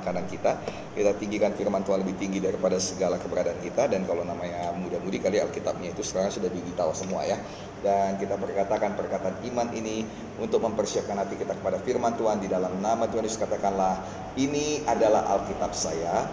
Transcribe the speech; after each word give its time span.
kanan 0.00 0.24
kita 0.24 0.56
kita 0.96 1.12
tinggikan 1.20 1.52
firman 1.52 1.84
Tuhan 1.84 2.00
lebih 2.00 2.16
tinggi 2.16 2.40
daripada 2.40 2.80
segala 2.80 3.20
keberadaan 3.20 3.60
kita 3.60 3.92
dan 3.92 4.08
kalau 4.08 4.24
namanya 4.24 4.72
muda-mudi 4.72 5.20
kali 5.20 5.42
Alkitabnya 5.42 5.92
itu 5.92 6.00
sekarang 6.00 6.32
sudah 6.32 6.48
digital 6.48 6.96
semua 6.96 7.28
ya 7.28 7.36
dan 7.84 8.16
kita 8.16 8.40
perkatakan 8.40 8.96
perkataan 8.96 9.44
iman 9.52 9.68
ini 9.76 10.08
untuk 10.40 10.64
mempersiapkan 10.64 11.20
hati 11.20 11.36
kita 11.36 11.52
kepada 11.52 11.76
firman 11.84 12.16
Tuhan 12.16 12.40
di 12.40 12.48
dalam 12.48 12.80
nama 12.80 13.04
Tuhan 13.04 13.28
Yesus 13.28 13.42
katakanlah 13.42 14.00
ini 14.40 14.80
adalah 14.88 15.28
Alkitab 15.36 15.76
saya 15.76 16.24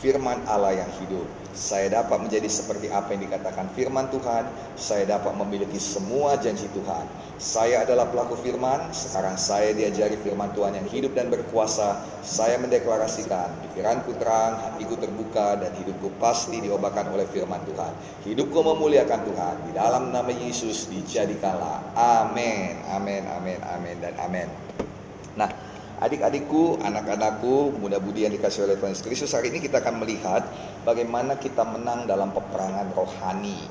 firman 0.00 0.40
Allah 0.48 0.80
yang 0.80 0.90
hidup. 1.02 1.39
Saya 1.50 1.90
dapat 1.90 2.22
menjadi 2.22 2.46
seperti 2.46 2.86
apa 2.94 3.10
yang 3.10 3.26
dikatakan 3.26 3.66
firman 3.74 4.06
Tuhan. 4.14 4.46
Saya 4.78 5.04
dapat 5.06 5.34
memiliki 5.34 5.82
semua 5.82 6.38
janji 6.38 6.70
Tuhan. 6.70 7.04
Saya 7.42 7.82
adalah 7.82 8.06
pelaku 8.06 8.38
firman. 8.38 8.94
Sekarang 8.94 9.34
saya 9.34 9.74
diajari 9.74 10.14
firman 10.20 10.54
Tuhan 10.54 10.78
yang 10.78 10.86
hidup 10.86 11.18
dan 11.18 11.26
berkuasa. 11.26 11.98
Saya 12.22 12.60
mendeklarasikan 12.62 13.50
pikiranku 13.66 14.14
terang, 14.22 14.60
hatiku 14.62 14.94
terbuka, 15.00 15.58
dan 15.58 15.74
hidupku 15.74 16.14
pasti 16.22 16.62
diobakan 16.62 17.10
oleh 17.10 17.26
firman 17.30 17.58
Tuhan. 17.66 17.92
Hidupku 18.28 18.58
memuliakan 18.60 19.20
Tuhan. 19.26 19.54
Di 19.66 19.72
dalam 19.74 20.14
nama 20.14 20.30
Yesus 20.30 20.86
dijadikanlah. 20.86 21.82
Amin, 21.98 22.78
amin, 22.92 23.26
amin, 23.26 23.58
amin, 23.66 23.96
dan 23.98 24.14
amin. 24.22 24.48
Nah, 25.34 25.69
Adik-adikku, 26.00 26.80
anak-anakku, 26.80 27.76
muda-budi 27.76 28.24
yang 28.24 28.32
dikasih 28.32 28.64
oleh 28.64 28.80
Tuhan 28.80 28.96
Yesus 28.96 29.04
Kristus, 29.04 29.36
hari 29.36 29.52
ini 29.52 29.60
kita 29.60 29.84
akan 29.84 30.00
melihat 30.00 30.48
bagaimana 30.80 31.36
kita 31.36 31.60
menang 31.60 32.08
dalam 32.08 32.32
peperangan 32.32 32.88
rohani. 32.96 33.68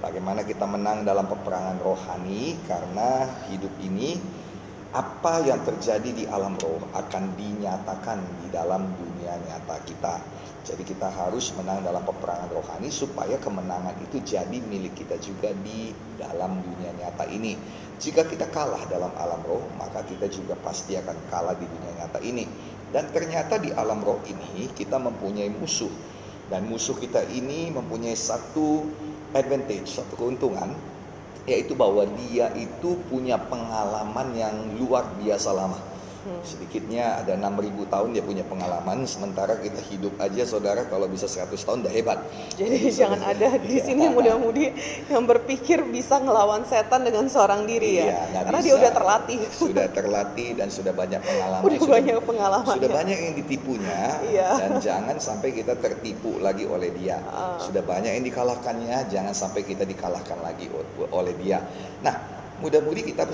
Bagaimana 0.00 0.40
kita 0.40 0.64
menang 0.64 1.04
dalam 1.04 1.28
peperangan 1.28 1.76
rohani 1.84 2.56
karena 2.64 3.28
hidup 3.52 3.76
ini 3.84 4.16
apa 4.96 5.44
yang 5.44 5.60
terjadi 5.60 6.08
di 6.08 6.24
alam 6.24 6.56
roh 6.56 6.80
akan 6.96 7.36
dinyatakan 7.36 8.16
di 8.40 8.48
dalam 8.48 8.88
dunia 8.96 9.36
nyata 9.44 9.76
kita. 9.84 10.16
Jadi 10.64 10.82
kita 10.88 11.12
harus 11.12 11.52
menang 11.52 11.84
dalam 11.84 12.00
peperangan 12.00 12.48
rohani 12.48 12.88
supaya 12.88 13.36
kemenangan 13.36 13.92
itu 14.08 14.24
jadi 14.24 14.56
milik 14.56 14.96
kita 14.96 15.20
juga 15.20 15.52
di 15.60 15.92
dalam 16.16 16.64
dunia 16.64 16.96
nyata 16.96 17.28
ini. 17.28 17.60
Jika 18.00 18.24
kita 18.24 18.48
kalah 18.48 18.88
dalam 18.88 19.12
alam 19.20 19.44
roh, 19.44 19.68
maka 19.76 20.00
kita 20.08 20.32
juga 20.32 20.56
pasti 20.64 20.96
akan 20.96 21.16
kalah 21.28 21.54
di 21.60 21.68
dunia 21.68 21.92
nyata 22.00 22.18
ini. 22.24 22.48
Dan 22.88 23.12
ternyata 23.12 23.60
di 23.60 23.76
alam 23.76 24.00
roh 24.00 24.24
ini 24.24 24.72
kita 24.72 24.96
mempunyai 24.96 25.52
musuh. 25.52 25.92
Dan 26.48 26.72
musuh 26.72 26.96
kita 26.96 27.20
ini 27.36 27.68
mempunyai 27.68 28.16
satu 28.16 28.88
advantage, 29.36 29.92
satu 29.92 30.16
keuntungan, 30.16 30.72
yaitu 31.46 31.78
bahwa 31.78 32.02
dia 32.18 32.50
itu 32.58 32.98
punya 33.06 33.38
pengalaman 33.38 34.34
yang 34.34 34.54
luar 34.76 35.06
biasa 35.16 35.54
lama 35.54 35.78
Hmm. 36.26 36.42
Sedikitnya 36.42 37.22
ada 37.22 37.38
6000 37.38 37.86
tahun 37.86 38.08
dia 38.10 38.24
punya 38.26 38.42
pengalaman 38.42 39.06
sementara 39.06 39.54
kita 39.62 39.78
hidup 39.78 40.18
aja 40.18 40.42
saudara 40.42 40.82
kalau 40.90 41.06
bisa 41.06 41.30
100 41.30 41.54
tahun 41.54 41.86
udah 41.86 41.92
hebat. 41.94 42.18
Jadi 42.58 42.90
so, 42.90 42.98
jangan 43.06 43.22
ada 43.22 43.54
di 43.62 43.78
ya. 43.78 43.86
sini 43.86 44.10
mudah-mudi 44.10 44.74
yang 45.06 45.22
berpikir 45.22 45.86
bisa 45.86 46.18
ngelawan 46.18 46.66
setan 46.66 47.06
dengan 47.06 47.30
seorang 47.30 47.62
diri 47.70 48.02
ya. 48.02 48.10
Iya, 48.10 48.42
Karena 48.42 48.58
bisa. 48.58 48.66
dia 48.66 48.74
udah 48.74 48.90
terlatih. 48.90 49.38
Sudah 49.54 49.86
terlatih 49.94 50.48
dan 50.58 50.68
sudah 50.74 50.90
banyak 50.90 51.22
pengalaman. 51.22 51.62
Udah 51.62 51.78
sudah, 51.78 51.94
banyak 51.94 52.16
pengalaman. 52.26 52.74
Sudah 52.74 52.90
banyak 52.90 53.18
yang 53.22 53.34
ditipunya 53.38 54.00
iya. 54.26 54.50
dan 54.58 54.70
jangan 54.82 55.16
sampai 55.22 55.54
kita 55.54 55.78
tertipu 55.78 56.42
lagi 56.42 56.66
oleh 56.66 56.90
dia. 56.98 57.22
Uh. 57.30 57.62
Sudah 57.62 57.86
banyak 57.86 58.18
yang 58.18 58.26
dikalahkannya, 58.26 59.06
jangan 59.14 59.30
sampai 59.30 59.62
kita 59.62 59.86
dikalahkan 59.86 60.42
lagi 60.42 60.66
oleh 61.14 61.34
dia. 61.38 61.62
Nah, 62.02 62.18
mudah-mudi 62.58 63.06
kita 63.14 63.28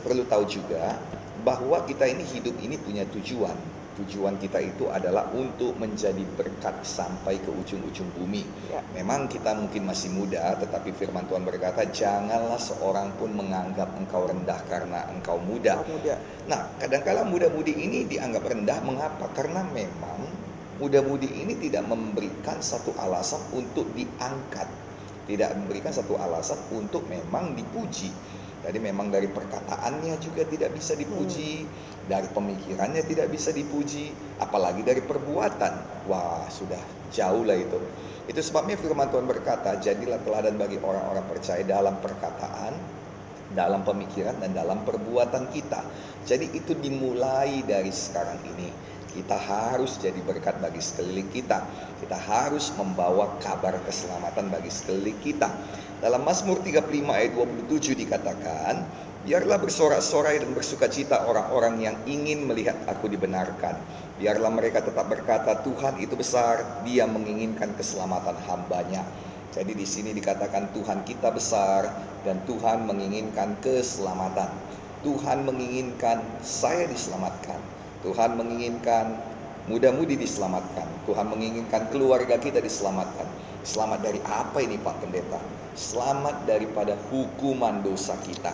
perlu 0.00 0.24
tahu 0.24 0.48
juga 0.48 0.96
bahwa 1.42 1.84
kita 1.88 2.04
ini 2.08 2.24
hidup 2.24 2.56
ini 2.60 2.76
punya 2.76 3.04
tujuan. 3.08 3.56
Tujuan 4.00 4.40
kita 4.40 4.64
itu 4.64 4.88
adalah 4.88 5.28
untuk 5.36 5.76
menjadi 5.76 6.24
berkat 6.32 6.72
sampai 6.86 7.36
ke 7.36 7.52
ujung-ujung 7.52 8.08
bumi. 8.16 8.46
Ya. 8.72 8.80
Memang 8.96 9.28
kita 9.28 9.52
mungkin 9.52 9.84
masih 9.84 10.08
muda, 10.14 10.56
tetapi 10.56 10.96
firman 10.96 11.28
Tuhan 11.28 11.44
berkata, 11.44 11.84
janganlah 11.92 12.56
seorang 12.56 13.12
pun 13.20 13.36
menganggap 13.36 13.92
engkau 14.00 14.24
rendah 14.24 14.56
karena 14.72 15.04
engkau 15.12 15.36
muda. 15.42 15.84
muda. 15.84 16.16
Nah, 16.48 16.72
kadang-kala 16.80 17.28
muda-mudi 17.28 17.76
ini 17.76 18.08
dianggap 18.08 18.48
rendah, 18.48 18.78
mengapa? 18.80 19.28
Karena 19.36 19.60
memang 19.68 20.24
muda-mudi 20.80 21.28
ini 21.28 21.60
tidak 21.60 21.84
memberikan 21.84 22.56
satu 22.64 22.96
alasan 22.96 23.42
untuk 23.52 23.84
diangkat. 23.92 24.70
Tidak 25.28 25.50
memberikan 25.60 25.92
satu 25.92 26.16
alasan 26.16 26.56
untuk 26.72 27.04
memang 27.06 27.52
dipuji 27.52 28.08
jadi 28.60 28.76
memang 28.76 29.08
dari 29.08 29.24
perkataannya 29.24 30.20
juga 30.20 30.44
tidak 30.44 30.76
bisa 30.76 30.92
dipuji, 30.92 31.64
hmm. 31.64 31.70
dari 32.12 32.28
pemikirannya 32.28 33.02
tidak 33.08 33.32
bisa 33.32 33.56
dipuji, 33.56 34.12
apalagi 34.36 34.84
dari 34.84 35.00
perbuatan. 35.00 36.04
Wah, 36.04 36.44
sudah 36.52 36.80
jauh 37.08 37.44
lah 37.48 37.56
itu. 37.56 37.80
Itu 38.28 38.40
sebabnya 38.44 38.76
firman 38.76 39.08
Tuhan 39.08 39.24
berkata, 39.24 39.80
jadilah 39.80 40.20
teladan 40.20 40.60
bagi 40.60 40.76
orang-orang 40.76 41.24
percaya 41.24 41.64
dalam 41.64 41.96
perkataan, 42.04 42.76
dalam 43.56 43.80
pemikiran 43.82 44.36
dan 44.38 44.52
dalam 44.52 44.84
perbuatan 44.84 45.48
kita. 45.50 45.80
Jadi 46.28 46.52
itu 46.52 46.76
dimulai 46.76 47.64
dari 47.64 47.90
sekarang 47.90 48.44
ini. 48.44 48.68
Kita 49.10 49.34
harus 49.34 49.98
jadi 49.98 50.22
berkat 50.22 50.62
bagi 50.62 50.78
sekeliling 50.78 51.32
kita. 51.34 51.58
Kita 51.98 52.14
harus 52.14 52.70
membawa 52.78 53.40
kabar 53.42 53.74
keselamatan 53.82 54.52
bagi 54.54 54.70
sekeliling 54.70 55.18
kita. 55.18 55.50
Dalam 56.00 56.24
Mazmur 56.24 56.64
35 56.64 56.88
ayat 57.12 57.36
27 57.36 57.92
dikatakan, 57.92 58.88
Biarlah 59.20 59.60
bersorak-sorai 59.60 60.40
dan 60.40 60.56
bersuka 60.56 60.88
cita 60.88 61.28
orang-orang 61.28 61.76
yang 61.84 61.96
ingin 62.08 62.48
melihat 62.48 62.72
aku 62.88 63.04
dibenarkan. 63.04 63.76
Biarlah 64.16 64.48
mereka 64.48 64.80
tetap 64.80 65.12
berkata, 65.12 65.60
Tuhan 65.60 66.00
itu 66.00 66.16
besar, 66.16 66.80
dia 66.88 67.04
menginginkan 67.04 67.76
keselamatan 67.76 68.32
hambanya. 68.48 69.04
Jadi 69.52 69.76
di 69.76 69.84
sini 69.84 70.16
dikatakan 70.16 70.72
Tuhan 70.72 71.04
kita 71.04 71.36
besar 71.36 71.92
dan 72.24 72.40
Tuhan 72.48 72.88
menginginkan 72.88 73.60
keselamatan. 73.60 74.48
Tuhan 75.04 75.44
menginginkan 75.44 76.24
saya 76.40 76.88
diselamatkan. 76.88 77.60
Tuhan 78.00 78.40
menginginkan 78.40 79.20
muda-mudi 79.68 80.16
diselamatkan. 80.16 80.88
Tuhan 81.04 81.28
menginginkan 81.28 81.92
keluarga 81.92 82.40
kita 82.40 82.64
diselamatkan. 82.64 83.28
Selamat 83.68 84.00
dari 84.00 84.24
apa 84.24 84.64
ini 84.64 84.80
Pak 84.80 84.96
Pendeta? 85.04 85.59
Selamat 85.78 86.50
daripada 86.50 86.98
hukuman 87.14 87.78
dosa 87.86 88.18
kita. 88.26 88.50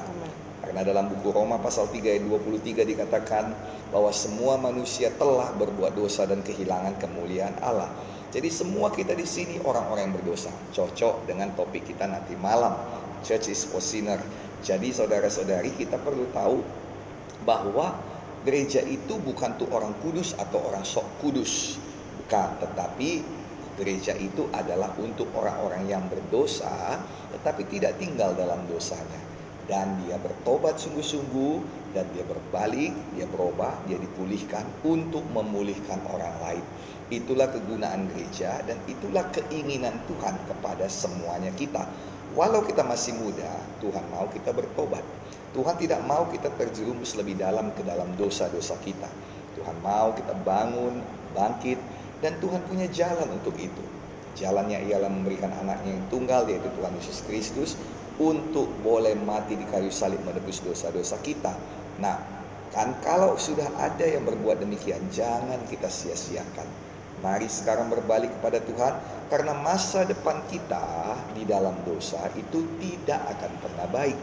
Karena 0.60 0.82
dalam 0.82 1.09
buku 1.09 1.31
Roma 1.32 1.56
pasal 1.62 1.88
3 1.88 2.03
ayat 2.03 2.25
23 2.27 2.84
dikatakan 2.84 3.54
bahwa 3.88 4.10
semua 4.10 4.59
manusia 4.60 5.09
telah 5.15 5.49
berbuat 5.56 5.94
dosa 5.97 6.27
dan 6.28 6.43
kehilangan 6.43 6.99
kemuliaan 7.00 7.54
Allah. 7.62 7.88
Jadi 8.34 8.53
semua 8.53 8.93
kita 8.93 9.16
di 9.16 9.25
sini 9.25 9.56
orang-orang 9.62 10.10
yang 10.10 10.15
berdosa. 10.19 10.53
Cocok 10.75 11.25
dengan 11.25 11.54
topik 11.56 11.88
kita 11.88 12.04
nanti 12.04 12.37
malam. 12.37 12.77
Church 13.25 13.48
is 13.48 13.65
for 13.65 13.81
sinner. 13.81 14.21
Jadi 14.60 14.93
saudara-saudari 14.93 15.72
kita 15.72 15.97
perlu 16.03 16.28
tahu 16.34 16.60
bahwa 17.47 17.97
gereja 18.44 18.83
itu 18.84 19.16
bukan 19.22 19.56
tuh 19.56 19.71
orang 19.72 19.94
kudus 20.03 20.34
atau 20.37 20.60
orang 20.66 20.84
sok 20.84 21.06
kudus. 21.22 21.81
Bukan, 22.21 22.59
tetapi 22.59 23.22
Gereja 23.76 24.16
itu 24.16 24.48
adalah 24.56 24.97
untuk 24.97 25.28
orang-orang 25.37 25.84
yang 25.84 26.04
berdosa 26.09 27.00
tetapi 27.37 27.69
tidak 27.69 28.00
tinggal 28.00 28.32
dalam 28.32 28.64
dosanya 28.72 29.37
dan 29.66 29.98
dia 30.06 30.14
bertobat 30.22 30.78
sungguh-sungguh 30.78 31.54
dan 31.91 32.06
dia 32.15 32.22
berbalik, 32.22 32.94
dia 33.19 33.26
berubah, 33.26 33.75
dia 33.91 33.98
dipulihkan 33.98 34.62
untuk 34.86 35.26
memulihkan 35.34 35.98
orang 36.06 36.34
lain. 36.42 36.65
Itulah 37.10 37.50
kegunaan 37.50 38.06
gereja 38.15 38.62
dan 38.66 38.78
itulah 38.86 39.26
keinginan 39.34 39.94
Tuhan 40.06 40.38
kepada 40.47 40.86
semuanya 40.86 41.50
kita. 41.54 41.82
Walau 42.38 42.62
kita 42.62 42.86
masih 42.86 43.19
muda, 43.19 43.48
Tuhan 43.82 44.06
mau 44.10 44.31
kita 44.31 44.54
bertobat. 44.54 45.03
Tuhan 45.56 45.75
tidak 45.81 46.04
mau 46.04 46.28
kita 46.28 46.53
terjerumus 46.54 47.16
lebih 47.16 47.41
dalam 47.41 47.72
ke 47.72 47.82
dalam 47.82 48.12
dosa-dosa 48.15 48.76
kita. 48.84 49.09
Tuhan 49.56 49.76
mau 49.81 50.12
kita 50.12 50.36
bangun, 50.44 51.00
bangkit, 51.32 51.81
dan 52.25 52.36
Tuhan 52.41 52.65
punya 52.68 52.89
jalan 52.89 53.28
untuk 53.33 53.57
itu. 53.60 53.84
Jalannya 54.36 54.84
ialah 54.92 55.09
memberikan 55.09 55.48
anaknya 55.65 55.97
yang 55.97 56.07
tunggal 56.13 56.45
yaitu 56.48 56.68
Tuhan 56.77 56.92
Yesus 57.01 57.18
Kristus 57.24 57.71
untuk 58.21 58.68
boleh 58.84 59.16
mati 59.16 59.57
di 59.57 59.65
kayu 59.68 59.89
salib 59.89 60.21
menebus 60.24 60.60
dosa-dosa 60.60 61.16
kita. 61.24 61.57
Nah, 62.01 62.16
kan 62.72 62.97
kalau 63.01 63.36
sudah 63.41 63.68
ada 63.80 64.04
yang 64.04 64.24
berbuat 64.28 64.60
demikian, 64.60 65.01
jangan 65.09 65.60
kita 65.68 65.89
sia-siakan. 65.89 66.68
Mari 67.24 67.48
sekarang 67.48 67.89
berbalik 67.89 68.28
kepada 68.41 68.60
Tuhan 68.60 68.95
karena 69.33 69.57
masa 69.57 70.04
depan 70.04 70.45
kita 70.53 71.16
di 71.33 71.48
dalam 71.48 71.72
dosa 71.89 72.28
itu 72.36 72.60
tidak 72.77 73.24
akan 73.36 73.53
pernah 73.65 73.89
baik. 73.89 74.19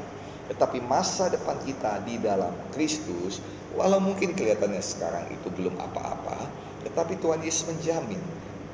Tetapi 0.54 0.78
masa 0.86 1.34
depan 1.34 1.57
kita 1.66 2.06
di 2.06 2.22
dalam 2.22 2.54
Kristus, 2.69 3.42
walau 3.74 3.98
mungkin 3.98 4.38
kelihatannya 4.38 4.84
sekarang 4.84 5.25
itu 5.34 5.50
belum 5.50 5.74
apa-apa, 5.81 6.38
tetapi 6.83 7.19
Tuhan 7.19 7.41
Yesus 7.41 7.68
menjamin 7.71 8.19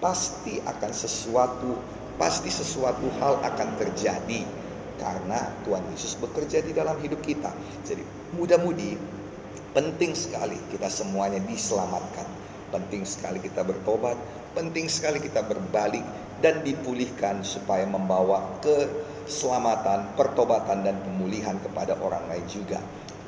pasti 0.04 0.60
akan 0.64 0.92
sesuatu, 0.92 1.78
pasti 2.18 2.50
sesuatu 2.50 3.06
hal 3.22 3.40
akan 3.46 3.70
terjadi 3.80 4.44
karena 5.00 5.40
Tuhan 5.64 5.84
Yesus 5.96 6.20
bekerja 6.20 6.60
di 6.60 6.76
dalam 6.76 7.00
hidup 7.00 7.24
kita. 7.24 7.54
Jadi 7.88 8.04
mudah-mudi 8.36 9.00
penting 9.72 10.18
sekali 10.18 10.58
kita 10.74 10.90
semuanya 10.92 11.40
diselamatkan. 11.46 12.28
penting 12.70 13.02
sekali 13.02 13.42
kita 13.42 13.66
bertobat, 13.66 14.14
penting 14.54 14.86
sekali 14.86 15.18
kita 15.18 15.42
berbalik 15.42 16.06
dan 16.38 16.62
dipulihkan 16.62 17.42
supaya 17.42 17.82
membawa 17.90 18.46
keselamatan, 18.62 20.14
pertobatan 20.14 20.86
dan 20.86 21.02
pemulihan 21.02 21.58
kepada 21.66 21.98
orang 21.98 22.22
lain 22.30 22.46
juga. 22.46 22.78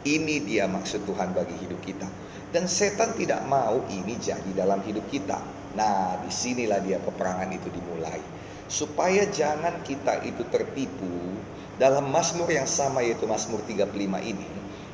Ini 0.01 0.41
dia 0.41 0.65
maksud 0.65 1.05
Tuhan 1.05 1.37
bagi 1.37 1.53
hidup 1.61 1.77
kita. 1.85 2.09
Dan 2.51 2.67
setan 2.67 3.15
tidak 3.15 3.45
mau 3.47 3.85
ini 3.87 4.17
jadi 4.17 4.51
dalam 4.51 4.81
hidup 4.83 5.07
kita. 5.07 5.39
Nah, 5.77 6.19
di 6.19 6.31
sinilah 6.33 6.83
dia 6.83 6.99
peperangan 6.99 7.47
itu 7.53 7.69
dimulai. 7.71 8.19
Supaya 8.67 9.29
jangan 9.29 9.85
kita 9.85 10.25
itu 10.27 10.43
tertipu 10.51 11.37
dalam 11.79 12.11
Mazmur 12.11 12.49
yang 12.51 12.67
sama 12.67 13.05
yaitu 13.05 13.29
Mazmur 13.29 13.63
35 13.63 13.93
ini 14.21 14.47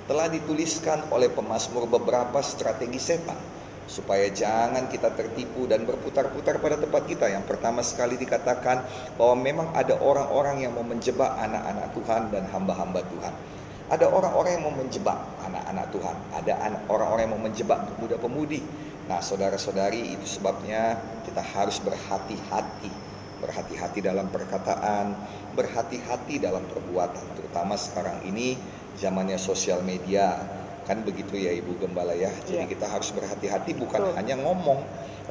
telah 0.08 0.32
dituliskan 0.32 1.04
oleh 1.12 1.28
pemazmur 1.28 1.84
beberapa 1.84 2.40
strategi 2.40 2.96
setan 2.96 3.36
supaya 3.88 4.28
jangan 4.32 4.92
kita 4.92 5.16
tertipu 5.16 5.64
dan 5.68 5.88
berputar-putar 5.88 6.60
pada 6.60 6.76
tempat 6.76 7.08
kita. 7.08 7.32
Yang 7.32 7.48
pertama 7.48 7.80
sekali 7.84 8.20
dikatakan 8.20 8.84
bahwa 9.16 9.36
memang 9.40 9.68
ada 9.72 9.96
orang-orang 10.00 10.64
yang 10.68 10.76
mau 10.76 10.84
menjebak 10.84 11.32
anak-anak 11.40 11.96
Tuhan 11.96 12.22
dan 12.32 12.44
hamba-hamba 12.52 13.04
Tuhan. 13.08 13.34
Ada 13.88 14.12
orang-orang 14.12 14.60
yang 14.60 14.64
mau 14.68 14.76
menjebak 14.76 15.16
anak-anak 15.48 15.86
Tuhan. 15.96 16.16
Ada 16.36 16.54
orang-orang 16.92 17.24
yang 17.24 17.34
mau 17.40 17.44
menjebak 17.48 17.80
pemuda-pemudi. 17.96 18.60
Nah, 19.08 19.24
saudara-saudari, 19.24 20.12
itu 20.12 20.28
sebabnya 20.28 21.00
kita 21.24 21.40
harus 21.40 21.80
berhati-hati. 21.80 22.92
Berhati-hati 23.40 24.04
dalam 24.04 24.28
perkataan, 24.28 25.16
berhati-hati 25.56 26.44
dalam 26.44 26.68
perbuatan. 26.68 27.40
Terutama 27.40 27.80
sekarang 27.80 28.28
ini 28.28 28.60
zamannya 29.00 29.40
sosial 29.40 29.80
media 29.86 30.36
kan 30.88 31.04
begitu 31.04 31.36
ya 31.36 31.52
Ibu 31.52 31.84
Gembala 31.84 32.16
ya. 32.16 32.32
Jadi 32.48 32.64
ya. 32.64 32.72
kita 32.72 32.88
harus 32.88 33.12
berhati-hati 33.12 33.76
bukan 33.76 34.08
Betul. 34.08 34.16
hanya 34.16 34.36
ngomong, 34.40 34.80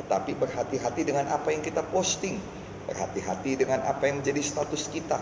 tetapi 0.04 0.36
berhati-hati 0.36 1.02
dengan 1.08 1.32
apa 1.32 1.48
yang 1.48 1.64
kita 1.64 1.80
posting, 1.88 2.36
berhati-hati 2.84 3.56
dengan 3.56 3.80
apa 3.88 4.04
yang 4.04 4.20
menjadi 4.20 4.44
status 4.44 4.92
kita, 4.92 5.16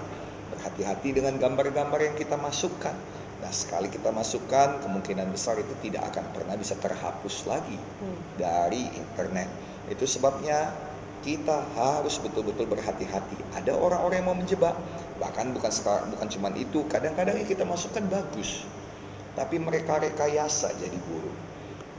berhati-hati 0.55 1.15
dengan 1.15 1.39
gambar-gambar 1.39 2.03
yang 2.03 2.17
kita 2.19 2.35
masukkan. 2.35 2.93
Nah 3.45 3.53
sekali 3.53 3.93
kita 3.93 4.09
masukkan 4.09 4.81
kemungkinan 4.81 5.29
besar 5.29 5.61
itu 5.61 5.77
tidak 5.85 6.09
akan 6.17 6.25
pernah 6.33 6.57
bisa 6.57 6.73
terhapus 6.81 7.45
lagi 7.45 7.77
hmm. 7.77 8.41
dari 8.41 8.89
internet. 8.97 9.53
Itu 9.93 10.09
sebabnya 10.09 10.73
kita 11.21 11.61
harus 11.77 12.17
betul-betul 12.25 12.65
berhati-hati. 12.73 13.37
Ada 13.53 13.77
orang-orang 13.77 14.17
yang 14.25 14.29
mau 14.33 14.39
menjebak, 14.41 14.73
bahkan 15.21 15.53
bukan 15.53 15.69
sekarang, 15.69 16.09
bukan 16.17 16.29
cuma 16.33 16.49
itu. 16.57 16.89
Kadang-kadang 16.89 17.37
yang 17.37 17.49
kita 17.49 17.69
masukkan 17.69 18.05
bagus, 18.09 18.65
tapi 19.37 19.61
mereka 19.61 20.01
rekayasa 20.01 20.73
jadi 20.81 20.97
buruk. 21.05 21.37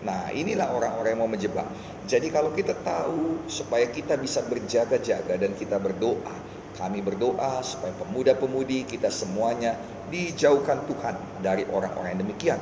Nah, 0.06 0.30
inilah 0.30 0.69
orang-orang 0.74 1.18
yang 1.18 1.21
mau 1.25 1.30
menjebak. 1.30 1.65
Jadi 2.06 2.30
kalau 2.30 2.53
kita 2.53 2.77
tahu 2.86 3.50
supaya 3.50 3.89
kita 3.89 4.18
bisa 4.21 4.45
berjaga-jaga 4.45 5.33
dan 5.33 5.57
kita 5.57 5.81
berdoa, 5.81 6.38
kami 6.75 7.00
berdoa 7.01 7.63
supaya 7.63 7.95
pemuda-pemudi 7.95 8.86
kita 8.88 9.07
semuanya 9.07 9.75
dijauhkan 10.12 10.86
Tuhan 10.86 11.16
dari 11.42 11.63
orang-orang 11.72 12.19
yang 12.19 12.22
demikian. 12.27 12.60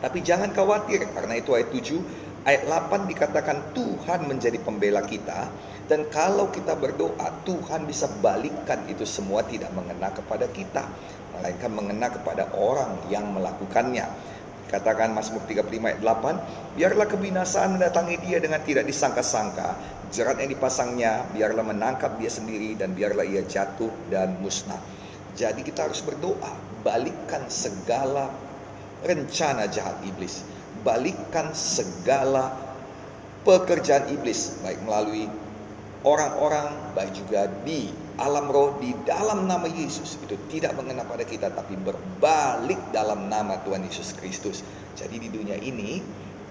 Tapi 0.00 0.20
jangan 0.20 0.52
khawatir 0.52 1.04
karena 1.12 1.40
itu 1.40 1.56
ayat 1.56 1.72
7 1.72 2.48
ayat 2.48 2.62
8 2.68 3.10
dikatakan 3.10 3.76
Tuhan 3.76 4.28
menjadi 4.28 4.58
pembela 4.60 5.04
kita 5.04 5.48
dan 5.86 6.02
kalau 6.10 6.50
kita 6.50 6.74
berdoa, 6.74 7.30
Tuhan 7.46 7.86
bisa 7.86 8.10
balikkan 8.18 8.82
itu 8.90 9.06
semua 9.06 9.46
tidak 9.46 9.70
mengena 9.70 10.10
kepada 10.10 10.50
kita, 10.50 10.82
melainkan 11.38 11.70
mengena 11.70 12.10
kepada 12.10 12.50
orang 12.58 12.98
yang 13.06 13.30
melakukannya. 13.30 14.02
Katakan 14.66 15.14
Mazmur 15.14 15.46
35 15.46 15.78
ayat 15.78 16.00
8, 16.02 16.74
biarlah 16.74 17.06
kebinasaan 17.06 17.78
mendatangi 17.78 18.18
dia 18.26 18.42
dengan 18.42 18.58
tidak 18.66 18.82
disangka-sangka. 18.90 19.78
Jerat 20.10 20.42
yang 20.42 20.50
dipasangnya, 20.50 21.22
biarlah 21.30 21.62
menangkap 21.62 22.18
dia 22.18 22.26
sendiri 22.26 22.74
dan 22.74 22.90
biarlah 22.90 23.22
ia 23.22 23.46
jatuh 23.46 23.90
dan 24.10 24.34
musnah. 24.42 24.78
Jadi 25.38 25.62
kita 25.62 25.86
harus 25.86 26.02
berdoa, 26.02 26.50
balikkan 26.82 27.46
segala 27.46 28.26
rencana 29.06 29.70
jahat 29.70 30.02
iblis. 30.02 30.42
Balikkan 30.82 31.54
segala 31.54 32.50
pekerjaan 33.46 34.10
iblis, 34.10 34.58
baik 34.66 34.82
melalui 34.82 35.30
orang-orang 36.06 36.94
baik 36.94 37.12
juga 37.18 37.50
di 37.66 37.90
alam 38.16 38.48
roh 38.48 38.78
di 38.80 38.94
dalam 39.04 39.44
nama 39.44 39.66
Yesus 39.68 40.16
itu 40.24 40.38
tidak 40.48 40.78
mengenal 40.78 41.04
pada 41.04 41.26
kita 41.26 41.52
tapi 41.52 41.76
berbalik 41.76 42.78
dalam 42.94 43.28
nama 43.28 43.60
Tuhan 43.66 43.84
Yesus 43.84 44.16
Kristus. 44.16 44.62
Jadi 44.96 45.26
di 45.26 45.28
dunia 45.28 45.58
ini 45.60 46.00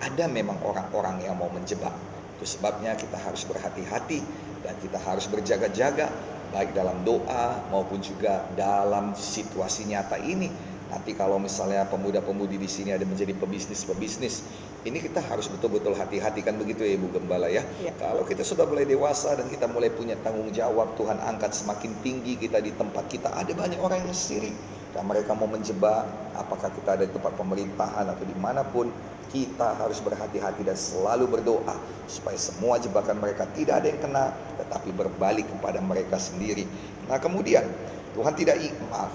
ada 0.03 0.29
memang 0.29 0.59
orang-orang 0.61 1.23
yang 1.23 1.39
mau 1.39 1.49
menjebak. 1.49 1.95
Itu 2.37 2.45
sebabnya 2.45 2.93
kita 2.99 3.15
harus 3.17 3.47
berhati-hati 3.47 4.19
dan 4.61 4.75
kita 4.83 4.99
harus 5.01 5.25
berjaga-jaga 5.31 6.11
baik 6.53 6.75
dalam 6.77 7.01
doa 7.07 7.57
maupun 7.73 8.03
juga 8.03 8.45
dalam 8.53 9.15
situasi 9.17 9.89
nyata 9.89 10.19
ini 10.21 10.75
Nanti 10.85 11.17
kalau 11.17 11.41
misalnya 11.41 11.89
pemuda-pemudi 11.89 12.61
di 12.61 12.69
sini 12.69 12.93
ada 12.93 13.03
menjadi 13.07 13.33
pebisnis-pebisnis, 13.33 14.45
ini 14.85 15.01
kita 15.01 15.17
harus 15.17 15.49
betul-betul 15.49 15.97
hati-hati 15.97 16.45
kan 16.45 16.53
begitu 16.61 16.85
ya 16.85 16.93
Ibu 16.93 17.17
Gembala 17.17 17.49
ya. 17.49 17.65
ya. 17.81 17.89
Kalau 17.97 18.21
kita 18.21 18.45
sudah 18.45 18.69
mulai 18.69 18.85
dewasa 18.85 19.33
dan 19.33 19.49
kita 19.49 19.65
mulai 19.65 19.89
punya 19.89 20.13
tanggung 20.21 20.53
jawab, 20.53 20.93
Tuhan 20.93 21.17
angkat 21.25 21.57
semakin 21.57 21.91
tinggi 22.05 22.37
kita 22.37 22.61
di 22.61 22.69
tempat 22.69 23.09
kita, 23.09 23.33
ada 23.33 23.49
banyak 23.49 23.81
orang 23.81 24.05
yang 24.05 24.13
sirik. 24.13 24.53
Dan 24.93 25.09
mereka 25.09 25.33
mau 25.35 25.49
menjebak, 25.49 26.07
apakah 26.37 26.71
kita 26.71 26.95
ada 26.95 27.03
di 27.03 27.11
tempat 27.11 27.33
pemerintahan 27.35 28.05
atau 28.07 28.23
di 28.23 28.37
mana 28.37 28.63
pun, 28.63 28.87
kita 29.33 29.75
harus 29.75 29.99
berhati-hati 29.99 30.63
dan 30.63 30.77
selalu 30.77 31.27
berdoa 31.27 31.75
supaya 32.07 32.37
semua 32.39 32.79
jebakan 32.79 33.19
mereka 33.19 33.49
tidak 33.57 33.83
ada 33.83 33.91
yang 33.91 33.99
kena, 33.99 34.25
tetapi 34.61 34.93
berbalik 34.95 35.49
kepada 35.49 35.81
mereka 35.83 36.15
sendiri. 36.15 36.63
Nah 37.11 37.19
kemudian 37.19 37.67
Tuhan 38.15 38.31
tidak 38.37 38.61
maaf, 38.87 39.11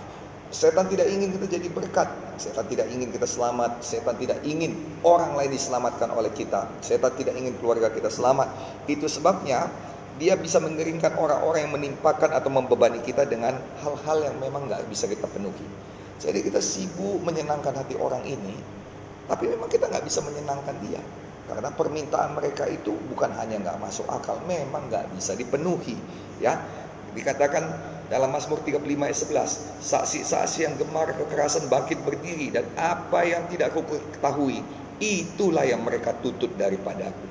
Setan 0.50 0.90
tidak 0.90 1.06
ingin 1.06 1.30
kita 1.30 1.46
jadi 1.46 1.68
berkat. 1.70 2.10
Setan 2.34 2.66
tidak 2.66 2.90
ingin 2.90 3.14
kita 3.14 3.22
selamat. 3.22 3.86
Setan 3.86 4.18
tidak 4.18 4.42
ingin 4.42 4.74
orang 5.06 5.38
lain 5.38 5.54
diselamatkan 5.54 6.10
oleh 6.10 6.34
kita. 6.34 6.66
Setan 6.82 7.14
tidak 7.14 7.38
ingin 7.38 7.54
keluarga 7.62 7.86
kita 7.94 8.10
selamat. 8.10 8.50
Itu 8.90 9.06
sebabnya 9.06 9.70
dia 10.18 10.34
bisa 10.34 10.58
mengeringkan 10.58 11.16
orang-orang 11.16 11.64
yang 11.64 11.72
menimpakan 11.72 12.34
atau 12.34 12.50
membebani 12.52 13.00
kita 13.00 13.24
dengan 13.30 13.56
hal-hal 13.80 14.26
yang 14.26 14.36
memang 14.42 14.66
nggak 14.66 14.84
bisa 14.90 15.06
kita 15.06 15.24
penuhi. 15.30 15.64
Jadi 16.20 16.44
kita 16.44 16.60
sibuk 16.60 17.24
menyenangkan 17.24 17.72
hati 17.72 17.96
orang 17.96 18.20
ini, 18.28 18.52
tapi 19.24 19.48
memang 19.48 19.72
kita 19.72 19.88
nggak 19.88 20.04
bisa 20.04 20.20
menyenangkan 20.20 20.76
dia. 20.84 21.00
Karena 21.48 21.72
permintaan 21.72 22.36
mereka 22.36 22.68
itu 22.68 22.92
bukan 23.08 23.32
hanya 23.40 23.56
nggak 23.64 23.80
masuk 23.80 24.04
akal, 24.12 24.36
memang 24.44 24.92
nggak 24.92 25.08
bisa 25.16 25.32
dipenuhi. 25.32 25.96
Ya, 26.36 26.60
dikatakan 27.16 27.64
dalam 28.10 28.34
Mazmur 28.34 28.58
35 28.66 28.82
ayat 29.06 29.18
11, 29.22 29.86
saksi-saksi 29.86 30.58
yang 30.66 30.74
gemar 30.74 31.14
kekerasan 31.14 31.70
bangkit 31.70 32.02
berdiri 32.02 32.50
dan 32.50 32.66
apa 32.74 33.22
yang 33.22 33.46
tidak 33.46 33.70
aku 33.70 33.86
ketahui, 33.86 34.66
itulah 34.98 35.62
yang 35.62 35.86
mereka 35.86 36.18
tutup 36.18 36.50
daripadaku. 36.58 37.30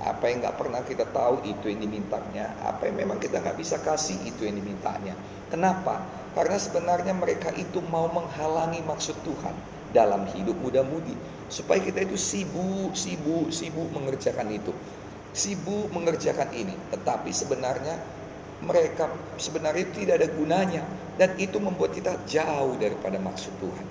Apa 0.00 0.32
yang 0.32 0.40
nggak 0.40 0.56
pernah 0.56 0.80
kita 0.80 1.04
tahu 1.12 1.44
itu 1.44 1.68
yang 1.68 1.84
dimintanya, 1.84 2.56
apa 2.64 2.88
yang 2.88 3.04
memang 3.04 3.20
kita 3.20 3.44
nggak 3.44 3.60
bisa 3.60 3.76
kasih 3.84 4.16
itu 4.24 4.48
yang 4.48 4.56
dimintanya. 4.56 5.12
Kenapa? 5.52 6.00
Karena 6.32 6.56
sebenarnya 6.56 7.12
mereka 7.12 7.52
itu 7.60 7.84
mau 7.92 8.08
menghalangi 8.08 8.80
maksud 8.80 9.20
Tuhan 9.28 9.52
dalam 9.92 10.24
hidup 10.32 10.56
muda-mudi 10.64 11.14
supaya 11.52 11.84
kita 11.84 12.00
itu 12.00 12.16
sibuk, 12.16 12.96
sibuk, 12.96 13.52
sibuk 13.52 13.92
mengerjakan 13.92 14.48
itu, 14.56 14.72
sibuk 15.36 15.92
mengerjakan 15.92 16.48
ini. 16.56 16.72
Tetapi 16.90 17.28
sebenarnya 17.28 18.23
mereka 18.64 19.12
sebenarnya 19.36 19.86
tidak 19.92 20.14
ada 20.20 20.28
gunanya 20.32 20.82
dan 21.20 21.36
itu 21.38 21.60
membuat 21.62 21.94
kita 21.94 22.16
jauh 22.26 22.74
daripada 22.80 23.20
maksud 23.20 23.52
Tuhan. 23.60 23.86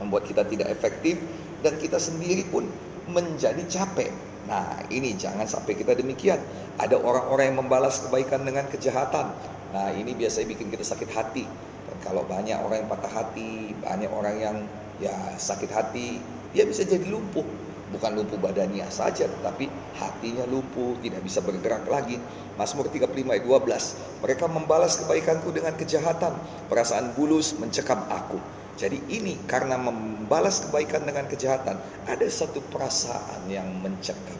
Membuat 0.00 0.28
kita 0.28 0.46
tidak 0.46 0.70
efektif 0.72 1.20
dan 1.60 1.76
kita 1.76 2.00
sendiri 2.00 2.46
pun 2.48 2.64
menjadi 3.10 3.60
capek. 3.66 4.10
Nah, 4.46 4.78
ini 4.94 5.18
jangan 5.18 5.44
sampai 5.44 5.74
kita 5.74 5.98
demikian. 5.98 6.38
Ada 6.78 6.96
orang-orang 7.00 7.50
yang 7.50 7.58
membalas 7.66 7.98
kebaikan 8.06 8.46
dengan 8.46 8.70
kejahatan. 8.70 9.34
Nah, 9.74 9.90
ini 9.92 10.14
biasanya 10.14 10.54
bikin 10.54 10.70
kita 10.70 10.86
sakit 10.86 11.10
hati. 11.10 11.44
Dan 11.90 11.96
kalau 12.06 12.22
banyak 12.22 12.54
orang 12.62 12.86
yang 12.86 12.90
patah 12.90 13.10
hati, 13.10 13.74
banyak 13.82 14.10
orang 14.10 14.36
yang 14.38 14.56
ya 15.02 15.14
sakit 15.34 15.70
hati, 15.74 16.22
dia 16.54 16.62
bisa 16.62 16.86
jadi 16.86 17.04
lumpuh 17.10 17.65
bukan 17.96 18.12
lumpuh 18.20 18.36
badannya 18.36 18.84
saja 18.92 19.24
tetapi 19.24 19.72
hatinya 19.96 20.44
lumpuh 20.44 21.00
tidak 21.00 21.24
bisa 21.24 21.40
bergerak 21.40 21.88
lagi. 21.88 22.20
Mazmur 22.60 22.92
35 22.92 23.08
ayat 23.24 23.44
12 23.44 24.20
mereka 24.20 24.44
membalas 24.52 25.00
kebaikanku 25.00 25.48
dengan 25.56 25.72
kejahatan 25.72 26.36
perasaan 26.68 27.16
bulus 27.16 27.56
mencekam 27.56 28.04
aku. 28.12 28.36
Jadi 28.76 29.00
ini 29.08 29.40
karena 29.48 29.80
membalas 29.80 30.68
kebaikan 30.68 31.08
dengan 31.08 31.24
kejahatan 31.24 31.80
ada 32.04 32.26
satu 32.28 32.60
perasaan 32.68 33.48
yang 33.48 33.64
mencekam. 33.80 34.36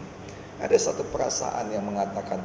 Ada 0.61 0.77
satu 0.77 1.09
perasaan 1.09 1.73
yang 1.73 1.89
mengatakan 1.89 2.45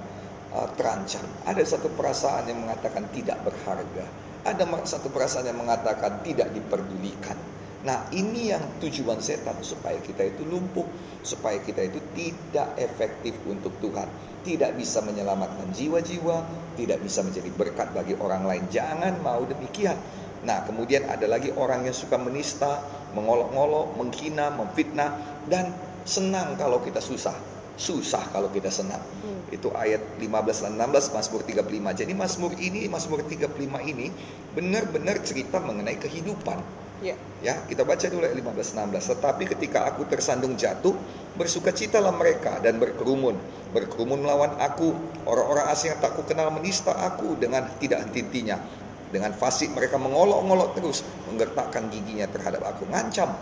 uh, 0.56 0.68
terancam. 0.80 1.24
Ada 1.44 1.64
satu 1.76 1.92
perasaan 1.92 2.48
yang 2.48 2.64
mengatakan 2.64 3.12
tidak 3.12 3.44
berharga. 3.44 4.08
Ada 4.48 4.64
satu 4.88 5.12
perasaan 5.12 5.52
yang 5.52 5.60
mengatakan 5.60 6.24
tidak 6.24 6.50
diperdulikan 6.56 7.36
Nah, 7.82 8.06
ini 8.14 8.54
yang 8.54 8.62
tujuan 8.78 9.18
setan 9.26 9.58
supaya 9.66 9.98
kita 9.98 10.22
itu 10.30 10.46
lumpuh, 10.46 10.86
supaya 11.26 11.58
kita 11.58 11.82
itu 11.90 11.98
tidak 12.14 12.78
efektif 12.78 13.34
untuk 13.50 13.74
Tuhan, 13.82 14.06
tidak 14.46 14.78
bisa 14.78 15.02
menyelamatkan 15.02 15.66
jiwa-jiwa, 15.74 16.46
tidak 16.78 17.02
bisa 17.02 17.26
menjadi 17.26 17.50
berkat 17.58 17.90
bagi 17.90 18.14
orang 18.22 18.46
lain. 18.46 18.64
Jangan 18.70 19.18
mau 19.26 19.42
demikian. 19.50 19.98
Nah, 20.46 20.62
kemudian 20.66 21.10
ada 21.10 21.26
lagi 21.26 21.50
orang 21.58 21.90
yang 21.90 21.94
suka 21.98 22.22
menista, 22.22 22.86
mengolok-ngolok, 23.18 23.98
menghina, 23.98 24.54
memfitnah 24.54 25.18
dan 25.50 25.74
senang 26.06 26.54
kalau 26.62 26.86
kita 26.86 27.02
susah. 27.02 27.34
Susah 27.82 28.22
kalau 28.30 28.54
kita 28.54 28.70
senang. 28.70 29.02
Hmm. 29.26 29.42
Itu 29.50 29.74
ayat 29.74 30.06
15 30.22 30.70
dan 30.70 30.78
16 30.78 31.18
Mazmur 31.18 31.42
35. 31.50 31.98
Jadi 31.98 32.14
Mazmur 32.14 32.52
ini, 32.62 32.86
Mazmur 32.86 33.26
35 33.26 33.58
ini 33.90 34.14
benar-benar 34.54 35.18
cerita 35.26 35.58
mengenai 35.58 35.98
kehidupan 35.98 36.62
Ya. 37.02 37.18
ya, 37.42 37.58
kita 37.66 37.82
baca 37.82 38.06
dulu 38.06 38.22
ayat 38.22 38.38
15 38.38 38.78
16. 38.78 39.18
Tetapi 39.18 39.44
ketika 39.50 39.90
aku 39.90 40.06
tersandung 40.06 40.54
jatuh, 40.54 40.94
bersukacitalah 41.34 42.14
mereka 42.14 42.62
dan 42.62 42.78
berkerumun. 42.78 43.34
Berkerumun 43.74 44.22
melawan 44.22 44.54
aku, 44.62 44.94
orang-orang 45.26 45.66
asing 45.74 45.98
yang 45.98 46.00
tak 46.00 46.14
ku 46.14 46.22
kenal 46.30 46.54
menista 46.54 46.94
aku 46.94 47.34
dengan 47.42 47.66
tidak 47.82 48.06
henti-hentinya. 48.06 48.62
Dengan 49.10 49.34
fasik 49.34 49.74
mereka 49.74 49.98
mengolok-olok 49.98 50.78
terus, 50.78 51.02
menggertakkan 51.26 51.90
giginya 51.90 52.30
terhadap 52.30 52.62
aku, 52.70 52.86
ngancam. 52.94 53.34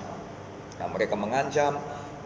Nah, 0.79 0.87
mereka 0.87 1.19
mengancam, 1.19 1.75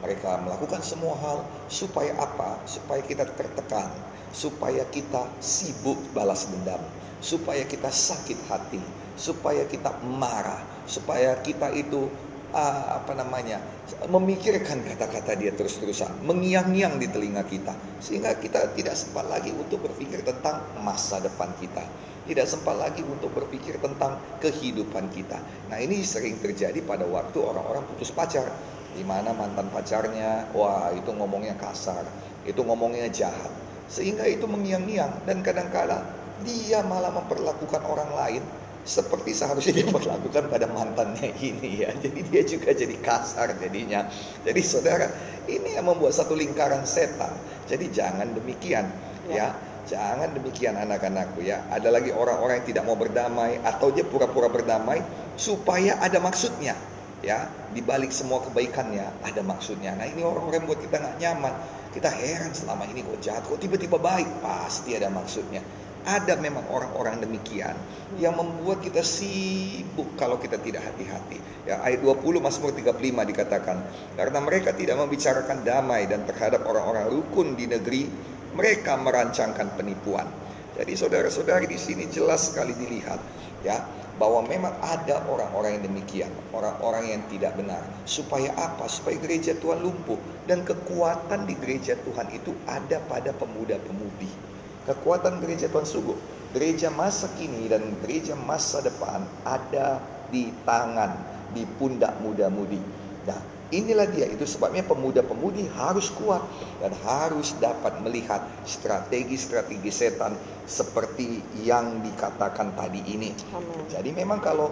mereka 0.05 0.37
melakukan 0.37 0.85
semua 0.85 1.17
hal 1.17 1.41
supaya 1.65 2.13
apa? 2.21 2.61
Supaya 2.69 3.01
kita 3.01 3.25
tertekan, 3.25 3.89
supaya 4.29 4.85
kita 4.85 5.25
sibuk 5.41 5.97
balas 6.13 6.45
dendam, 6.45 6.79
supaya 7.25 7.65
kita 7.65 7.89
sakit 7.89 8.37
hati, 8.45 8.83
supaya 9.15 9.65
kita 9.69 9.93
marah, 10.03 10.61
supaya 10.89 11.37
kita 11.41 11.69
itu 11.73 12.09
uh, 12.53 12.85
apa 13.01 13.13
namanya 13.17 13.59
memikirkan 14.07 14.79
kata-kata 14.85 15.35
dia 15.35 15.51
terus-terusan, 15.51 16.23
mengiang-ngiang 16.23 17.01
di 17.01 17.07
telinga 17.09 17.43
kita, 17.43 17.73
sehingga 17.99 18.37
kita 18.37 18.71
tidak 18.77 18.95
sempat 18.95 19.27
lagi 19.27 19.51
untuk 19.51 19.83
berpikir 19.83 20.23
tentang 20.23 20.63
masa 20.81 21.19
depan 21.19 21.51
kita, 21.59 21.83
tidak 22.29 22.47
sempat 22.47 22.79
lagi 22.79 23.03
untuk 23.03 23.33
berpikir 23.35 23.77
tentang 23.81 24.17
kehidupan 24.39 25.11
kita. 25.11 25.41
Nah 25.67 25.77
ini 25.81 25.99
sering 26.05 26.39
terjadi 26.39 26.79
pada 26.85 27.03
waktu 27.09 27.37
orang-orang 27.41 27.83
putus 27.93 28.13
pacar, 28.13 28.47
di 28.93 29.03
mana 29.03 29.33
mantan 29.33 29.67
pacarnya, 29.73 30.47
wah 30.53 30.93
itu 30.93 31.09
ngomongnya 31.11 31.57
kasar, 31.57 32.05
itu 32.45 32.61
ngomongnya 32.63 33.09
jahat, 33.09 33.51
sehingga 33.89 34.23
itu 34.29 34.47
mengiang-ngiang 34.47 35.27
dan 35.27 35.43
kadang-kala 35.43 36.05
dia 36.43 36.83
malah 36.83 37.11
memperlakukan 37.13 37.81
orang 37.87 38.11
lain 38.13 38.43
seperti 38.83 39.31
seharusnya 39.31 39.79
dia 39.79 39.87
berlakukan 39.87 40.51
pada 40.51 40.67
mantannya 40.67 41.31
ini 41.39 41.87
ya. 41.87 41.89
Jadi 41.95 42.19
dia 42.27 42.43
juga 42.43 42.75
jadi 42.75 42.95
kasar 42.99 43.55
jadinya. 43.57 44.07
Jadi 44.43 44.61
saudara, 44.63 45.07
ini 45.47 45.75
yang 45.79 45.87
membuat 45.87 46.11
satu 46.11 46.35
lingkaran 46.35 46.83
setan. 46.83 47.31
Jadi 47.67 47.89
jangan 47.95 48.35
demikian 48.35 48.91
ya. 49.31 49.35
ya. 49.35 49.47
Jangan 49.83 50.31
demikian 50.31 50.79
anak-anakku 50.79 51.43
ya. 51.43 51.67
Ada 51.67 51.91
lagi 51.91 52.15
orang-orang 52.15 52.63
yang 52.63 52.67
tidak 52.71 52.83
mau 52.87 52.95
berdamai 52.95 53.59
atau 53.67 53.91
dia 53.91 54.07
pura-pura 54.07 54.47
berdamai 54.47 55.03
supaya 55.35 55.99
ada 55.99 56.23
maksudnya. 56.23 56.75
Ya, 57.23 57.47
di 57.71 57.79
balik 57.79 58.11
semua 58.11 58.43
kebaikannya 58.43 59.23
ada 59.23 59.41
maksudnya. 59.47 59.95
Nah, 59.95 60.03
ini 60.03 60.27
orang-orang 60.27 60.67
buat 60.67 60.79
kita 60.83 60.99
nggak 60.99 61.17
nyaman. 61.23 61.53
Kita 61.95 62.11
heran 62.11 62.51
selama 62.51 62.83
ini 62.91 62.99
kok 62.99 63.19
jahat, 63.23 63.47
kok 63.47 63.63
tiba-tiba 63.63 63.95
baik. 63.95 64.27
Pasti 64.43 64.91
ada 64.91 65.07
maksudnya. 65.07 65.63
Ada 66.03 66.35
memang 66.35 66.67
orang-orang 66.67 67.23
demikian 67.23 67.79
yang 68.19 68.35
membuat 68.35 68.83
kita 68.83 68.99
sibuk 68.99 70.19
kalau 70.19 70.35
kita 70.35 70.59
tidak 70.59 70.83
hati-hati. 70.83 71.39
Ya, 71.63 71.79
ayat 71.79 72.03
20 72.03 72.43
Mazmur 72.43 72.75
35 72.75 73.23
dikatakan, 73.23 73.77
karena 74.19 74.39
mereka 74.43 74.75
tidak 74.75 74.99
membicarakan 74.99 75.63
damai 75.63 76.03
dan 76.11 76.27
terhadap 76.27 76.67
orang-orang 76.67 77.07
rukun 77.07 77.55
di 77.55 77.71
negeri, 77.71 78.03
mereka 78.51 78.99
merancangkan 78.99 79.79
penipuan. 79.79 80.27
Jadi 80.75 80.91
saudara-saudari 80.91 81.71
di 81.71 81.79
sini 81.79 82.11
jelas 82.11 82.51
sekali 82.51 82.75
dilihat 82.75 83.21
ya 83.63 83.79
bahwa 84.19 84.43
memang 84.43 84.75
ada 84.83 85.23
orang-orang 85.31 85.79
yang 85.79 85.83
demikian, 85.87 86.31
orang-orang 86.51 87.15
yang 87.15 87.21
tidak 87.31 87.55
benar. 87.55 87.79
Supaya 88.03 88.51
apa? 88.59 88.91
Supaya 88.91 89.15
gereja 89.23 89.55
Tuhan 89.55 89.79
lumpuh 89.79 90.19
dan 90.51 90.67
kekuatan 90.67 91.47
di 91.47 91.55
gereja 91.57 91.95
Tuhan 91.95 92.27
itu 92.35 92.51
ada 92.67 92.99
pada 93.07 93.31
pemuda-pemudi 93.31 94.52
Kekuatan 94.83 95.39
gereja 95.39 95.71
Tuhan 95.71 95.87
sungguh. 95.87 96.17
Gereja 96.53 96.93
masa 96.93 97.31
kini 97.33 97.65
dan 97.65 97.81
gereja 98.03 98.37
masa 98.37 98.83
depan 98.83 99.25
ada 99.41 99.97
di 100.29 100.53
tangan, 100.67 101.17
di 101.55 101.65
pundak 101.79 102.13
muda-mudi. 102.21 102.77
Nah, 103.25 103.39
inilah 103.73 104.05
dia. 104.11 104.29
Itu 104.29 104.45
sebabnya 104.45 104.85
pemuda-pemudi 104.85 105.65
harus 105.73 106.13
kuat 106.13 106.45
dan 106.77 106.93
harus 107.01 107.57
dapat 107.57 107.97
melihat 108.05 108.45
strategi-strategi 108.69 109.89
setan 109.89 110.37
seperti 110.69 111.41
yang 111.65 112.05
dikatakan 112.05 112.77
tadi 112.77 113.01
ini. 113.09 113.33
Amen. 113.49 113.89
Jadi 113.89 114.09
memang 114.13 114.37
kalau 114.43 114.69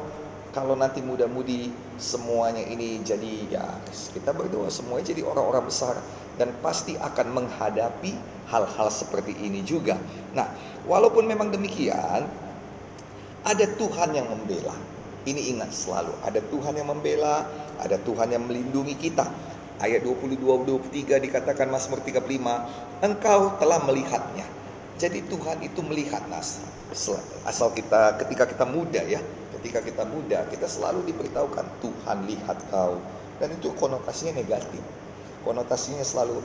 kalau 0.51 0.75
nanti 0.75 0.99
muda-mudi 0.99 1.71
semuanya 1.95 2.63
ini 2.67 2.99
jadi 2.99 3.33
ya 3.47 3.65
kita 4.11 4.35
berdoa 4.35 4.67
semuanya 4.67 5.15
jadi 5.15 5.23
orang-orang 5.23 5.63
besar 5.67 5.95
dan 6.35 6.51
pasti 6.59 6.99
akan 6.99 7.27
menghadapi 7.31 8.11
hal-hal 8.51 8.87
seperti 8.91 9.31
ini 9.39 9.63
juga. 9.63 9.95
Nah, 10.35 10.51
walaupun 10.83 11.23
memang 11.23 11.55
demikian, 11.55 12.27
ada 13.47 13.65
Tuhan 13.79 14.11
yang 14.11 14.27
membela. 14.27 14.75
Ini 15.21 15.55
ingat 15.55 15.71
selalu, 15.71 16.11
ada 16.25 16.41
Tuhan 16.41 16.73
yang 16.75 16.89
membela, 16.89 17.45
ada 17.79 17.95
Tuhan 18.01 18.33
yang 18.33 18.43
melindungi 18.43 18.97
kita. 18.97 19.29
Ayat 19.81 20.05
22-23 20.05 21.17
dikatakan 21.17 21.69
Mazmur 21.69 22.01
35, 22.05 23.01
engkau 23.01 23.57
telah 23.57 23.81
melihatnya. 23.81 24.45
Jadi 24.97 25.25
Tuhan 25.25 25.61
itu 25.65 25.81
melihat 25.81 26.21
nas. 26.29 26.61
Asal 27.45 27.73
kita 27.73 28.17
ketika 28.21 28.45
kita 28.45 28.65
muda 28.69 29.01
ya, 29.01 29.21
ketika 29.61 29.85
kita 29.85 30.03
muda, 30.09 30.49
kita 30.49 30.65
selalu 30.65 31.05
diberitahukan 31.07 31.65
Tuhan 31.79 32.17
lihat 32.25 32.57
kau. 32.73 32.97
Dan 33.37 33.53
itu 33.57 33.73
konotasinya 33.77 34.41
negatif 34.41 34.81
konotasinya 35.43 36.05
selalu 36.05 36.39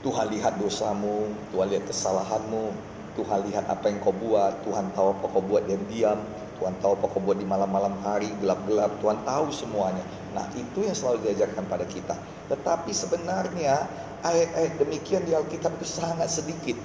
Tuhan 0.00 0.32
lihat 0.32 0.56
dosamu, 0.56 1.28
Tuhan 1.52 1.68
lihat 1.68 1.84
kesalahanmu, 1.84 2.72
Tuhan 3.20 3.44
lihat 3.52 3.68
apa 3.68 3.92
yang 3.92 4.00
kau 4.00 4.16
buat, 4.16 4.64
Tuhan 4.64 4.88
tahu 4.96 5.12
apa 5.12 5.24
kau 5.28 5.44
buat 5.44 5.68
diam-diam, 5.68 6.16
Tuhan 6.56 6.72
tahu 6.80 6.96
apa 6.96 7.06
kau 7.12 7.20
buat 7.20 7.36
di 7.36 7.44
malam-malam 7.44 8.00
hari, 8.00 8.32
gelap-gelap, 8.40 8.96
Tuhan 9.04 9.20
tahu 9.28 9.52
semuanya. 9.52 10.00
Nah 10.32 10.48
itu 10.56 10.88
yang 10.88 10.96
selalu 10.96 11.28
diajarkan 11.28 11.68
pada 11.68 11.84
kita. 11.84 12.16
Tetapi 12.48 12.88
sebenarnya 12.96 13.84
ayat-ayat 14.24 14.80
demikian 14.80 15.20
di 15.28 15.36
Alkitab 15.36 15.76
itu 15.76 15.84
sangat 15.84 16.32
sedikit. 16.32 16.80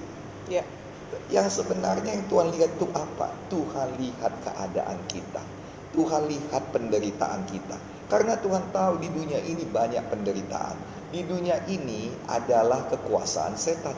Ya. 0.52 0.60
Yang 1.30 1.62
sebenarnya 1.62 2.18
yang 2.18 2.26
Tuhan 2.30 2.54
lihat 2.54 2.70
itu 2.78 2.86
apa? 2.94 3.30
Tuhan 3.50 3.88
lihat 3.98 4.32
keadaan 4.42 4.98
kita. 5.10 5.42
Tuhan 5.94 6.26
lihat 6.30 6.62
penderitaan 6.70 7.46
kita. 7.50 7.78
Karena 8.06 8.38
Tuhan 8.38 8.70
tahu 8.70 9.02
di 9.02 9.10
dunia 9.10 9.42
ini 9.42 9.66
banyak 9.66 10.06
penderitaan. 10.06 10.76
Di 11.10 11.26
dunia 11.26 11.58
ini 11.66 12.10
adalah 12.30 12.86
kekuasaan 12.90 13.58
setan. 13.58 13.94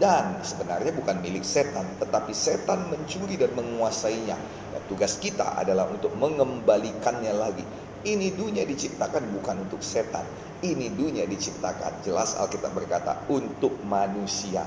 Dan 0.00 0.40
sebenarnya 0.40 0.96
bukan 0.96 1.20
milik 1.20 1.44
setan 1.44 1.84
tetapi 2.00 2.32
setan 2.32 2.88
mencuri 2.88 3.36
dan 3.36 3.52
menguasainya. 3.52 4.36
Dan 4.72 4.82
tugas 4.88 5.20
kita 5.20 5.60
adalah 5.60 5.88
untuk 5.92 6.16
mengembalikannya 6.16 7.36
lagi. 7.36 7.64
Ini 8.00 8.32
dunia 8.32 8.64
diciptakan 8.64 9.28
bukan 9.36 9.68
untuk 9.68 9.84
setan. 9.84 10.24
Ini 10.64 10.96
dunia 10.96 11.28
diciptakan. 11.28 12.00
Jelas 12.00 12.32
Alkitab 12.40 12.72
berkata 12.72 13.28
untuk 13.28 13.76
manusia 13.84 14.64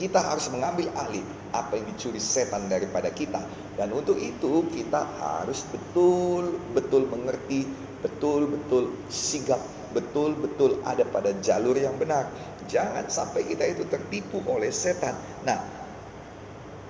kita 0.00 0.16
harus 0.16 0.48
mengambil 0.48 0.88
alih 0.96 1.20
apa 1.52 1.76
yang 1.76 1.84
dicuri 1.92 2.16
setan 2.16 2.72
daripada 2.72 3.12
kita 3.12 3.44
dan 3.76 3.92
untuk 3.92 4.16
itu 4.16 4.64
kita 4.72 5.04
harus 5.20 5.68
betul-betul 5.68 7.04
mengerti 7.12 7.68
betul-betul 8.00 8.96
sigap 9.12 9.60
betul-betul 9.90 10.78
ada 10.86 11.02
pada 11.06 11.34
jalur 11.42 11.74
yang 11.74 11.94
benar. 11.98 12.30
Jangan 12.70 13.10
sampai 13.10 13.42
kita 13.46 13.66
itu 13.66 13.82
tertipu 13.90 14.38
oleh 14.46 14.70
setan. 14.70 15.18
Nah, 15.42 15.58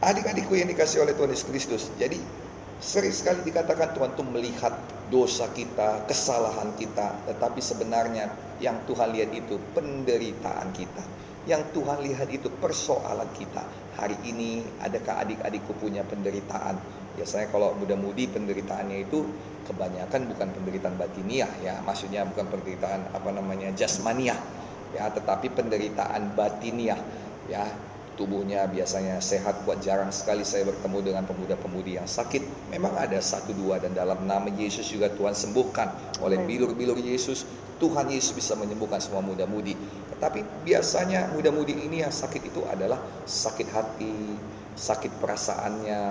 adik-adikku 0.04 0.52
yang 0.52 0.68
dikasih 0.68 1.04
oleh 1.04 1.16
Tuhan 1.16 1.32
Yesus 1.32 1.48
Kristus. 1.48 1.82
Jadi 1.96 2.20
sering 2.80 3.12
sekali 3.12 3.40
dikatakan 3.48 3.96
Tuhan 3.96 4.12
itu 4.12 4.24
melihat 4.28 4.74
dosa 5.08 5.48
kita, 5.56 6.04
kesalahan 6.04 6.76
kita, 6.76 7.16
tetapi 7.26 7.60
sebenarnya 7.60 8.30
yang 8.60 8.76
Tuhan 8.84 9.16
lihat 9.16 9.32
itu 9.32 9.56
penderitaan 9.72 10.68
kita. 10.76 11.04
Yang 11.50 11.74
Tuhan 11.74 11.98
lihat 12.06 12.30
itu 12.30 12.46
persoalan 12.46 13.26
kita. 13.34 13.66
Hari 13.98 14.14
ini 14.22 14.62
adakah 14.86 15.26
adik-adikku 15.26 15.74
punya 15.82 16.06
penderitaan? 16.06 16.78
Biasanya 17.18 17.50
kalau 17.50 17.74
muda-mudi 17.74 18.30
penderitaannya 18.30 19.10
itu 19.10 19.26
kebanyakan 19.66 20.30
bukan 20.30 20.48
penderitaan 20.54 20.94
batiniah 20.94 21.50
ya. 21.58 21.82
Maksudnya 21.82 22.22
bukan 22.22 22.46
penderitaan 22.54 23.10
apa 23.10 23.34
namanya 23.34 23.74
jasmaniah 23.74 24.38
ya 24.94 25.10
tetapi 25.10 25.50
penderitaan 25.50 26.38
batiniah 26.38 27.02
ya. 27.50 27.66
Tubuhnya 28.14 28.68
biasanya 28.68 29.16
sehat 29.18 29.64
kuat 29.64 29.80
jarang 29.80 30.12
sekali 30.12 30.44
saya 30.44 30.68
bertemu 30.68 31.02
dengan 31.02 31.24
pemuda-pemudi 31.26 31.98
yang 31.98 32.06
sakit. 32.06 32.70
Memang 32.70 32.94
ada 32.94 33.18
satu 33.18 33.56
dua 33.56 33.82
dan 33.82 33.96
dalam 33.96 34.22
nama 34.22 34.46
Yesus 34.54 34.86
juga 34.86 35.10
Tuhan 35.10 35.34
sembuhkan. 35.34 36.20
Oleh 36.22 36.38
bilur-bilur 36.46 37.00
Yesus 37.00 37.42
Tuhan 37.80 38.12
Yesus 38.12 38.36
bisa 38.36 38.52
menyembuhkan 38.60 39.00
semua 39.00 39.24
muda-mudi 39.24 39.72
tetapi 40.20 40.68
biasanya 40.68 41.32
muda-mudi 41.32 41.80
ini 41.80 42.04
yang 42.04 42.12
sakit 42.12 42.52
itu 42.52 42.60
adalah 42.68 43.00
sakit 43.24 43.68
hati 43.72 44.36
sakit 44.76 45.12
perasaannya 45.20 46.02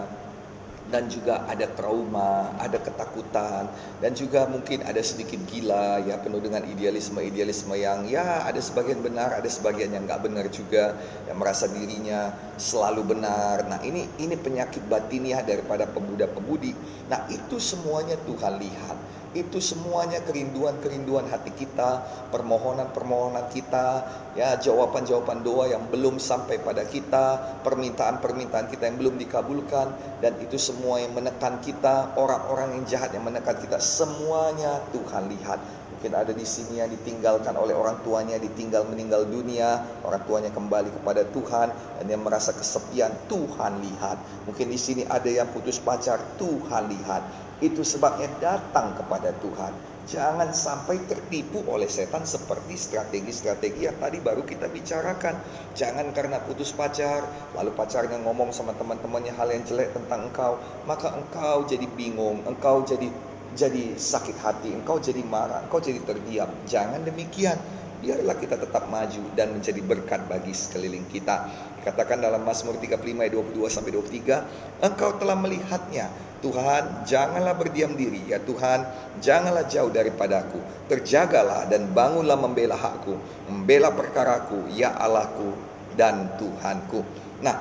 dan 0.90 1.06
juga 1.06 1.46
ada 1.46 1.70
trauma, 1.70 2.50
ada 2.58 2.82
ketakutan 2.82 3.70
dan 4.02 4.12
juga 4.18 4.50
mungkin 4.50 4.82
ada 4.82 4.98
sedikit 5.06 5.38
gila 5.46 6.02
ya 6.02 6.18
penuh 6.18 6.42
dengan 6.42 6.66
idealisme-idealisme 6.66 7.78
yang 7.78 8.10
ya 8.10 8.42
ada 8.42 8.58
sebagian 8.58 8.98
benar, 9.06 9.38
ada 9.38 9.46
sebagian 9.46 9.94
yang 9.94 10.10
nggak 10.10 10.26
benar 10.26 10.50
juga 10.50 10.98
yang 11.30 11.38
merasa 11.38 11.70
dirinya 11.70 12.34
selalu 12.58 13.06
benar. 13.14 13.70
Nah, 13.70 13.80
ini 13.86 14.10
ini 14.18 14.34
penyakit 14.34 14.82
batiniah 14.90 15.46
daripada 15.46 15.86
pemuda-pemudi. 15.86 16.74
Nah, 17.06 17.22
itu 17.30 17.62
semuanya 17.62 18.18
Tuhan 18.26 18.58
lihat 18.58 18.98
itu 19.38 19.62
semuanya 19.62 20.22
kerinduan-kerinduan 20.26 21.30
hati 21.30 21.54
kita, 21.54 22.02
permohonan-permohonan 22.34 23.46
kita, 23.54 23.88
ya 24.34 24.58
jawaban-jawaban 24.58 25.46
doa 25.46 25.70
yang 25.70 25.86
belum 25.90 26.18
sampai 26.18 26.58
pada 26.62 26.86
kita, 26.86 27.60
permintaan-permintaan 27.62 28.68
kita 28.74 28.90
yang 28.90 28.98
belum 28.98 29.16
dikabulkan 29.22 30.20
dan 30.24 30.34
itu 30.42 30.58
semua 30.58 30.98
yang 30.98 31.14
menekan 31.14 31.62
kita, 31.62 32.18
orang-orang 32.18 32.82
yang 32.82 32.84
jahat 32.90 33.14
yang 33.14 33.26
menekan 33.26 33.58
kita, 33.62 33.78
semuanya 33.78 34.82
Tuhan 34.90 35.30
lihat. 35.30 35.79
Mungkin 36.00 36.16
ada 36.16 36.32
di 36.32 36.48
sini 36.48 36.80
yang 36.80 36.88
ditinggalkan 36.88 37.60
oleh 37.60 37.76
orang 37.76 38.00
tuanya, 38.08 38.40
ditinggal 38.40 38.88
meninggal 38.88 39.28
dunia, 39.28 39.84
orang 40.08 40.24
tuanya 40.24 40.48
kembali 40.48 40.96
kepada 40.96 41.28
Tuhan 41.28 41.68
dan 42.00 42.08
yang 42.08 42.24
merasa 42.24 42.56
kesepian, 42.56 43.12
Tuhan 43.28 43.84
lihat. 43.84 44.16
Mungkin 44.48 44.72
di 44.72 44.80
sini 44.80 45.04
ada 45.04 45.28
yang 45.28 45.52
putus 45.52 45.76
pacar, 45.76 46.24
Tuhan 46.40 46.88
lihat 46.88 47.20
itu 47.60 47.84
sebabnya 47.84 48.32
datang 48.40 48.96
kepada 48.96 49.36
Tuhan. 49.44 49.76
Jangan 50.08 50.56
sampai 50.56 51.04
tertipu 51.06 51.68
oleh 51.68 51.86
setan 51.86 52.24
seperti 52.24 52.80
strategi-strategi 52.80 53.86
yang 53.86 54.00
tadi 54.00 54.24
baru 54.24 54.48
kita 54.48 54.72
bicarakan. 54.72 55.36
Jangan 55.76 56.16
karena 56.16 56.40
putus 56.42 56.72
pacar, 56.72 57.28
lalu 57.54 57.76
pacarnya 57.76 58.18
ngomong 58.24 58.56
sama 58.56 58.72
teman-temannya 58.74 59.36
hal 59.36 59.52
yang 59.52 59.68
jelek 59.68 59.92
tentang 59.94 60.32
engkau, 60.32 60.58
maka 60.88 61.14
engkau 61.14 61.68
jadi 61.68 61.86
bingung, 61.94 62.42
engkau 62.48 62.82
jadi 62.88 63.12
jadi 63.58 63.98
sakit 63.98 64.38
hati, 64.42 64.70
engkau 64.74 65.02
jadi 65.02 65.22
marah, 65.26 65.66
engkau 65.66 65.82
jadi 65.82 66.02
terdiam. 66.06 66.50
Jangan 66.70 67.02
demikian 67.02 67.58
biarlah 68.00 68.36
kita 68.40 68.56
tetap 68.56 68.88
maju 68.88 69.24
dan 69.36 69.52
menjadi 69.52 69.82
berkat 69.84 70.24
bagi 70.32 70.56
sekeliling 70.56 71.04
kita. 71.12 71.52
Katakan 71.84 72.24
dalam 72.24 72.44
Mazmur 72.44 72.80
35 72.80 73.24
ayat 73.24 73.34
22 73.36 73.68
sampai 73.72 73.92
23, 73.96 74.84
Engkau 74.84 75.16
telah 75.20 75.36
melihatnya. 75.36 76.08
Tuhan, 76.40 77.04
janganlah 77.04 77.52
berdiam 77.60 77.92
diri. 78.00 78.24
Ya 78.32 78.40
Tuhan, 78.40 78.88
janganlah 79.20 79.68
jauh 79.68 79.92
daripadaku. 79.92 80.60
Terjagalah 80.88 81.68
dan 81.68 81.92
bangunlah 81.92 82.40
membela 82.40 82.80
hakku, 82.80 83.20
membela 83.52 83.92
perkaraku, 83.92 84.72
ya 84.72 84.96
Allahku 84.96 85.52
dan 86.00 86.32
Tuhanku. 86.40 87.04
Nah, 87.44 87.60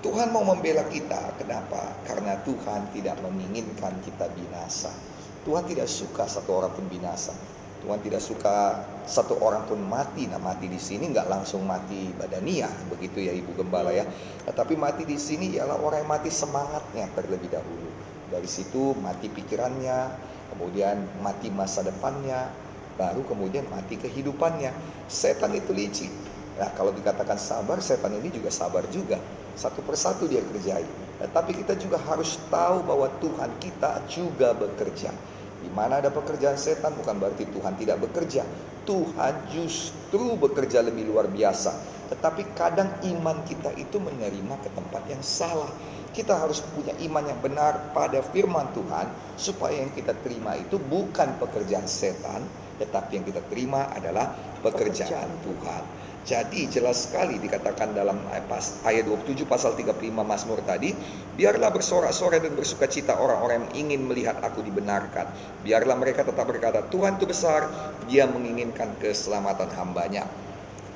Tuhan 0.00 0.30
mau 0.30 0.46
membela 0.46 0.86
kita. 0.86 1.34
Kenapa? 1.42 1.98
Karena 2.06 2.38
Tuhan 2.46 2.94
tidak 2.94 3.18
menginginkan 3.26 3.98
kita 4.06 4.30
binasa. 4.30 4.94
Tuhan 5.40 5.64
tidak 5.64 5.88
suka 5.88 6.28
satu 6.28 6.60
orang 6.60 6.72
pun 6.76 6.84
binasa. 6.92 7.32
Tuhan 7.80 7.96
tidak 8.04 8.20
suka 8.20 8.84
satu 9.08 9.40
orang 9.40 9.64
pun 9.64 9.80
mati. 9.80 10.28
Nah 10.28 10.36
mati 10.36 10.68
di 10.68 10.76
sini 10.76 11.08
nggak 11.08 11.32
langsung 11.32 11.64
mati 11.64 12.12
badaniah, 12.12 12.68
begitu 12.92 13.24
ya 13.24 13.32
Ibu 13.32 13.56
Gembala 13.56 13.88
ya. 13.88 14.04
Tetapi 14.44 14.76
mati 14.76 15.08
di 15.08 15.16
sini 15.16 15.56
ialah 15.56 15.80
orang 15.80 16.04
yang 16.04 16.10
mati 16.12 16.28
semangatnya 16.28 17.08
terlebih 17.16 17.48
dahulu. 17.48 17.88
Dari 18.28 18.46
situ 18.46 18.92
mati 19.00 19.32
pikirannya, 19.32 20.12
kemudian 20.52 21.08
mati 21.24 21.48
masa 21.48 21.80
depannya, 21.80 22.52
baru 23.00 23.24
kemudian 23.24 23.64
mati 23.72 23.96
kehidupannya. 23.96 24.76
Setan 25.08 25.56
itu 25.56 25.72
licik. 25.72 26.12
Nah 26.60 26.68
kalau 26.76 26.92
dikatakan 26.92 27.40
sabar, 27.40 27.80
setan 27.80 28.12
ini 28.12 28.28
juga 28.28 28.52
sabar 28.52 28.84
juga. 28.92 29.16
Satu 29.56 29.80
persatu 29.80 30.28
dia 30.28 30.44
kerjai. 30.44 30.84
Nah, 31.20 31.28
tapi 31.28 31.52
kita 31.52 31.76
juga 31.76 32.00
harus 32.00 32.40
tahu 32.48 32.80
bahwa 32.80 33.08
Tuhan 33.20 33.50
kita 33.60 34.08
juga 34.08 34.56
bekerja. 34.56 35.12
Di 35.60 35.68
mana 35.72 36.00
ada 36.00 36.08
pekerjaan 36.08 36.56
setan 36.56 36.96
bukan 36.96 37.20
berarti 37.20 37.44
Tuhan 37.52 37.76
tidak 37.76 38.00
bekerja. 38.08 38.42
Tuhan 38.88 39.52
justru 39.52 40.34
bekerja 40.40 40.80
lebih 40.80 41.12
luar 41.12 41.28
biasa. 41.28 41.76
Tetapi 42.10 42.56
kadang 42.56 42.90
iman 43.06 43.44
kita 43.46 43.70
itu 43.78 44.00
menerima 44.02 44.56
ke 44.64 44.72
tempat 44.72 45.02
yang 45.06 45.22
salah. 45.22 45.70
Kita 46.10 46.34
harus 46.42 46.58
punya 46.74 46.90
iman 47.06 47.22
yang 47.22 47.38
benar 47.38 47.94
pada 47.94 48.18
firman 48.18 48.66
Tuhan 48.74 49.38
supaya 49.38 49.78
yang 49.78 49.94
kita 49.94 50.16
terima 50.26 50.58
itu 50.58 50.74
bukan 50.82 51.38
pekerjaan 51.38 51.86
setan, 51.86 52.42
tetapi 52.82 53.22
yang 53.22 53.26
kita 53.30 53.46
terima 53.46 53.86
adalah 53.94 54.34
pekerjaan, 54.58 55.06
pekerjaan. 55.06 55.30
Tuhan. 55.46 55.82
Jadi 56.20 56.68
jelas 56.68 57.08
sekali 57.08 57.40
dikatakan 57.40 57.96
dalam 57.96 58.20
ayat 58.28 59.08
27 59.08 59.48
pasal 59.48 59.72
35 59.72 60.12
Mazmur 60.12 60.60
tadi, 60.68 60.92
biarlah 61.32 61.72
bersorak-sorai 61.72 62.44
dan 62.44 62.52
bersuka 62.52 62.84
cita 62.84 63.16
orang-orang 63.16 63.64
yang 63.64 63.88
ingin 63.88 64.04
melihat 64.04 64.36
aku 64.44 64.60
dibenarkan. 64.60 65.32
Biarlah 65.64 65.96
mereka 65.96 66.28
tetap 66.28 66.44
berkata, 66.44 66.84
Tuhan 66.92 67.16
itu 67.16 67.24
besar, 67.24 67.72
dia 68.04 68.28
menginginkan 68.28 69.00
keselamatan 69.00 69.72
hambanya. 69.80 70.28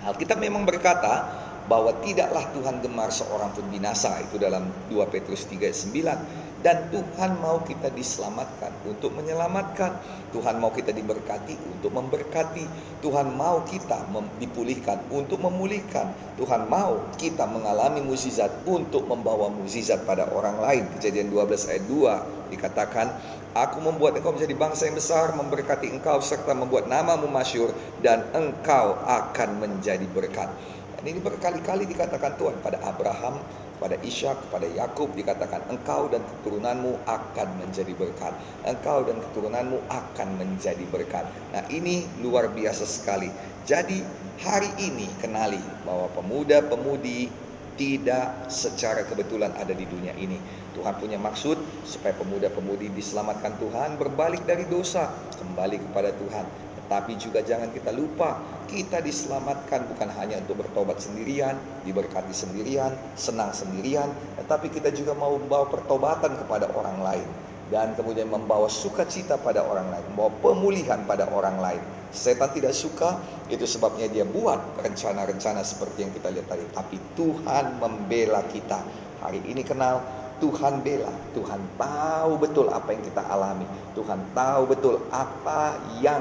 Alkitab 0.04 0.36
memang 0.36 0.68
berkata 0.68 1.24
bahwa 1.64 1.96
tidaklah 2.04 2.44
Tuhan 2.52 2.84
gemar 2.84 3.08
seorang 3.08 3.56
pun 3.56 3.64
binasa, 3.72 4.20
itu 4.20 4.36
dalam 4.36 4.68
2 4.92 5.08
Petrus 5.08 5.48
3 5.48 5.72
ayat 5.72 5.78
9 5.80 6.53
dan 6.64 6.88
Tuhan 6.88 7.44
mau 7.44 7.60
kita 7.60 7.92
diselamatkan 7.92 8.72
untuk 8.88 9.12
menyelamatkan. 9.12 10.00
Tuhan 10.32 10.56
mau 10.56 10.72
kita 10.72 10.96
diberkati 10.96 11.60
untuk 11.60 11.92
memberkati. 11.92 12.64
Tuhan 13.04 13.36
mau 13.36 13.60
kita 13.68 14.08
dipulihkan 14.40 15.12
untuk 15.12 15.44
memulihkan. 15.44 16.16
Tuhan 16.40 16.64
mau 16.72 17.04
kita 17.20 17.44
mengalami 17.44 18.00
mukjizat 18.00 18.64
untuk 18.64 19.04
membawa 19.04 19.52
mukjizat 19.52 20.08
pada 20.08 20.24
orang 20.32 20.56
lain. 20.56 20.84
Kejadian 20.96 21.28
12 21.28 21.68
ayat 21.68 21.84
2 21.84 22.56
dikatakan, 22.56 23.12
Aku 23.52 23.84
membuat 23.84 24.16
engkau 24.16 24.32
menjadi 24.32 24.56
bangsa 24.56 24.88
yang 24.88 24.96
besar, 24.96 25.36
memberkati 25.36 25.92
engkau 25.92 26.24
serta 26.24 26.56
membuat 26.56 26.88
namamu 26.88 27.28
masyur 27.28 27.76
dan 28.00 28.24
engkau 28.32 28.96
akan 29.04 29.60
menjadi 29.60 30.08
berkat. 30.08 30.48
Dan 30.96 31.04
ini 31.12 31.20
berkali-kali 31.20 31.84
dikatakan 31.84 32.40
Tuhan 32.40 32.56
pada 32.64 32.80
Abraham, 32.82 33.36
pada 33.82 33.98
Ishak, 34.00 34.50
pada 34.50 34.66
Yakub 34.70 35.12
dikatakan 35.12 35.66
engkau 35.70 36.06
dan 36.08 36.22
keturunanmu 36.22 37.04
akan 37.04 37.48
menjadi 37.58 37.92
berkat. 37.94 38.32
Engkau 38.64 39.02
dan 39.04 39.18
keturunanmu 39.20 39.78
akan 39.90 40.28
menjadi 40.38 40.84
berkat. 40.88 41.26
Nah, 41.50 41.64
ini 41.70 42.06
luar 42.22 42.50
biasa 42.50 42.86
sekali. 42.86 43.28
Jadi, 43.64 44.00
hari 44.42 44.70
ini 44.82 45.08
kenali 45.18 45.60
bahwa 45.82 46.06
pemuda-pemudi 46.14 47.28
tidak 47.74 48.46
secara 48.46 49.02
kebetulan 49.02 49.50
ada 49.58 49.74
di 49.74 49.82
dunia 49.86 50.14
ini. 50.14 50.38
Tuhan 50.74 50.94
punya 50.98 51.18
maksud 51.18 51.58
supaya 51.86 52.14
pemuda-pemudi 52.18 52.90
diselamatkan 52.94 53.58
Tuhan, 53.58 53.98
berbalik 53.98 54.42
dari 54.46 54.66
dosa, 54.66 55.10
kembali 55.38 55.82
kepada 55.90 56.10
Tuhan. 56.14 56.46
Tapi 56.84 57.16
juga 57.16 57.40
jangan 57.40 57.72
kita 57.72 57.90
lupa, 57.96 58.36
kita 58.68 59.00
diselamatkan 59.00 59.88
bukan 59.88 60.08
hanya 60.20 60.40
untuk 60.44 60.66
bertobat 60.66 61.00
sendirian, 61.00 61.56
diberkati 61.88 62.32
sendirian, 62.36 62.92
senang 63.16 63.56
sendirian, 63.56 64.12
tetapi 64.44 64.68
kita 64.68 64.92
juga 64.92 65.16
mau 65.16 65.32
membawa 65.36 65.64
pertobatan 65.68 66.36
kepada 66.44 66.68
orang 66.76 67.00
lain 67.00 67.28
dan 67.72 67.96
kemudian 67.96 68.28
membawa 68.28 68.68
sukacita 68.68 69.40
pada 69.40 69.64
orang 69.64 69.88
lain, 69.88 70.04
membawa 70.12 70.32
pemulihan 70.44 71.00
pada 71.08 71.24
orang 71.32 71.56
lain. 71.56 71.82
Setan 72.14 72.52
tidak 72.54 72.76
suka, 72.76 73.18
itu 73.50 73.64
sebabnya 73.66 74.06
dia 74.06 74.22
buat 74.22 74.60
rencana-rencana 74.84 75.64
seperti 75.66 76.06
yang 76.06 76.12
kita 76.14 76.30
lihat 76.30 76.46
tadi. 76.46 76.64
Tapi 76.70 76.96
Tuhan 77.18 77.82
membela 77.82 78.44
kita. 78.46 78.78
Hari 79.24 79.40
ini 79.50 79.64
kenal 79.64 80.04
Tuhan 80.44 80.84
bela, 80.84 81.08
Tuhan 81.32 81.56
tahu 81.80 82.36
betul 82.36 82.68
apa 82.68 82.92
yang 82.92 83.00
kita 83.00 83.22
alami, 83.32 83.64
Tuhan 83.96 84.20
tahu 84.36 84.62
betul 84.68 85.00
apa 85.08 85.80
yang 86.04 86.20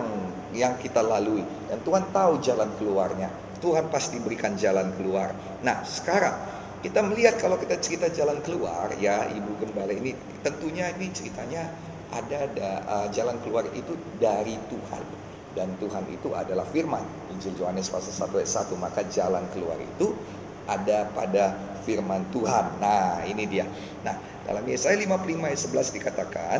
yang 0.56 0.80
kita 0.80 1.04
lalui 1.04 1.44
dan 1.68 1.84
Tuhan 1.84 2.08
tahu 2.16 2.40
jalan 2.40 2.72
keluarnya. 2.80 3.28
Tuhan 3.60 3.92
pasti 3.92 4.24
berikan 4.24 4.56
jalan 4.56 4.96
keluar. 4.96 5.36
Nah, 5.60 5.84
sekarang 5.84 6.36
kita 6.84 7.04
melihat 7.04 7.36
kalau 7.36 7.60
kita 7.60 7.80
cerita 7.84 8.08
jalan 8.12 8.40
keluar 8.44 8.92
ya 9.00 9.28
Ibu 9.28 9.60
Gembala 9.60 9.92
ini 9.92 10.16
tentunya 10.44 10.92
ini 10.96 11.12
ceritanya 11.16 11.68
ada, 12.12 12.48
ada 12.48 12.70
uh, 12.88 13.08
jalan 13.12 13.40
keluar 13.44 13.68
itu 13.72 13.96
dari 14.20 14.60
Tuhan 14.68 15.04
dan 15.56 15.72
Tuhan 15.80 16.04
itu 16.12 16.36
adalah 16.36 16.68
firman 16.68 17.04
Injil 17.32 17.56
Yohanes 17.56 17.88
pasal 17.88 18.36
1 18.36 18.36
ayat 18.36 18.52
1 18.68 18.84
maka 18.84 19.02
jalan 19.08 19.44
keluar 19.56 19.80
itu 19.80 20.12
ada 20.68 21.10
pada 21.12 21.56
firman 21.84 22.24
Tuhan. 22.32 22.80
Nah, 22.80 23.24
ini 23.28 23.44
dia. 23.46 23.68
Nah, 24.08 24.16
dalam 24.48 24.64
Yesaya 24.64 24.96
55 24.96 25.44
ayat 25.44 25.60
11 25.60 25.98
dikatakan, 26.00 26.60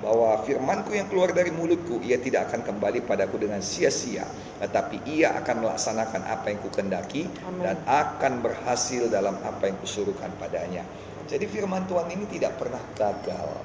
bahwa 0.00 0.40
firmanku 0.48 0.96
yang 0.96 1.06
keluar 1.12 1.30
dari 1.36 1.52
mulutku 1.52 2.00
ia 2.00 2.16
tidak 2.16 2.48
akan 2.48 2.64
kembali 2.64 3.04
padaku 3.04 3.36
dengan 3.36 3.60
sia-sia 3.60 4.24
tetapi 4.64 5.04
ia 5.04 5.36
akan 5.36 5.68
melaksanakan 5.68 6.24
apa 6.24 6.46
yang 6.48 6.58
kukendaki 6.64 7.28
dan 7.60 7.76
akan 7.84 8.40
berhasil 8.40 9.12
dalam 9.12 9.36
apa 9.44 9.68
yang 9.68 9.76
kusuruhkan 9.84 10.32
padanya 10.40 10.88
jadi 11.28 11.44
firman 11.44 11.84
Tuhan 11.84 12.08
ini 12.16 12.24
tidak 12.32 12.56
pernah 12.56 12.80
gagal 12.96 13.60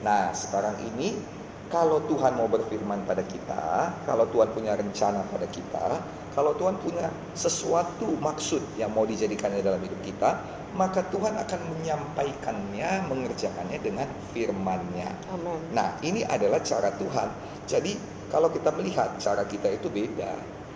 nah 0.00 0.32
sekarang 0.32 0.80
ini 0.96 1.20
kalau 1.68 2.00
Tuhan 2.08 2.32
mau 2.40 2.48
berfirman 2.48 3.04
pada 3.04 3.20
kita 3.20 3.92
kalau 4.08 4.24
Tuhan 4.32 4.56
punya 4.56 4.80
rencana 4.80 5.20
pada 5.28 5.48
kita 5.52 6.00
kalau 6.34 6.52
Tuhan 6.58 6.76
punya 6.82 7.08
sesuatu 7.38 8.18
maksud 8.18 8.60
yang 8.76 8.90
mau 8.90 9.06
dijadikan 9.06 9.54
dalam 9.54 9.80
hidup 9.80 10.02
kita 10.02 10.30
maka 10.74 11.06
Tuhan 11.06 11.38
akan 11.38 11.60
menyampaikannya, 11.70 13.06
mengerjakannya 13.06 13.78
dengan 13.78 14.10
firman-Nya. 14.34 15.06
Nah, 15.70 15.94
ini 16.02 16.26
adalah 16.26 16.58
cara 16.66 16.90
Tuhan. 16.98 17.30
Jadi, 17.70 17.94
kalau 18.26 18.50
kita 18.50 18.74
melihat 18.74 19.14
cara 19.22 19.46
kita 19.46 19.70
itu 19.70 19.86
beda. 19.86 20.34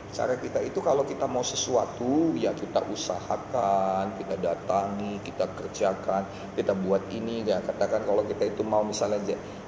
Cara 0.08 0.34
kita 0.40 0.64
itu 0.64 0.80
kalau 0.80 1.04
kita 1.04 1.28
mau 1.28 1.44
sesuatu, 1.44 2.32
ya 2.32 2.56
kita 2.56 2.80
usahakan, 2.88 4.16
kita 4.16 4.40
datangi, 4.40 5.20
kita 5.20 5.44
kerjakan, 5.52 6.24
kita 6.56 6.72
buat 6.72 7.04
ini. 7.12 7.44
Ya 7.44 7.60
katakan 7.60 8.08
kalau 8.08 8.24
kita 8.24 8.48
itu 8.48 8.64
mau 8.64 8.80
misalnya 8.80 9.20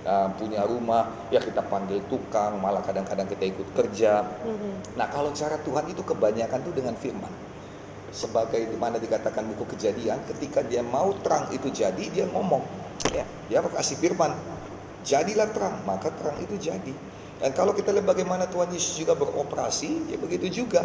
uh, 0.09 0.33
punya 0.41 0.65
rumah, 0.65 1.29
ya 1.29 1.45
kita 1.45 1.61
panggil 1.69 2.01
tukang, 2.09 2.57
malah 2.57 2.81
kadang-kadang 2.81 3.29
kita 3.29 3.53
ikut 3.53 3.69
kerja. 3.77 4.25
Mm 4.25 4.57
-hmm. 4.57 4.73
Nah, 4.97 5.07
kalau 5.13 5.29
cara 5.37 5.61
Tuhan 5.61 5.85
itu 5.93 6.01
kebanyakan 6.01 6.59
tuh 6.65 6.75
dengan 6.75 6.97
firman 6.97 7.51
sebagai 8.11 8.67
mana 8.75 8.99
dikatakan 8.99 9.47
buku 9.55 9.79
kejadian 9.79 10.19
ketika 10.35 10.67
dia 10.67 10.83
mau 10.83 11.15
terang 11.23 11.47
itu 11.55 11.71
jadi 11.71 12.05
dia 12.11 12.27
ngomong 12.27 12.63
ya 13.15 13.23
dia 13.47 13.63
kasih 13.63 13.97
firman 14.03 14.35
jadilah 15.07 15.47
terang 15.55 15.79
maka 15.87 16.11
terang 16.19 16.37
itu 16.43 16.59
jadi 16.59 16.91
dan 17.41 17.51
kalau 17.57 17.73
kita 17.73 17.91
lihat 17.91 18.07
bagaimana 18.07 18.45
Tuhan 18.47 18.71
Yesus 18.71 19.01
juga 19.01 19.17
beroperasi 19.17 20.13
ya 20.13 20.17
begitu 20.21 20.63
juga 20.65 20.85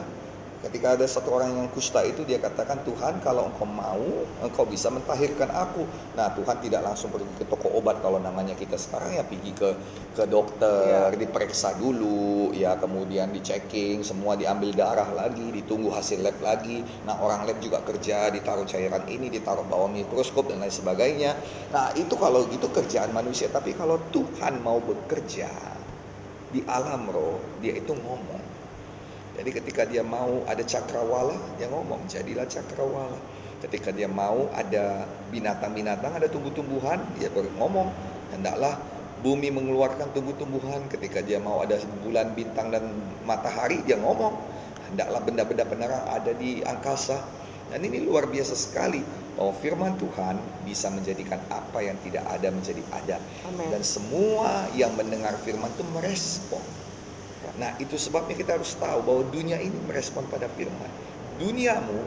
Ketika 0.65 0.97
ada 0.97 1.05
satu 1.05 1.29
orang 1.37 1.61
yang 1.61 1.69
kusta 1.69 2.01
itu 2.01 2.25
dia 2.25 2.41
katakan 2.41 2.81
Tuhan 2.81 3.21
kalau 3.21 3.53
engkau 3.53 3.69
mau 3.69 4.01
engkau 4.41 4.65
bisa 4.65 4.89
mentahirkan 4.89 5.45
aku. 5.53 5.85
Nah 6.17 6.33
Tuhan 6.33 6.57
tidak 6.57 6.81
langsung 6.81 7.13
pergi 7.13 7.29
ke 7.37 7.45
toko 7.45 7.69
obat 7.77 8.01
kalau 8.01 8.17
namanya 8.17 8.57
kita 8.57 8.73
sekarang 8.73 9.13
ya 9.13 9.21
pergi 9.21 9.53
ke 9.53 9.69
ke 10.17 10.25
dokter, 10.25 11.13
ya. 11.13 11.21
diperiksa 11.21 11.77
dulu, 11.77 12.49
ya 12.57 12.81
kemudian 12.81 13.29
dicekking, 13.29 14.01
semua 14.01 14.33
diambil 14.33 14.73
darah 14.73 15.13
lagi, 15.13 15.53
ditunggu 15.53 15.93
hasil 15.93 16.25
lab 16.25 16.41
lagi. 16.41 16.81
Nah 17.05 17.21
orang 17.21 17.45
lab 17.45 17.61
juga 17.61 17.85
kerja, 17.85 18.33
ditaruh 18.33 18.65
cairan 18.65 19.05
ini, 19.05 19.29
ditaruh 19.29 19.69
bawah 19.69 19.93
mikroskop 19.93 20.49
dan 20.49 20.65
lain 20.65 20.73
sebagainya. 20.73 21.37
Nah 21.69 21.93
itu 21.93 22.17
kalau 22.17 22.41
gitu 22.49 22.73
kerjaan 22.73 23.13
manusia. 23.13 23.53
Tapi 23.53 23.77
kalau 23.77 24.01
Tuhan 24.09 24.65
mau 24.65 24.81
bekerja 24.81 25.84
di 26.55 26.63
alam 26.63 27.11
roh, 27.11 27.35
dia 27.59 27.75
itu 27.75 27.91
ngomong 27.91 28.55
jadi 29.35 29.49
ketika 29.51 29.83
dia 29.83 29.99
mau 29.99 30.47
ada 30.47 30.63
cakrawala, 30.63 31.35
dia 31.59 31.67
ngomong 31.67 32.07
jadilah 32.07 32.47
cakrawala. 32.47 33.19
Ketika 33.59 33.91
dia 33.91 34.07
mau 34.07 34.47
ada 34.55 35.03
binatang-binatang, 35.31 36.15
ada 36.15 36.27
tumbuh-tumbuhan, 36.31 37.03
dia 37.19 37.27
ngomong 37.59 37.91
hendaklah 38.31 38.79
bumi 39.19 39.51
mengeluarkan 39.51 40.07
tumbuh-tumbuhan. 40.15 40.87
Ketika 40.87 41.19
dia 41.19 41.43
mau 41.43 41.59
ada 41.59 41.75
bulan, 41.99 42.31
bintang 42.31 42.71
dan 42.71 42.87
matahari, 43.27 43.83
dia 43.83 43.99
ngomong 43.99 44.39
hendaklah 44.87 45.19
benda-benda 45.19 45.67
penerang 45.67 46.03
ada 46.07 46.31
di 46.31 46.63
angkasa. 46.63 47.19
Dan 47.67 47.83
ini 47.83 48.07
luar 48.07 48.31
biasa 48.31 48.55
sekali 48.55 49.03
bahwa 49.35 49.53
firman 49.59 49.93
Tuhan 49.99 50.39
bisa 50.63 50.87
menjadikan 50.91 51.39
apa 51.51 51.79
yang 51.83 51.99
tidak 52.07 52.23
ada 52.31 52.47
menjadi 52.49 52.83
ada. 52.95 53.17
Amen. 53.51 53.67
Dan 53.67 53.83
semua 53.83 54.67
yang 54.73 54.95
mendengar 54.95 55.35
firman 55.43 55.67
itu 55.75 55.83
merespon. 55.91 56.63
Nah 57.59 57.71
itu 57.79 57.95
sebabnya 57.95 58.35
kita 58.35 58.57
harus 58.57 58.75
tahu 58.75 58.99
bahwa 59.05 59.23
dunia 59.29 59.59
ini 59.59 59.75
merespon 59.85 60.25
pada 60.27 60.47
firman. 60.55 60.89
Duniamu 61.39 61.99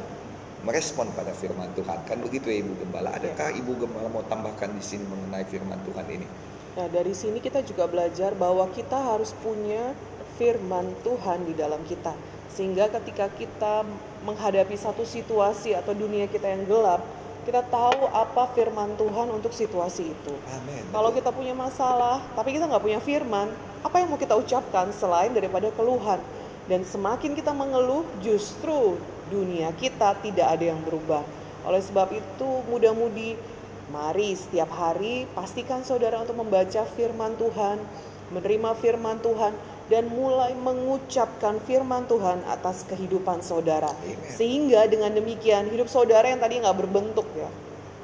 merespon 0.67 1.09
pada 1.15 1.31
firman 1.37 1.71
Tuhan. 1.77 2.03
Kan 2.09 2.19
begitu 2.25 2.51
ya 2.51 2.65
Ibu 2.65 2.85
Gembala. 2.85 3.15
Adakah 3.15 3.55
Ibu 3.55 3.73
Gembala 3.79 4.09
mau 4.11 4.25
tambahkan 4.27 4.73
di 4.75 4.83
sini 4.83 5.05
mengenai 5.07 5.47
firman 5.47 5.79
Tuhan 5.87 6.07
ini? 6.11 6.27
Nah 6.75 6.87
dari 6.91 7.13
sini 7.15 7.39
kita 7.39 7.63
juga 7.63 7.87
belajar 7.87 8.35
bahwa 8.35 8.67
kita 8.73 8.97
harus 8.97 9.37
punya 9.45 9.95
firman 10.41 10.95
Tuhan 11.07 11.47
di 11.47 11.55
dalam 11.55 11.83
kita. 11.87 12.15
Sehingga 12.51 12.91
ketika 12.91 13.31
kita 13.39 13.87
menghadapi 14.27 14.75
satu 14.75 15.07
situasi 15.07 15.79
atau 15.79 15.95
dunia 15.95 16.27
kita 16.27 16.51
yang 16.51 16.67
gelap, 16.67 17.03
kita 17.49 17.65
tahu 17.73 18.05
apa 18.13 18.53
firman 18.53 18.93
Tuhan 19.01 19.33
untuk 19.33 19.57
situasi 19.57 20.13
itu. 20.13 20.35
Amen. 20.53 20.85
Kalau 20.93 21.09
kita 21.17 21.33
punya 21.33 21.57
masalah, 21.57 22.21
tapi 22.37 22.53
kita 22.53 22.69
nggak 22.69 22.85
punya 22.85 23.01
firman, 23.01 23.49
apa 23.81 24.05
yang 24.05 24.13
mau 24.13 24.21
kita 24.21 24.37
ucapkan 24.37 24.93
selain 24.93 25.33
daripada 25.33 25.73
keluhan? 25.73 26.21
Dan 26.69 26.85
semakin 26.85 27.33
kita 27.33 27.57
mengeluh, 27.57 28.05
justru 28.21 29.01
dunia 29.33 29.73
kita 29.81 30.13
tidak 30.21 30.61
ada 30.61 30.77
yang 30.77 30.81
berubah. 30.85 31.25
Oleh 31.65 31.81
sebab 31.81 32.13
itu, 32.13 32.51
mudah-mudi, 32.69 33.41
mari 33.89 34.37
setiap 34.37 34.69
hari 34.69 35.25
pastikan 35.33 35.81
saudara 35.81 36.21
untuk 36.21 36.37
membaca 36.37 36.85
firman 37.01 37.33
Tuhan, 37.41 37.81
menerima 38.29 38.77
firman 38.77 39.25
Tuhan, 39.25 39.57
dan 39.89 40.13
mulai 40.13 40.53
mengucapkan 40.53 41.57
firman 41.65 42.05
Tuhan 42.05 42.45
atas 42.49 42.85
kehidupan 42.89 43.41
saudara. 43.41 43.89
Amen. 43.93 44.17
Sehingga 44.29 44.85
dengan 44.85 45.17
demikian 45.17 45.73
hidup 45.73 45.89
saudara 45.89 46.29
yang 46.29 46.41
tadi 46.41 46.61
nggak 46.61 46.77
berbentuk 46.77 47.25
ya, 47.33 47.49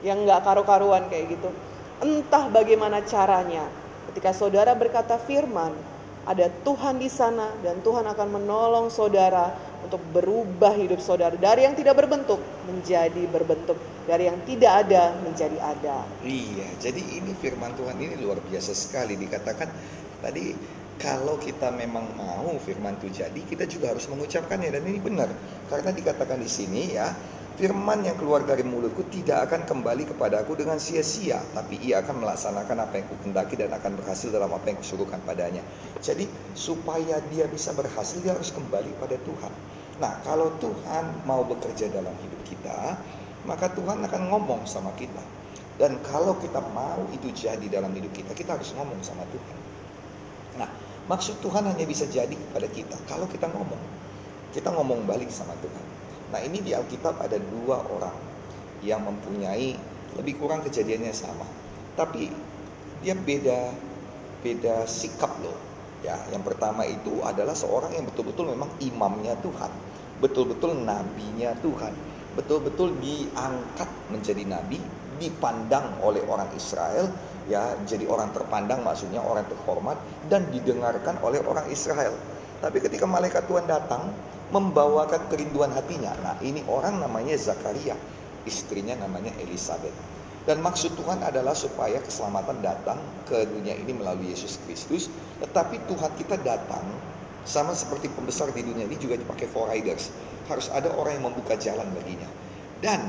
yang 0.00 0.24
nggak 0.24 0.40
karu-karuan 0.44 1.06
kayak 1.12 1.36
gitu. 1.36 1.52
Entah 2.00 2.48
bagaimana 2.48 3.04
caranya, 3.04 3.68
ketika 4.12 4.32
saudara 4.32 4.72
berkata 4.72 5.20
firman, 5.20 5.76
ada 6.24 6.48
Tuhan 6.64 6.96
di 6.96 7.12
sana 7.12 7.52
dan 7.60 7.84
Tuhan 7.84 8.08
akan 8.08 8.28
menolong 8.40 8.88
saudara 8.88 9.52
untuk 9.84 10.00
berubah 10.16 10.72
hidup 10.72 10.96
saudara 10.96 11.36
dari 11.36 11.68
yang 11.68 11.76
tidak 11.76 12.00
berbentuk 12.00 12.40
menjadi 12.64 13.28
berbentuk, 13.28 13.76
dari 14.08 14.32
yang 14.32 14.40
tidak 14.48 14.88
ada 14.88 15.12
menjadi 15.20 15.60
ada. 15.60 16.08
Iya, 16.24 16.68
jadi 16.80 17.20
ini 17.20 17.36
firman 17.36 17.76
Tuhan 17.76 18.00
ini 18.00 18.16
luar 18.24 18.40
biasa 18.40 18.72
sekali 18.72 19.20
dikatakan 19.20 19.68
tadi 20.24 20.56
kalau 20.98 21.36
kita 21.42 21.74
memang 21.74 22.06
mau 22.14 22.48
firman 22.62 22.94
itu 23.02 23.10
jadi, 23.10 23.40
kita 23.44 23.66
juga 23.66 23.92
harus 23.92 24.06
mengucapkannya 24.06 24.70
dan 24.70 24.82
ini 24.86 25.02
benar. 25.02 25.28
Karena 25.66 25.90
dikatakan 25.90 26.38
di 26.38 26.46
sini 26.46 26.94
ya, 26.94 27.10
firman 27.54 28.02
yang 28.02 28.18
keluar 28.18 28.42
dari 28.42 28.66
mulutku 28.66 29.06
tidak 29.10 29.50
akan 29.50 29.66
kembali 29.66 30.10
kepadaku 30.14 30.58
dengan 30.58 30.78
sia-sia, 30.78 31.42
tapi 31.54 31.78
ia 31.82 32.02
akan 32.02 32.22
melaksanakan 32.22 32.76
apa 32.82 32.94
yang 32.98 33.06
kukendaki 33.10 33.54
dan 33.58 33.70
akan 33.74 33.94
berhasil 33.98 34.30
dalam 34.30 34.50
apa 34.50 34.66
yang 34.70 34.78
kusuruhkan 34.78 35.22
padanya. 35.22 35.62
Jadi 36.02 36.26
supaya 36.54 37.22
dia 37.30 37.46
bisa 37.50 37.74
berhasil, 37.74 38.22
dia 38.22 38.34
harus 38.34 38.54
kembali 38.54 38.94
pada 38.98 39.18
Tuhan. 39.22 39.52
Nah, 40.02 40.18
kalau 40.26 40.50
Tuhan 40.58 41.26
mau 41.26 41.46
bekerja 41.46 41.86
dalam 41.90 42.14
hidup 42.22 42.42
kita, 42.42 42.98
maka 43.46 43.70
Tuhan 43.70 44.02
akan 44.02 44.22
ngomong 44.30 44.66
sama 44.66 44.90
kita. 44.98 45.22
Dan 45.74 45.98
kalau 46.06 46.38
kita 46.38 46.62
mau 46.70 47.02
itu 47.10 47.34
jadi 47.34 47.66
dalam 47.66 47.90
hidup 47.94 48.14
kita, 48.14 48.30
kita 48.30 48.54
harus 48.54 48.70
ngomong 48.78 49.02
sama 49.02 49.26
Tuhan. 49.30 49.63
Nah, 50.60 50.70
maksud 51.10 51.42
Tuhan 51.42 51.66
hanya 51.66 51.84
bisa 51.84 52.06
jadi 52.06 52.32
kepada 52.32 52.68
kita 52.70 52.96
kalau 53.10 53.26
kita 53.30 53.50
ngomong. 53.50 53.82
Kita 54.54 54.70
ngomong 54.70 55.06
balik 55.06 55.28
sama 55.34 55.54
Tuhan. 55.58 55.84
Nah, 56.30 56.40
ini 56.42 56.62
di 56.62 56.70
Alkitab 56.74 57.18
ada 57.18 57.38
dua 57.38 57.82
orang 57.90 58.14
yang 58.86 59.02
mempunyai 59.02 59.74
lebih 60.14 60.38
kurang 60.38 60.62
kejadiannya 60.62 61.10
sama. 61.10 61.46
Tapi 61.98 62.30
dia 63.02 63.18
beda 63.18 63.74
beda 64.44 64.84
sikap 64.84 65.32
loh. 65.40 65.56
Ya, 66.04 66.20
yang 66.28 66.44
pertama 66.44 66.84
itu 66.84 67.24
adalah 67.24 67.56
seorang 67.56 67.96
yang 67.96 68.04
betul-betul 68.04 68.52
memang 68.52 68.68
imamnya 68.76 69.40
Tuhan, 69.40 69.72
betul-betul 70.20 70.84
nabinya 70.84 71.56
Tuhan, 71.64 71.96
betul-betul 72.36 72.92
diangkat 73.00 73.88
menjadi 74.12 74.44
nabi, 74.44 74.76
dipandang 75.16 75.96
oleh 76.04 76.20
orang 76.28 76.52
Israel 76.52 77.08
ya 77.50 77.76
jadi 77.84 78.08
orang 78.08 78.32
terpandang 78.32 78.80
maksudnya 78.80 79.20
orang 79.20 79.44
terhormat 79.48 80.00
dan 80.32 80.48
didengarkan 80.48 81.20
oleh 81.20 81.40
orang 81.44 81.68
Israel. 81.68 82.16
Tapi 82.64 82.80
ketika 82.80 83.04
malaikat 83.04 83.44
Tuhan 83.44 83.68
datang 83.68 84.08
membawakan 84.54 85.28
kerinduan 85.28 85.72
hatinya. 85.72 86.14
Nah, 86.22 86.36
ini 86.44 86.62
orang 86.70 87.02
namanya 87.02 87.34
Zakaria, 87.34 87.98
istrinya 88.46 88.94
namanya 88.96 89.34
Elizabeth. 89.42 89.92
Dan 90.44 90.60
maksud 90.60 90.92
Tuhan 91.00 91.24
adalah 91.24 91.56
supaya 91.56 91.96
keselamatan 92.04 92.60
datang 92.60 93.00
ke 93.24 93.48
dunia 93.48 93.72
ini 93.80 93.96
melalui 93.96 94.28
Yesus 94.30 94.60
Kristus. 94.68 95.08
Tetapi 95.40 95.88
Tuhan 95.88 96.12
kita 96.20 96.36
datang 96.44 96.84
sama 97.48 97.72
seperti 97.72 98.12
pembesar 98.12 98.52
di 98.52 98.60
dunia 98.60 98.84
ini 98.84 99.00
juga 99.00 99.16
dipakai 99.16 99.48
for 99.48 99.72
riders. 99.72 100.12
Harus 100.44 100.68
ada 100.68 100.92
orang 100.92 101.16
yang 101.16 101.32
membuka 101.32 101.56
jalan 101.56 101.88
baginya. 101.96 102.28
Dan 102.84 103.08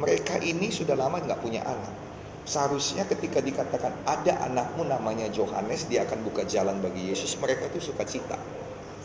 mereka 0.00 0.40
ini 0.40 0.72
sudah 0.72 0.96
lama 0.96 1.20
nggak 1.20 1.40
punya 1.44 1.60
anak. 1.68 2.07
Seharusnya 2.48 3.04
ketika 3.04 3.44
dikatakan 3.44 3.92
ada 4.08 4.40
anakmu 4.48 4.88
namanya 4.88 5.28
Johannes, 5.28 5.84
dia 5.84 6.08
akan 6.08 6.24
buka 6.24 6.48
jalan 6.48 6.80
bagi 6.80 7.12
Yesus. 7.12 7.36
Mereka 7.36 7.68
itu 7.76 7.92
suka 7.92 8.08
cita. 8.08 8.40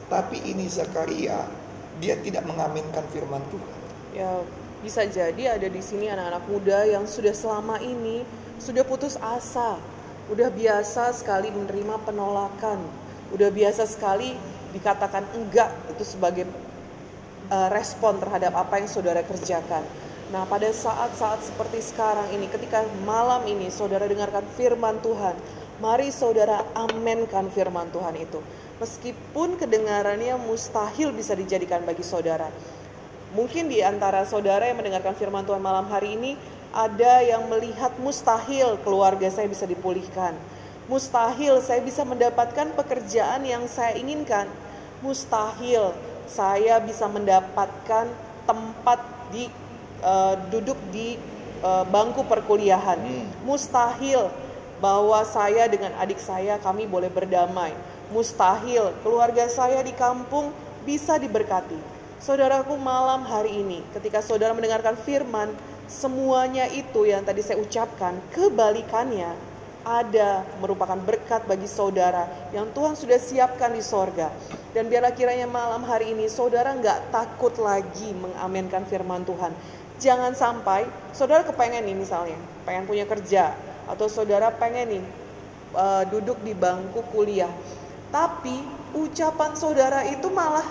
Tapi 0.08 0.40
ini 0.48 0.64
Zakaria, 0.72 1.44
dia 2.00 2.16
tidak 2.24 2.48
mengaminkan 2.48 3.04
firman 3.12 3.44
Tuhan. 3.52 3.80
Ya, 4.16 4.32
bisa 4.80 5.04
jadi 5.04 5.60
ada 5.60 5.68
di 5.68 5.82
sini 5.84 6.08
anak-anak 6.08 6.44
muda 6.48 6.88
yang 6.88 7.04
sudah 7.04 7.36
selama 7.36 7.84
ini 7.84 8.24
sudah 8.64 8.88
putus 8.88 9.20
asa 9.20 9.76
udah 10.32 10.48
biasa 10.48 11.12
sekali 11.12 11.52
menerima 11.52 12.00
penolakan, 12.08 12.80
udah 13.36 13.50
biasa 13.52 13.84
sekali 13.84 14.32
dikatakan 14.72 15.28
enggak 15.36 15.70
itu 15.92 16.04
sebagai 16.08 16.48
uh, 17.52 17.68
respon 17.76 18.18
terhadap 18.24 18.56
apa 18.56 18.80
yang 18.80 18.88
saudara 18.88 19.20
kerjakan. 19.26 19.84
Nah, 20.34 20.50
pada 20.50 20.66
saat-saat 20.74 21.46
seperti 21.46 21.94
sekarang 21.94 22.26
ini, 22.34 22.50
ketika 22.50 22.82
malam 23.06 23.46
ini 23.46 23.70
saudara 23.70 24.10
dengarkan 24.10 24.42
firman 24.58 24.98
Tuhan, 25.06 25.38
mari 25.78 26.10
saudara 26.10 26.66
amenkan 26.74 27.54
firman 27.54 27.94
Tuhan 27.94 28.18
itu. 28.18 28.42
Meskipun 28.82 29.62
kedengarannya 29.62 30.34
mustahil 30.42 31.14
bisa 31.14 31.38
dijadikan 31.38 31.86
bagi 31.86 32.02
saudara. 32.02 32.50
Mungkin 33.38 33.70
di 33.70 33.86
antara 33.86 34.26
saudara 34.26 34.66
yang 34.66 34.82
mendengarkan 34.82 35.14
firman 35.14 35.46
Tuhan 35.46 35.62
malam 35.62 35.86
hari 35.86 36.18
ini, 36.18 36.34
ada 36.74 37.22
yang 37.22 37.46
melihat 37.46 37.94
mustahil 38.02 38.82
keluarga 38.82 39.30
saya 39.30 39.46
bisa 39.46 39.70
dipulihkan. 39.70 40.34
Mustahil 40.90 41.62
saya 41.62 41.86
bisa 41.86 42.02
mendapatkan 42.02 42.74
pekerjaan 42.74 43.46
yang 43.46 43.70
saya 43.70 43.94
inginkan. 44.02 44.50
Mustahil 45.06 45.94
saya 46.26 46.82
bisa 46.82 47.06
mendapatkan 47.06 48.10
tempat 48.50 49.00
di 49.30 49.63
uh, 50.04 50.36
duduk 50.52 50.78
di 50.92 51.16
uh, 51.64 51.88
bangku 51.88 52.28
perkuliahan. 52.28 53.00
Hmm. 53.00 53.26
Mustahil 53.48 54.28
bahwa 54.84 55.24
saya 55.24 55.66
dengan 55.72 55.96
adik 55.96 56.20
saya 56.20 56.60
kami 56.60 56.84
boleh 56.84 57.08
berdamai. 57.08 57.72
Mustahil 58.12 58.92
keluarga 59.02 59.48
saya 59.48 59.80
di 59.82 59.96
kampung 59.96 60.52
bisa 60.84 61.16
diberkati. 61.16 61.80
Saudaraku 62.20 62.76
malam 62.80 63.24
hari 63.24 63.64
ini 63.64 63.80
ketika 63.96 64.24
saudara 64.24 64.52
mendengarkan 64.56 64.96
firman 64.96 65.52
semuanya 65.88 66.68
itu 66.72 67.04
yang 67.08 67.24
tadi 67.24 67.44
saya 67.44 67.60
ucapkan, 67.60 68.16
kebalikannya 68.32 69.32
ada 69.84 70.48
merupakan 70.64 70.96
berkat 70.96 71.44
bagi 71.44 71.68
saudara 71.68 72.24
yang 72.56 72.72
Tuhan 72.72 72.96
sudah 72.96 73.20
siapkan 73.20 73.76
di 73.76 73.84
sorga. 73.84 74.32
Dan 74.72 74.88
biarlah 74.88 75.12
kiranya 75.12 75.46
malam 75.46 75.84
hari 75.84 76.16
ini 76.16 76.32
saudara 76.32 76.72
nggak 76.74 77.12
takut 77.12 77.54
lagi 77.60 78.16
mengamenkan 78.16 78.88
firman 78.88 79.28
Tuhan. 79.28 79.52
Jangan 80.04 80.36
sampai 80.36 80.84
saudara 81.16 81.48
kepengen 81.48 81.88
nih 81.88 81.96
misalnya, 81.96 82.36
pengen 82.68 82.84
punya 82.84 83.08
kerja, 83.08 83.56
atau 83.88 84.12
saudara 84.12 84.52
pengen 84.52 85.00
nih 85.00 85.04
uh, 85.72 86.04
duduk 86.12 86.44
di 86.44 86.52
bangku 86.52 87.00
kuliah. 87.16 87.48
Tapi 88.12 88.60
ucapan 88.92 89.56
saudara 89.56 90.04
itu 90.04 90.28
malah 90.28 90.68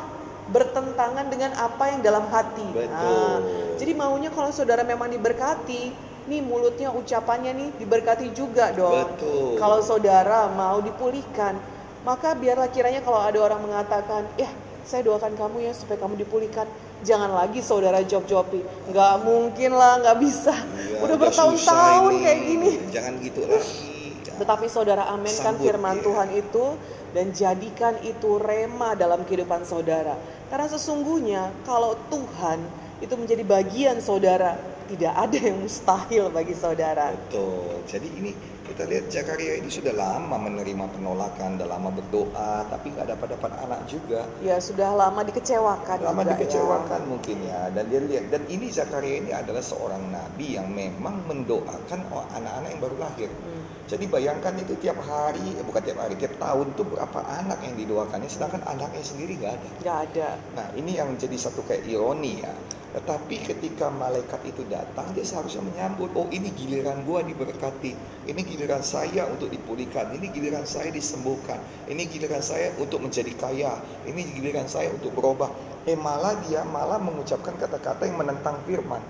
bertentangan 0.53 1.33
dengan 1.33 1.57
apa 1.57 1.97
yang 1.97 2.05
dalam 2.05 2.29
hati. 2.29 2.67
Betul. 2.77 2.93
Nah, 2.93 3.41
jadi 3.81 3.93
maunya 3.97 4.29
kalau 4.29 4.53
saudara 4.53 4.85
memang 4.85 5.09
diberkati, 5.09 6.13
nih 6.29 6.41
mulutnya 6.45 6.93
ucapannya 6.93 7.57
nih 7.57 7.69
diberkati 7.81 8.37
juga 8.37 8.69
dong. 8.77 9.17
Betul. 9.17 9.57
Kalau 9.57 9.81
saudara 9.81 10.53
mau 10.53 10.79
dipulihkan, 10.85 11.57
maka 12.05 12.37
biarlah 12.37 12.69
kiranya 12.69 13.01
kalau 13.01 13.25
ada 13.25 13.41
orang 13.41 13.65
mengatakan, 13.65 14.29
ya 14.37 14.51
saya 14.85 15.09
doakan 15.09 15.35
kamu 15.41 15.67
ya 15.67 15.73
supaya 15.73 15.99
kamu 15.99 16.21
dipulihkan. 16.21 16.69
Jangan 17.03 17.35
lagi 17.35 17.59
saudara 17.61 17.99
job-jobi. 18.07 18.63
Nggak 18.91 19.15
mungkin 19.27 19.71
lah, 19.75 19.99
nggak 20.03 20.19
bisa. 20.23 20.55
Ya, 20.55 21.03
udah 21.03 21.17
bertahun-tahun 21.19 22.13
kayak 22.23 22.41
gini. 22.47 22.71
Jangan 22.95 23.13
gitu 23.19 23.41
lagi. 23.47 23.91
Tetapi 24.33 24.67
saudara 24.71 25.11
amenkan 25.11 25.59
firman 25.59 25.99
ya. 25.99 26.03
Tuhan 26.07 26.29
itu 26.35 26.65
dan 27.13 27.27
jadikan 27.35 27.95
itu 28.01 28.41
rema 28.41 28.95
dalam 28.97 29.27
kehidupan 29.27 29.67
saudara. 29.67 30.17
Karena 30.49 30.67
sesungguhnya 30.71 31.51
kalau 31.67 31.99
Tuhan 32.09 32.63
itu 33.03 33.15
menjadi 33.19 33.43
bagian 33.43 33.99
saudara, 33.99 34.57
tidak 34.93 35.17
ada 35.17 35.39
yang 35.41 35.57
mustahil 35.57 36.29
bagi 36.29 36.53
saudara. 36.53 37.17
Betul. 37.17 37.81
Jadi 37.89 38.09
ini 38.13 38.31
kita 38.69 38.85
lihat 38.85 39.09
Zakaria 39.09 39.57
ini 39.57 39.73
sudah 39.73 39.97
lama 39.97 40.37
menerima 40.37 40.85
penolakan, 40.93 41.57
sudah 41.57 41.69
lama 41.69 41.89
berdoa, 41.89 42.69
tapi 42.69 42.93
nggak 42.93 43.09
dapat 43.17 43.29
dapat 43.41 43.53
anak 43.65 43.81
juga. 43.89 44.29
Ya 44.45 44.61
sudah 44.61 44.93
lama 44.93 45.25
dikecewakan. 45.25 45.97
Lama 46.05 46.23
juga, 46.23 46.37
dikecewakan 46.37 47.01
ya. 47.01 47.09
mungkin 47.09 47.37
ya. 47.41 47.61
Dan 47.73 47.85
dia 47.89 48.01
lihat 48.05 48.25
dan 48.29 48.43
ini 48.53 48.69
Zakaria 48.69 49.17
ini 49.17 49.33
adalah 49.33 49.65
seorang 49.65 50.13
nabi 50.13 50.61
yang 50.61 50.69
memang 50.69 51.25
mendoakan 51.25 52.01
anak-anak 52.13 52.69
yang 52.69 52.83
baru 52.85 52.97
lahir. 53.01 53.31
Hmm. 53.33 53.65
Jadi 53.89 54.05
bayangkan 54.09 54.55
itu 54.61 54.77
tiap 54.79 55.01
hari, 55.05 55.57
eh, 55.57 55.65
bukan 55.65 55.83
tiap 55.85 55.99
hari, 56.01 56.15
tiap 56.21 56.37
tahun 56.37 56.77
tuh 56.77 56.85
berapa 56.85 57.19
anak 57.29 57.65
yang 57.65 57.75
didoakannya, 57.81 58.29
sedangkan 58.29 58.61
anaknya 58.69 59.03
sendiri 59.05 59.41
nggak 59.41 59.53
ada. 59.57 59.69
Nggak 59.81 59.99
ada. 60.13 60.29
Nah 60.53 60.67
ini 60.77 61.01
yang 61.01 61.17
jadi 61.17 61.37
satu 61.37 61.65
kayak 61.65 61.89
ironi 61.89 62.45
ya. 62.45 62.53
Tetapi 62.93 63.41
ketika 63.41 63.89
malaikat 63.89 64.45
itu 64.45 64.69
datang, 64.69 65.09
dia 65.17 65.25
seharusnya 65.25 65.65
menyambut, 65.65 66.13
oh 66.13 66.29
ini 66.29 66.53
giliran 66.53 67.01
gua 67.09 67.25
diberkati, 67.25 67.97
ini 68.29 68.41
giliran 68.45 68.85
saya 68.85 69.25
untuk 69.33 69.49
dipulihkan, 69.49 70.13
ini 70.13 70.29
giliran 70.29 70.69
saya 70.69 70.93
disembuhkan, 70.93 71.57
ini 71.89 72.05
giliran 72.05 72.45
saya 72.45 72.69
untuk 72.77 73.01
menjadi 73.01 73.33
kaya, 73.33 73.81
ini 74.05 74.29
giliran 74.37 74.69
saya 74.69 74.93
untuk 74.93 75.17
berubah. 75.17 75.49
Eh 75.89 75.97
malah 75.97 76.37
dia 76.45 76.69
malah 76.69 77.01
mengucapkan 77.01 77.57
kata-kata 77.57 78.05
yang 78.05 78.21
menentang 78.21 78.61
firman. 78.69 79.01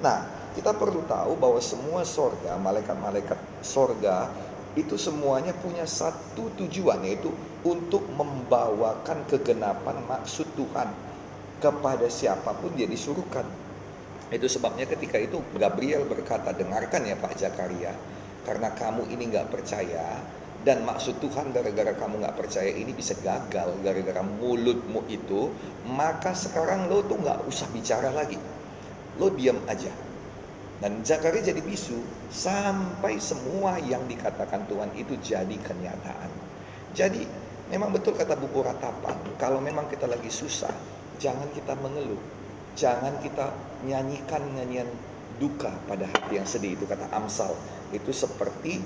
Nah, 0.00 0.24
kita 0.56 0.72
perlu 0.72 1.04
tahu 1.04 1.36
bahwa 1.36 1.60
semua 1.60 2.08
sorga, 2.08 2.56
malaikat-malaikat 2.56 3.36
sorga 3.60 4.32
itu 4.76 4.96
semuanya 4.96 5.52
punya 5.56 5.84
satu 5.84 6.52
tujuan 6.56 7.04
yaitu 7.04 7.32
untuk 7.64 8.04
membawakan 8.12 9.24
kegenapan 9.28 10.04
maksud 10.04 10.44
Tuhan 10.52 10.88
kepada 11.60 12.06
siapa 12.10 12.52
pun 12.58 12.72
dia 12.76 12.88
disuruhkan. 12.88 13.44
Itu 14.28 14.50
sebabnya 14.50 14.90
ketika 14.90 15.16
itu 15.22 15.38
Gabriel 15.54 16.02
berkata, 16.04 16.50
dengarkan 16.50 17.06
ya 17.06 17.14
Pak 17.14 17.38
Jakaria, 17.38 17.94
karena 18.42 18.74
kamu 18.74 19.06
ini 19.10 19.30
nggak 19.30 19.50
percaya 19.54 20.18
dan 20.66 20.82
maksud 20.82 21.22
Tuhan 21.22 21.54
gara-gara 21.54 21.94
kamu 21.94 22.26
nggak 22.26 22.34
percaya 22.34 22.74
ini 22.74 22.90
bisa 22.90 23.14
gagal 23.22 23.70
gara-gara 23.86 24.18
mulutmu 24.26 25.06
itu, 25.06 25.54
maka 25.86 26.34
sekarang 26.34 26.90
lo 26.90 27.06
tuh 27.06 27.22
nggak 27.22 27.46
usah 27.46 27.70
bicara 27.70 28.10
lagi, 28.10 28.34
lo 29.22 29.30
diam 29.30 29.62
aja. 29.70 29.94
Dan 30.82 31.06
Zakaria 31.06 31.40
jadi 31.40 31.62
bisu 31.62 31.94
sampai 32.34 33.16
semua 33.22 33.78
yang 33.78 34.04
dikatakan 34.10 34.66
Tuhan 34.66 34.90
itu 34.98 35.14
jadi 35.22 35.54
kenyataan. 35.54 36.30
Jadi 36.98 37.22
memang 37.70 37.94
betul 37.94 38.18
kata 38.18 38.34
buku 38.34 38.66
ratapan, 38.66 39.14
kalau 39.38 39.62
memang 39.62 39.86
kita 39.86 40.10
lagi 40.10 40.28
susah, 40.34 40.74
jangan 41.20 41.48
kita 41.52 41.74
mengeluh. 41.78 42.20
Jangan 42.76 43.20
kita 43.24 43.52
nyanyikan 43.88 44.42
nyanyian 44.52 44.88
duka 45.40 45.72
pada 45.88 46.04
hati 46.08 46.40
yang 46.40 46.48
sedih. 46.48 46.76
Itu 46.76 46.84
kata 46.84 47.08
Amsal. 47.12 47.56
Itu 47.92 48.12
seperti 48.12 48.80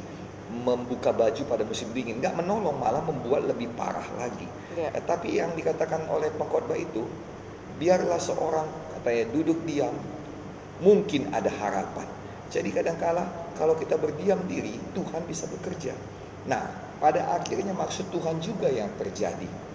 membuka 0.50 1.14
baju 1.14 1.42
pada 1.46 1.62
musim 1.62 1.90
dingin. 1.94 2.18
Nggak 2.18 2.38
menolong, 2.42 2.74
malah 2.78 3.02
membuat 3.06 3.46
lebih 3.46 3.70
parah 3.78 4.06
lagi. 4.18 4.46
Ya. 4.74 4.90
Eh, 4.94 5.02
tapi 5.06 5.38
yang 5.38 5.54
dikatakan 5.54 6.10
oleh 6.10 6.30
pengkhotbah 6.34 6.78
itu, 6.78 7.06
biarlah 7.78 8.18
seorang 8.18 8.66
katanya 8.98 9.24
duduk 9.30 9.58
diam, 9.62 9.94
mungkin 10.82 11.30
ada 11.30 11.50
harapan. 11.50 12.06
Jadi 12.50 12.74
kadangkala 12.74 13.54
kalau 13.54 13.78
kita 13.78 13.94
berdiam 13.94 14.42
diri, 14.50 14.74
Tuhan 14.90 15.22
bisa 15.30 15.46
bekerja. 15.46 15.94
Nah, 16.50 16.66
pada 16.98 17.30
akhirnya 17.38 17.70
maksud 17.70 18.10
Tuhan 18.10 18.42
juga 18.42 18.66
yang 18.66 18.90
terjadi. 18.98 19.69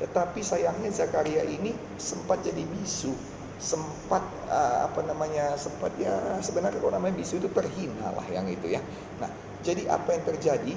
Tetapi 0.00 0.40
sayangnya 0.40 0.88
Zakaria 0.88 1.44
ini 1.44 1.76
sempat 2.00 2.40
jadi 2.40 2.64
bisu, 2.64 3.12
sempat 3.60 4.24
uh, 4.48 4.88
apa 4.88 5.04
namanya 5.04 5.52
sempat 5.60 5.92
ya 6.00 6.40
sebenarnya 6.40 6.80
kalau 6.80 6.96
namanya 6.96 7.20
bisu 7.20 7.36
itu 7.36 7.52
terhina 7.52 8.08
lah 8.16 8.24
yang 8.32 8.48
itu 8.48 8.72
ya. 8.72 8.80
Nah 9.20 9.28
jadi 9.60 9.92
apa 9.92 10.16
yang 10.16 10.24
terjadi? 10.24 10.74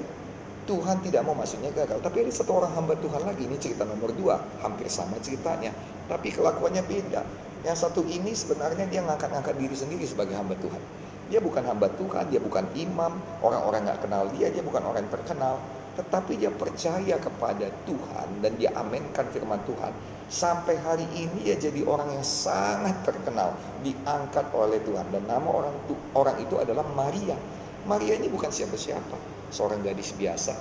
Tuhan 0.63 1.03
tidak 1.03 1.27
mau 1.27 1.35
maksudnya 1.35 1.75
gagal. 1.75 1.99
Tapi 1.99 2.23
ada 2.23 2.31
satu 2.31 2.63
orang 2.63 2.71
hamba 2.71 2.95
Tuhan 2.95 3.19
lagi 3.27 3.43
ini 3.43 3.59
cerita 3.59 3.83
nomor 3.83 4.15
dua, 4.15 4.39
hampir 4.63 4.87
sama 4.87 5.19
ceritanya, 5.19 5.75
tapi 6.07 6.31
kelakuannya 6.31 6.83
beda. 6.87 7.19
Yang 7.67 7.77
satu 7.83 8.03
ini 8.07 8.31
sebenarnya 8.31 8.87
dia 8.87 9.03
ngangkat-ngangkat 9.03 9.59
diri 9.59 9.75
sendiri 9.75 10.07
sebagai 10.07 10.39
hamba 10.39 10.55
Tuhan. 10.63 10.79
Dia 11.27 11.39
bukan 11.43 11.67
hamba 11.67 11.91
Tuhan, 11.99 12.31
dia 12.31 12.39
bukan 12.39 12.63
imam, 12.79 13.11
orang-orang 13.43 13.91
nggak 13.91 14.07
kenal 14.07 14.23
dia, 14.35 14.51
dia 14.51 14.63
bukan 14.63 14.83
orang 14.87 15.03
terkenal 15.11 15.59
tetapi 15.93 16.41
dia 16.41 16.49
percaya 16.49 17.15
kepada 17.21 17.69
Tuhan 17.85 18.27
dan 18.41 18.57
dia 18.57 18.73
amenkan 18.73 19.29
firman 19.29 19.61
Tuhan. 19.69 19.93
Sampai 20.33 20.81
hari 20.81 21.05
ini 21.13 21.45
dia 21.45 21.53
jadi 21.53 21.85
orang 21.85 22.09
yang 22.17 22.25
sangat 22.25 22.97
terkenal, 23.05 23.53
diangkat 23.85 24.49
oleh 24.57 24.81
Tuhan 24.81 25.05
dan 25.13 25.29
nama 25.29 25.45
orang 25.45 25.75
orang 26.17 26.37
itu 26.41 26.57
adalah 26.57 26.81
Maria. 26.97 27.37
Maria 27.85 28.17
ini 28.17 28.31
bukan 28.31 28.49
siapa-siapa, 28.49 29.17
seorang 29.53 29.85
gadis 29.85 30.15
biasa, 30.17 30.57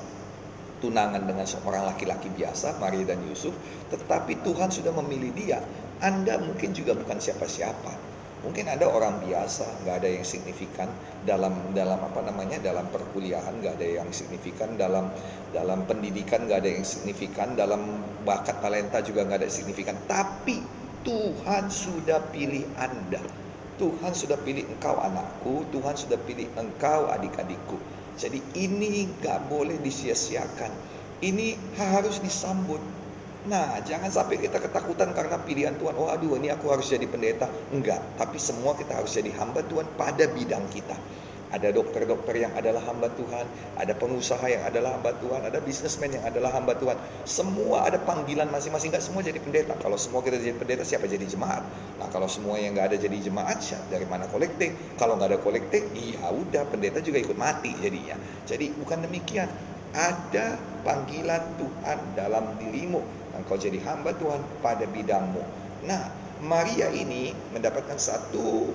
tunangan 0.83 1.23
dengan 1.25 1.47
seorang 1.47 1.89
laki-laki 1.89 2.29
biasa, 2.35 2.77
Maria 2.83 3.15
dan 3.15 3.23
Yusuf, 3.25 3.55
tetapi 3.89 4.43
Tuhan 4.45 4.69
sudah 4.69 4.93
memilih 5.01 5.33
dia. 5.33 5.63
Anda 6.03 6.37
mungkin 6.43 6.75
juga 6.75 6.99
bukan 6.99 7.23
siapa-siapa, 7.23 8.12
Mungkin 8.43 8.67
ada 8.67 8.91
orang 8.91 9.23
biasa, 9.23 9.87
nggak 9.87 9.97
ada 10.03 10.09
yang 10.11 10.27
signifikan 10.27 10.91
dalam 11.23 11.55
dalam 11.79 12.03
apa 12.03 12.27
namanya 12.27 12.59
dalam 12.59 12.91
perkuliahan, 12.91 13.63
nggak 13.63 13.79
ada 13.79 14.03
yang 14.03 14.11
signifikan 14.11 14.75
dalam 14.75 15.15
dalam 15.55 15.87
pendidikan, 15.87 16.51
nggak 16.51 16.59
ada 16.67 16.71
yang 16.75 16.83
signifikan 16.83 17.55
dalam 17.55 18.03
bakat 18.27 18.59
talenta 18.59 18.99
juga 18.99 19.23
nggak 19.23 19.39
ada 19.43 19.47
yang 19.47 19.59
signifikan. 19.63 19.95
Tapi 20.11 20.59
Tuhan 21.07 21.71
sudah 21.71 22.19
pilih 22.35 22.67
Anda. 22.79 23.23
Tuhan 23.79 24.13
sudah 24.15 24.39
pilih 24.43 24.67
engkau 24.75 24.99
anakku, 24.99 25.67
Tuhan 25.71 25.95
sudah 25.95 26.19
pilih 26.23 26.47
engkau 26.59 27.11
adik-adikku. 27.15 27.79
Jadi 28.19 28.39
ini 28.59 29.07
nggak 29.19 29.51
boleh 29.51 29.79
disia-siakan. 29.83 30.71
Ini 31.23 31.55
harus 31.79 32.19
disambut. 32.19 32.83
Nah, 33.43 33.83
jangan 33.83 34.07
sampai 34.07 34.39
kita 34.39 34.63
ketakutan 34.63 35.11
karena 35.19 35.35
pilihan 35.43 35.75
Tuhan. 35.75 35.99
Oh, 35.99 36.07
aduh, 36.07 36.39
ini 36.39 36.55
aku 36.55 36.71
harus 36.71 36.87
jadi 36.87 37.03
pendeta. 37.11 37.51
Enggak, 37.75 37.99
tapi 38.15 38.39
semua 38.39 38.79
kita 38.79 38.95
harus 38.95 39.11
jadi 39.11 39.35
hamba 39.35 39.67
Tuhan 39.67 39.83
pada 39.99 40.31
bidang 40.31 40.63
kita. 40.71 40.95
Ada 41.53 41.69
dokter-dokter 41.69 42.39
yang 42.39 42.55
adalah 42.57 42.81
hamba 42.87 43.13
Tuhan, 43.13 43.45
ada 43.77 43.93
pengusaha 43.93 44.41
yang 44.49 44.65
adalah 44.65 44.97
hamba 44.97 45.13
Tuhan, 45.21 45.45
ada 45.45 45.61
bisnismen 45.61 46.17
yang 46.17 46.25
adalah 46.25 46.49
hamba 46.55 46.73
Tuhan. 46.79 46.97
Semua 47.29 47.85
ada 47.85 48.01
panggilan 48.01 48.49
masing-masing, 48.49 48.89
nggak 48.89 49.05
semua 49.05 49.21
jadi 49.21 49.37
pendeta. 49.37 49.77
Kalau 49.77 50.01
semua 50.01 50.25
kita 50.25 50.41
jadi 50.41 50.57
pendeta, 50.57 50.87
siapa 50.87 51.05
jadi 51.11 51.27
jemaat? 51.29 51.61
Nah, 52.01 52.09
kalau 52.09 52.31
semua 52.31 52.57
yang 52.57 52.73
nggak 52.79 52.95
ada 52.95 52.97
jadi 52.97 53.19
jemaat, 53.21 53.61
siapa 53.61 53.85
dari 53.91 54.09
mana 54.09 54.31
kolekte? 54.33 54.97
Kalau 54.97 55.19
nggak 55.21 55.29
ada 55.29 55.41
kolekte, 55.43 55.93
iya 55.93 56.31
udah 56.33 56.63
pendeta 56.73 57.05
juga 57.05 57.21
ikut 57.21 57.37
mati 57.37 57.75
jadinya. 57.85 58.17
Jadi 58.49 58.73
bukan 58.73 59.05
demikian. 59.05 59.51
Ada 59.93 60.57
panggilan 60.89 61.61
Tuhan 61.61 62.17
dalam 62.17 62.57
dirimu. 62.57 63.22
Engkau 63.33 63.57
jadi 63.57 63.81
hamba 63.89 64.13
Tuhan 64.17 64.41
pada 64.61 64.85
bidangmu. 64.85 65.43
Nah, 65.89 66.13
Maria 66.43 66.91
ini 66.93 67.33
mendapatkan 67.55 67.97
satu 67.97 68.71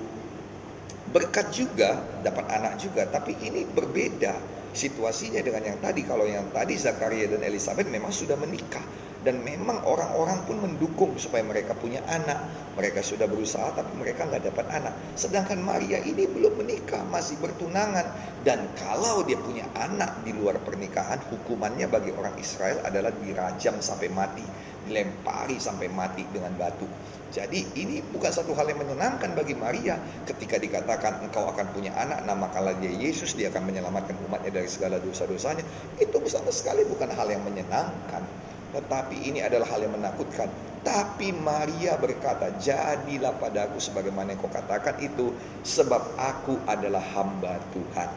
berkat 1.13 1.53
juga, 1.53 1.99
dapat 2.23 2.45
anak 2.51 2.81
juga, 2.81 3.07
tapi 3.07 3.37
ini 3.43 3.63
berbeda 3.69 4.56
situasinya 4.73 5.39
dengan 5.43 5.63
yang 5.63 5.79
tadi. 5.79 6.01
Kalau 6.03 6.25
yang 6.27 6.49
tadi 6.51 6.75
Zakaria 6.79 7.27
dan 7.31 7.43
Elizabeth 7.43 7.87
memang 7.87 8.11
sudah 8.11 8.35
menikah 8.39 8.83
dan 9.27 9.43
memang 9.43 9.83
orang-orang 9.83 10.39
pun 10.47 10.57
mendukung 10.63 11.11
supaya 11.19 11.43
mereka 11.43 11.75
punya 11.75 11.99
anak. 12.07 12.39
Mereka 12.79 13.01
sudah 13.01 13.27
berusaha 13.27 13.73
tapi 13.75 13.91
mereka 13.99 14.23
nggak 14.23 14.47
dapat 14.53 14.65
anak. 14.71 14.93
Sedangkan 15.17 15.59
Maria 15.59 15.99
ini 15.99 16.29
belum 16.29 16.61
menikah, 16.61 17.03
masih 17.11 17.35
bertunangan 17.43 18.07
dan 18.47 18.63
kalau 18.79 19.27
dia 19.27 19.35
punya 19.35 19.67
anak 19.75 20.23
di 20.23 20.31
luar 20.31 20.55
pernikahan, 20.63 21.19
hukumannya 21.27 21.91
bagi 21.91 22.15
orang 22.15 22.37
Israel 22.39 22.79
adalah 22.87 23.11
dirajam 23.11 23.81
sampai 23.83 24.07
mati, 24.13 24.45
dilempari 24.87 25.59
sampai 25.59 25.91
mati 25.91 26.23
dengan 26.31 26.55
batu. 26.55 26.87
Jadi 27.27 27.59
ini 27.75 27.99
bukan 27.99 28.31
satu 28.31 28.55
hal 28.55 28.71
yang 28.71 28.79
menyenangkan 28.79 29.35
bagi 29.35 29.51
Maria. 29.51 29.99
Ketika 30.23 30.55
dikatakan 30.55 31.27
engkau 31.27 31.43
akan 31.51 31.67
punya 31.75 31.91
anak 31.99 32.23
namakanlah 32.23 32.71
dia 32.79 32.91
Yesus 32.91 33.35
dia 33.35 33.51
akan 33.51 33.67
menyelamatkan 33.67 34.15
umatnya 34.23 34.63
dari 34.63 34.69
segala 34.71 34.95
dosa-dosanya. 35.03 35.63
Itu 35.99 36.23
sama 36.31 36.51
sekali 36.55 36.87
bukan 36.87 37.11
hal 37.11 37.27
yang 37.27 37.43
menyenangkan. 37.43 38.23
Tetapi 38.71 39.27
ini 39.27 39.43
adalah 39.43 39.67
hal 39.67 39.83
yang 39.83 39.95
menakutkan. 39.99 40.47
Tapi 40.87 41.35
Maria 41.35 41.99
berkata 41.99 42.47
jadilah 42.63 43.35
padaku 43.35 43.75
sebagaimana 43.75 44.31
yang 44.31 44.39
kau 44.39 44.47
katakan 44.47 44.95
itu 45.03 45.35
sebab 45.67 45.99
aku 46.15 46.55
adalah 46.63 47.03
hamba 47.11 47.59
Tuhan. 47.75 48.07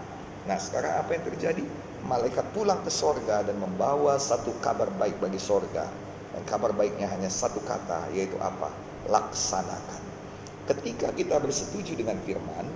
Nah 0.46 0.58
sekarang 0.58 1.02
apa 1.02 1.18
yang 1.18 1.24
terjadi? 1.34 1.64
Malaikat 2.06 2.46
pulang 2.54 2.78
ke 2.86 2.94
sorga 2.94 3.42
dan 3.42 3.58
membawa 3.58 4.22
satu 4.22 4.54
kabar 4.62 4.86
baik 5.02 5.18
bagi 5.18 5.42
sorga. 5.42 5.90
Dan 6.30 6.46
kabar 6.46 6.70
baiknya 6.70 7.10
hanya 7.10 7.26
satu 7.26 7.58
kata 7.66 8.06
yaitu 8.14 8.38
apa 8.38 8.70
laksanakan. 9.08 10.02
Ketika 10.68 11.14
kita 11.16 11.40
bersetuju 11.40 11.96
dengan 11.96 12.20
firman, 12.22 12.66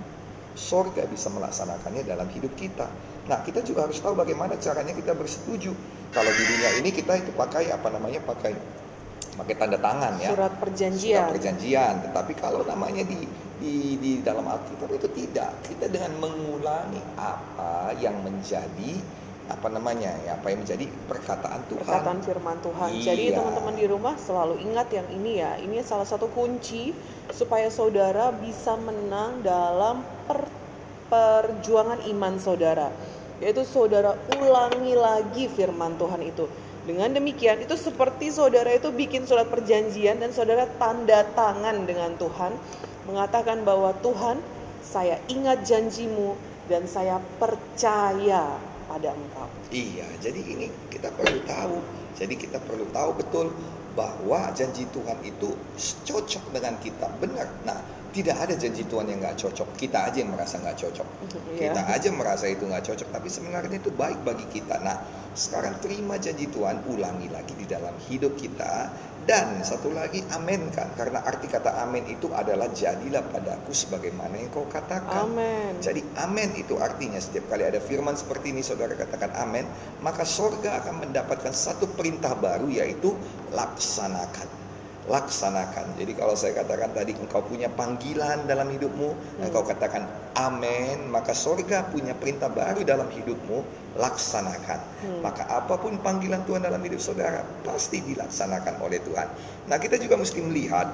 sorga 0.55 1.03
bisa 1.05 1.27
melaksanakannya 1.29 2.07
dalam 2.07 2.27
hidup 2.31 2.51
kita. 2.55 2.87
Nah, 3.27 3.43
kita 3.43 3.61
juga 3.61 3.85
harus 3.85 3.99
tahu 3.99 4.15
bagaimana 4.15 4.55
caranya 4.57 4.95
kita 4.95 5.13
bersetuju. 5.13 5.71
Kalau 6.15 6.31
di 6.31 6.43
dunia 6.47 6.69
ini 6.79 6.89
kita 6.95 7.19
itu 7.19 7.31
pakai 7.35 7.69
apa 7.75 7.91
namanya 7.91 8.23
pakai 8.23 8.55
pakai 9.35 9.55
tanda 9.59 9.77
tangan 9.79 10.15
ya. 10.23 10.31
Surat 10.31 10.53
perjanjian. 10.61 11.27
Surat 11.27 11.31
perjanjian. 11.35 11.93
Tetapi 12.09 12.33
kalau 12.39 12.63
namanya 12.63 13.03
di 13.03 13.27
di, 13.59 13.95
di 13.99 14.11
dalam 14.23 14.47
Alkitab 14.47 14.91
itu 14.91 15.07
tidak. 15.11 15.51
Kita 15.67 15.91
dengan 15.91 16.15
mengulangi 16.19 17.01
apa 17.19 17.95
yang 17.99 18.15
menjadi 18.23 18.99
apa 19.45 19.67
namanya 19.69 20.09
ya 20.25 20.41
apa 20.41 20.49
yang 20.49 20.65
menjadi 20.65 20.89
perkataan 21.05 21.61
Tuhan. 21.69 21.85
Perkataan 21.85 22.19
firman 22.25 22.57
Tuhan. 22.65 22.89
Iya. 22.97 23.03
jadi 23.13 23.25
teman-teman 23.37 23.75
di 23.77 23.85
rumah 23.85 24.13
selalu 24.17 24.55
ingat 24.65 24.87
yang 24.89 25.07
ini 25.13 25.31
ya. 25.41 25.51
Ini 25.61 25.85
salah 25.85 26.07
satu 26.07 26.25
kunci 26.33 26.93
supaya 27.29 27.69
saudara 27.69 28.33
bisa 28.33 28.73
menang 28.77 29.45
dalam 29.45 30.01
per, 30.25 30.49
perjuangan 31.09 32.01
iman 32.09 32.33
saudara 32.41 32.89
yaitu 33.43 33.67
saudara 33.67 34.15
ulangi 34.39 34.95
lagi 34.95 35.51
firman 35.51 35.99
Tuhan 35.99 36.23
itu. 36.23 36.47
Dengan 36.85 37.09
demikian 37.17 37.65
itu 37.65 37.73
seperti 37.73 38.29
saudara 38.29 38.69
itu 38.69 38.93
bikin 38.93 39.25
surat 39.25 39.49
perjanjian 39.49 40.21
dan 40.21 40.29
saudara 40.29 40.69
tanda 40.77 41.25
tangan 41.33 41.83
dengan 41.89 42.13
Tuhan 42.15 42.53
mengatakan 43.09 43.65
bahwa 43.65 43.89
Tuhan 44.05 44.37
saya 44.85 45.17
ingat 45.27 45.65
janjimu 45.65 46.37
dan 46.69 46.85
saya 46.85 47.17
percaya 47.41 48.53
pada 48.95 49.11
engkau. 49.11 49.51
Iya, 49.75 50.07
jadi 50.23 50.39
ini 50.39 50.71
kita 50.87 51.11
perlu 51.11 51.43
tahu. 51.43 51.83
Jadi 52.15 52.33
kita 52.39 52.63
perlu 52.63 52.87
tahu 52.95 53.11
betul 53.19 53.51
bahwa 53.91 54.55
janji 54.55 54.87
Tuhan 54.87 55.19
itu 55.27 55.51
cocok 56.07 56.55
dengan 56.55 56.79
kita. 56.79 57.19
Benar. 57.19 57.47
Nah, 57.67 57.79
tidak 58.15 58.47
ada 58.47 58.55
janji 58.55 58.87
Tuhan 58.87 59.11
yang 59.11 59.19
nggak 59.19 59.35
cocok. 59.35 59.75
Kita 59.75 60.07
aja 60.07 60.23
yang 60.23 60.31
merasa 60.31 60.55
nggak 60.63 60.77
cocok. 60.79 61.07
Iya. 61.51 61.59
Kita 61.67 61.81
aja 61.91 62.09
merasa 62.15 62.47
itu 62.47 62.63
nggak 62.63 62.87
cocok. 62.87 63.07
Tapi 63.11 63.27
sebenarnya 63.27 63.75
itu 63.75 63.91
baik 63.91 64.23
bagi 64.23 64.47
kita. 64.47 64.79
Nah, 64.79 65.03
sekarang 65.35 65.75
terima 65.83 66.15
janji 66.15 66.47
Tuhan, 66.47 66.87
ulangi 66.87 67.27
lagi 67.27 67.51
di 67.59 67.67
dalam 67.67 67.91
hidup 68.07 68.39
kita 68.39 68.87
dan 69.25 69.65
satu 69.65 69.89
lagi 69.89 70.21
amin 70.37 70.69
kan 70.69 70.93
karena 70.93 71.17
arti 71.25 71.49
kata 71.49 71.81
amin 71.81 72.05
itu 72.13 72.29
adalah 72.29 72.69
jadilah 72.69 73.25
padaku 73.33 73.73
sebagaimana 73.73 74.37
yang 74.37 74.53
kau 74.53 74.69
katakan. 74.69 75.25
Amin. 75.27 75.81
Jadi 75.81 76.05
amin 76.21 76.53
itu 76.55 76.77
artinya 76.77 77.17
setiap 77.17 77.49
kali 77.51 77.65
ada 77.65 77.81
firman 77.81 78.13
seperti 78.13 78.53
ini 78.53 78.61
saudara 78.61 78.93
katakan 78.93 79.33
amin, 79.41 79.65
maka 80.05 80.23
sorga 80.23 80.79
akan 80.85 81.09
mendapatkan 81.09 81.51
satu 81.51 81.89
perintah 81.97 82.37
baru 82.37 82.69
yaitu 82.69 83.17
laksanakan 83.51 84.64
laksanakan. 85.05 85.93
Jadi 86.01 86.17
kalau 86.17 86.33
saya 86.33 86.57
katakan 86.57 86.89
tadi 86.89 87.13
engkau 87.13 87.45
punya 87.45 87.69
panggilan 87.69 88.49
dalam 88.49 88.65
hidupmu, 88.73 89.09
hmm. 89.13 89.45
engkau 89.45 89.61
katakan 89.61 90.09
amin, 90.33 91.13
maka 91.13 91.37
sorga 91.37 91.85
punya 91.93 92.17
perintah 92.17 92.49
baru 92.49 92.81
dalam 92.81 93.05
hidupmu, 93.13 93.61
laksanakan. 94.01 94.79
Hmm. 94.81 95.21
Maka 95.21 95.45
apa 95.45 95.77
pun 95.77 96.01
panggilan 96.01 96.41
Tuhan 96.49 96.65
dalam 96.65 96.81
hidup 96.81 96.97
saudara, 96.97 97.45
pasti 97.61 98.01
dilaksanakan 98.01 98.81
oleh 98.81 98.97
Tuhan. 99.05 99.27
Nah 99.69 99.77
kita 99.77 100.01
juga 100.01 100.17
mesti 100.17 100.41
melihat 100.41 100.89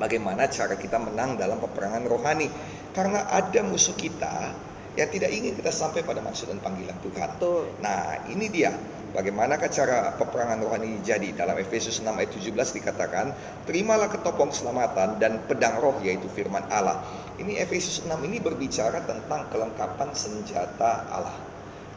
bagaimana 0.00 0.48
cara 0.48 0.78
kita 0.80 0.96
menang 0.96 1.36
dalam 1.36 1.60
peperangan 1.60 2.08
rohani. 2.08 2.48
Karena 2.96 3.28
ada 3.28 3.60
musuh 3.62 3.94
kita 3.94 4.50
yang 4.98 5.06
tidak 5.12 5.30
ingin 5.30 5.54
kita 5.54 5.70
sampai 5.70 6.02
pada 6.02 6.18
maksud 6.18 6.50
dan 6.50 6.58
panggilan 6.58 6.96
Tuhan. 7.04 7.30
Betul. 7.38 7.70
Nah 7.78 8.26
ini 8.26 8.50
dia 8.50 8.74
Bagaimanakah 9.08 9.72
cara 9.72 10.12
peperangan 10.20 10.60
rohani 10.60 11.00
jadi? 11.00 11.32
Dalam 11.32 11.56
Efesus 11.56 12.04
6 12.04 12.12
ayat 12.12 12.28
17 12.28 12.76
dikatakan, 12.76 13.32
terimalah 13.64 14.12
ketopong 14.12 14.52
keselamatan 14.52 15.16
dan 15.16 15.40
pedang 15.48 15.80
roh 15.80 15.96
yaitu 16.04 16.28
firman 16.28 16.60
Allah. 16.68 17.00
Ini 17.40 17.56
Efesus 17.64 18.04
6 18.04 18.12
ini 18.28 18.36
berbicara 18.36 19.00
tentang 19.08 19.48
kelengkapan 19.48 20.12
senjata 20.12 21.08
Allah. 21.08 21.36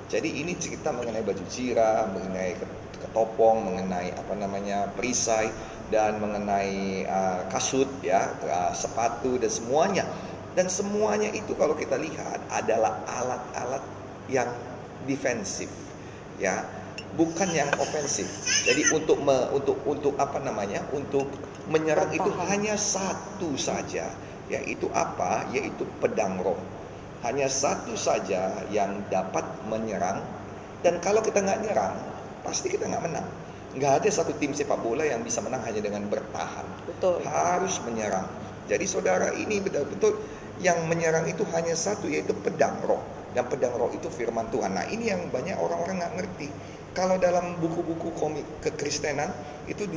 Jadi 0.08 0.40
ini 0.40 0.56
cerita 0.56 0.96
mengenai 0.96 1.24
baju 1.24 1.44
zirah, 1.52 2.08
mengenai 2.16 2.56
ketopong, 3.04 3.60
mengenai 3.60 4.16
apa 4.16 4.34
namanya 4.40 4.88
perisai 4.96 5.52
dan 5.92 6.16
mengenai 6.24 7.04
uh, 7.12 7.44
kasut 7.52 7.92
ya, 8.00 8.32
uh, 8.48 8.72
sepatu 8.72 9.36
dan 9.36 9.52
semuanya. 9.52 10.08
Dan 10.56 10.72
semuanya 10.72 11.32
itu 11.32 11.56
kalau 11.60 11.76
kita 11.76 12.00
lihat 12.00 12.40
adalah 12.52 13.04
alat-alat 13.08 13.84
yang 14.32 14.48
defensif 15.08 15.68
ya 16.42 16.66
bukan 17.16 17.50
yang 17.52 17.70
ofensif. 17.80 18.28
Jadi 18.64 18.88
untuk 18.96 19.20
me, 19.24 19.52
untuk 19.52 19.80
untuk 19.84 20.16
apa 20.20 20.40
namanya? 20.40 20.84
Untuk 20.96 21.28
menyerang 21.68 22.12
itu 22.12 22.30
hanya 22.48 22.76
satu 22.80 23.56
saja, 23.60 24.12
yaitu 24.48 24.88
apa? 24.96 25.48
Yaitu 25.52 25.84
pedang 26.00 26.40
roh. 26.40 26.60
Hanya 27.22 27.46
satu 27.52 27.94
saja 27.94 28.66
yang 28.74 29.06
dapat 29.14 29.46
menyerang. 29.70 30.24
Dan 30.82 30.98
kalau 31.04 31.22
kita 31.22 31.44
nggak 31.44 31.62
nyerang, 31.62 31.94
pasti 32.42 32.74
kita 32.74 32.90
nggak 32.90 33.04
menang. 33.06 33.28
Nggak 33.78 34.04
ada 34.04 34.10
satu 34.12 34.36
tim 34.36 34.52
sepak 34.52 34.82
bola 34.82 35.06
yang 35.06 35.22
bisa 35.22 35.40
menang 35.40 35.62
hanya 35.64 35.80
dengan 35.80 36.04
bertahan. 36.10 36.66
Betul. 36.90 37.22
Harus 37.24 37.78
menyerang. 37.86 38.28
Jadi 38.66 38.86
saudara 38.90 39.32
ini 39.38 39.62
betul-betul 39.62 40.18
yang 40.62 40.86
menyerang 40.90 41.26
itu 41.30 41.46
hanya 41.54 41.78
satu 41.78 42.10
yaitu 42.10 42.34
pedang 42.42 42.76
roh. 42.86 43.02
Dan 43.32 43.48
pedang 43.48 43.76
roh 43.80 43.92
itu 43.96 44.12
firman 44.12 44.52
Tuhan. 44.52 44.76
Nah 44.76 44.86
ini 44.92 45.08
yang 45.08 45.32
banyak 45.32 45.56
orang-orang 45.56 46.04
nggak 46.04 46.14
ngerti 46.20 46.48
kalau 46.92 47.16
dalam 47.16 47.56
buku-buku 47.64 48.12
komik 48.20 48.44
kekristenan 48.60 49.32
itu 49.68 49.88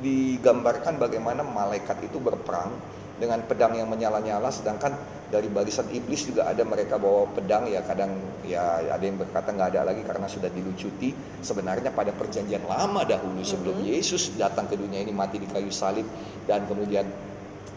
digambarkan 0.00 0.96
bagaimana 0.96 1.44
malaikat 1.44 2.00
itu 2.00 2.16
berperang 2.16 2.72
dengan 3.20 3.44
pedang 3.44 3.76
yang 3.76 3.84
menyala-nyala 3.92 4.48
sedangkan 4.48 4.96
dari 5.28 5.52
barisan 5.52 5.84
iblis 5.92 6.24
juga 6.24 6.48
ada 6.48 6.64
mereka 6.64 6.96
bawa 6.96 7.28
pedang 7.36 7.68
ya 7.68 7.84
kadang 7.84 8.16
ya 8.40 8.80
ada 8.88 9.04
yang 9.04 9.20
berkata 9.20 9.52
nggak 9.52 9.68
ada 9.76 9.92
lagi 9.92 10.00
karena 10.00 10.24
sudah 10.24 10.48
dilucuti 10.48 11.12
sebenarnya 11.44 11.92
pada 11.92 12.16
perjanjian 12.16 12.64
lama 12.64 13.04
dahulu 13.04 13.44
sebelum 13.44 13.76
mm 13.76 13.84
-hmm. 13.84 13.94
Yesus 14.00 14.32
datang 14.40 14.64
ke 14.72 14.80
dunia 14.80 15.04
ini 15.04 15.12
mati 15.12 15.36
di 15.36 15.44
kayu 15.44 15.68
salib 15.68 16.08
dan 16.48 16.64
kemudian 16.64 17.04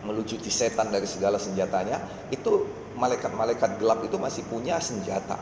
melucuti 0.08 0.48
setan 0.48 0.88
dari 0.88 1.06
segala 1.06 1.36
senjatanya 1.36 2.00
itu 2.32 2.83
malaikat-malaikat 2.98 3.82
gelap 3.82 4.06
itu 4.06 4.18
masih 4.22 4.44
punya 4.50 4.78
senjata. 4.78 5.40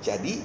Jadi 0.00 0.40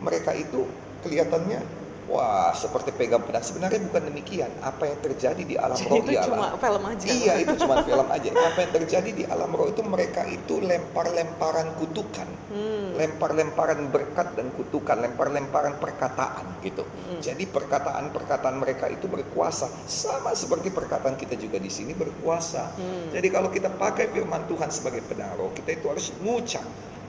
mereka 0.00 0.32
itu 0.36 0.64
kelihatannya 1.04 1.60
Wah, 2.08 2.56
seperti 2.56 2.88
pegang 2.96 3.20
pedang. 3.20 3.44
Sebenarnya 3.44 3.84
bukan 3.84 4.08
demikian. 4.08 4.48
Apa 4.64 4.88
yang 4.88 4.98
terjadi 5.04 5.42
di 5.44 5.60
alam 5.60 5.76
roh 5.92 6.00
itu 6.00 6.16
cuma 6.24 6.56
film 6.56 6.82
aja. 6.88 7.04
Iya, 7.04 7.32
itu 7.44 7.54
cuma 7.60 7.76
film 7.84 8.08
aja. 8.08 8.28
Apa 8.32 8.58
yang 8.64 8.72
terjadi 8.72 9.10
di 9.12 9.24
alam 9.28 9.52
roh 9.52 9.68
itu 9.68 9.84
mereka 9.84 10.24
itu 10.24 10.64
lempar-lemparan 10.64 11.76
kutukan, 11.76 12.28
hmm. 12.48 12.96
lempar-lemparan 12.96 13.92
berkat 13.92 14.32
dan 14.40 14.48
kutukan, 14.56 14.96
lempar-lemparan 15.04 15.76
perkataan 15.76 16.64
gitu. 16.64 16.88
Hmm. 16.88 17.20
Jadi 17.20 17.44
perkataan-perkataan 17.44 18.56
mereka 18.56 18.88
itu 18.88 19.04
berkuasa, 19.04 19.68
sama 19.84 20.32
seperti 20.32 20.72
perkataan 20.72 21.20
kita 21.20 21.36
juga 21.36 21.60
di 21.60 21.68
sini 21.68 21.92
berkuasa. 21.92 22.72
Hmm. 22.72 23.12
Jadi 23.12 23.28
kalau 23.28 23.52
kita 23.52 23.68
pakai 23.76 24.08
firman 24.16 24.48
Tuhan 24.48 24.72
sebagai 24.72 25.04
pedang 25.04 25.36
roh, 25.36 25.52
kita 25.52 25.76
itu 25.76 25.92
harus 25.92 26.08
ngucap 26.24 26.64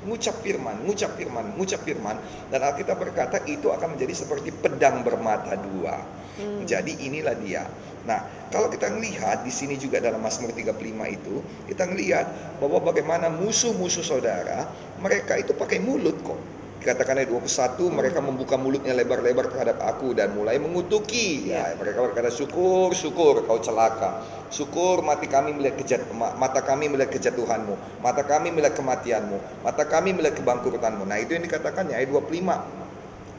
ngucap 0.08 0.39
firman, 0.39 0.80
ngucap 0.88 1.12
firman, 1.20 1.45
ngucap 1.60 1.82
firman 1.84 2.16
dan 2.47 2.60
Alkitab 2.64 2.95
berkata 3.00 3.43
itu 3.47 3.72
akan 3.74 3.95
menjadi 3.97 4.14
seperti 4.16 4.54
pedang 4.56 5.04
bermata 5.04 5.60
dua. 5.60 6.00
Hmm. 6.39 6.64
Jadi 6.64 7.04
inilah 7.04 7.36
dia. 7.39 7.68
Nah, 8.08 8.24
kalau 8.47 8.72
kita 8.72 8.88
melihat 8.95 9.43
di 9.43 9.52
sini 9.52 9.76
juga 9.76 10.00
dalam 10.00 10.24
Mazmur 10.24 10.56
35 10.56 10.80
itu, 11.12 11.43
kita 11.68 11.84
melihat 11.91 12.26
bahwa 12.64 12.80
bagaimana 12.80 13.28
musuh-musuh 13.28 14.02
saudara, 14.02 14.72
mereka 15.04 15.36
itu 15.36 15.52
pakai 15.52 15.84
mulut 15.84 16.16
kok. 16.24 16.39
Dikatakan 16.80 17.19
ayat 17.19 17.27
21 17.27 17.91
mereka 17.91 18.23
membuka 18.23 18.55
mulutnya 18.55 18.95
lebar-lebar 18.95 19.51
terhadap 19.51 19.84
aku 19.84 20.15
dan 20.15 20.32
mulai 20.32 20.55
mengutuki. 20.63 21.51
Ya, 21.51 21.75
mereka 21.75 22.07
berkata 22.07 22.32
syukur, 22.32 22.95
syukur 22.95 23.43
kau 23.43 23.59
celaka. 23.59 24.23
Syukur 24.47 25.03
mati 25.03 25.27
kami 25.27 25.51
melihat 25.51 25.75
kejat, 25.75 26.07
mata 26.15 26.63
kami 26.63 26.88
melihat 26.88 27.11
kejatuhanmu, 27.11 27.99
mata 27.99 28.23
kami 28.23 28.55
melihat 28.55 28.80
kematianmu, 28.80 29.59
mata 29.59 29.84
kami 29.84 30.15
melihat 30.15 30.39
kebangkrutanmu. 30.39 31.03
Nah, 31.03 31.19
itu 31.19 31.36
yang 31.36 31.43
dikatakannya 31.43 31.99
ayat 31.99 32.09
25. 32.15 32.57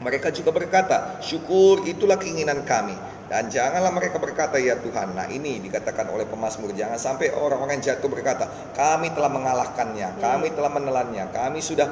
Mereka 0.05 0.29
juga 0.33 0.49
berkata, 0.53 1.17
syukur 1.25 1.81
itulah 1.89 2.21
keinginan 2.21 2.61
kami. 2.61 2.93
Dan 3.31 3.47
janganlah 3.47 3.95
mereka 3.95 4.19
berkata 4.19 4.59
ya 4.59 4.75
Tuhan. 4.75 5.15
Nah 5.15 5.31
ini 5.31 5.63
dikatakan 5.63 6.11
oleh 6.11 6.27
pemazmur. 6.27 6.75
Jangan 6.75 6.99
sampai 6.99 7.31
orang-orang 7.31 7.79
jatuh 7.79 8.11
berkata, 8.11 8.43
kami 8.75 9.07
telah 9.15 9.31
mengalahkannya, 9.31 10.19
kami 10.19 10.51
telah 10.51 10.67
menelannya, 10.67 11.31
kami 11.31 11.63
sudah 11.63 11.87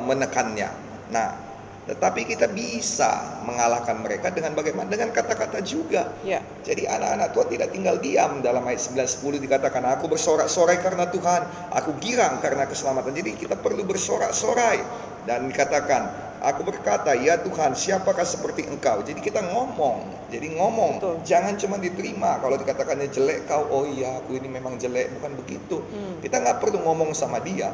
menekannya. 0.00 0.72
Nah 1.12 1.51
tetapi 1.82 2.30
kita 2.30 2.46
bisa 2.54 3.42
mengalahkan 3.42 3.98
mereka 3.98 4.30
dengan 4.30 4.54
bagaimana? 4.54 4.86
Dengan 4.86 5.10
kata-kata 5.10 5.58
juga. 5.66 6.14
Ya. 6.22 6.38
Jadi 6.62 6.86
anak-anak 6.86 7.34
Tuhan 7.34 7.48
tidak 7.50 7.68
tinggal 7.74 7.96
diam 7.98 8.38
dalam 8.38 8.62
ayat 8.62 8.78
9-10 8.78 9.42
dikatakan 9.42 9.82
aku 9.90 10.06
bersorak-sorai 10.06 10.78
karena 10.78 11.10
Tuhan, 11.10 11.42
aku 11.74 11.90
girang 11.98 12.38
karena 12.38 12.70
keselamatan. 12.70 13.10
Jadi 13.18 13.34
kita 13.34 13.58
perlu 13.58 13.82
bersorak-sorai 13.82 14.78
dan 15.26 15.50
dikatakan 15.50 16.32
Aku 16.42 16.66
berkata, 16.66 17.14
ya 17.14 17.38
Tuhan, 17.38 17.70
siapakah 17.70 18.26
seperti 18.26 18.66
engkau? 18.66 18.98
Jadi 19.06 19.22
kita 19.22 19.46
ngomong, 19.54 20.26
jadi 20.26 20.50
ngomong. 20.58 20.98
Betul. 20.98 21.16
Jangan 21.22 21.54
cuma 21.54 21.78
diterima. 21.78 22.42
Kalau 22.42 22.58
dikatakannya 22.58 23.14
jelek 23.14 23.46
kau, 23.46 23.62
oh 23.70 23.86
iya 23.86 24.18
aku 24.18 24.34
ini 24.34 24.50
memang 24.50 24.74
jelek. 24.74 25.14
Bukan 25.14 25.38
begitu. 25.38 25.78
Hmm. 25.78 26.18
Kita 26.18 26.42
nggak 26.42 26.58
perlu 26.58 26.82
ngomong 26.82 27.14
sama 27.14 27.38
dia. 27.38 27.70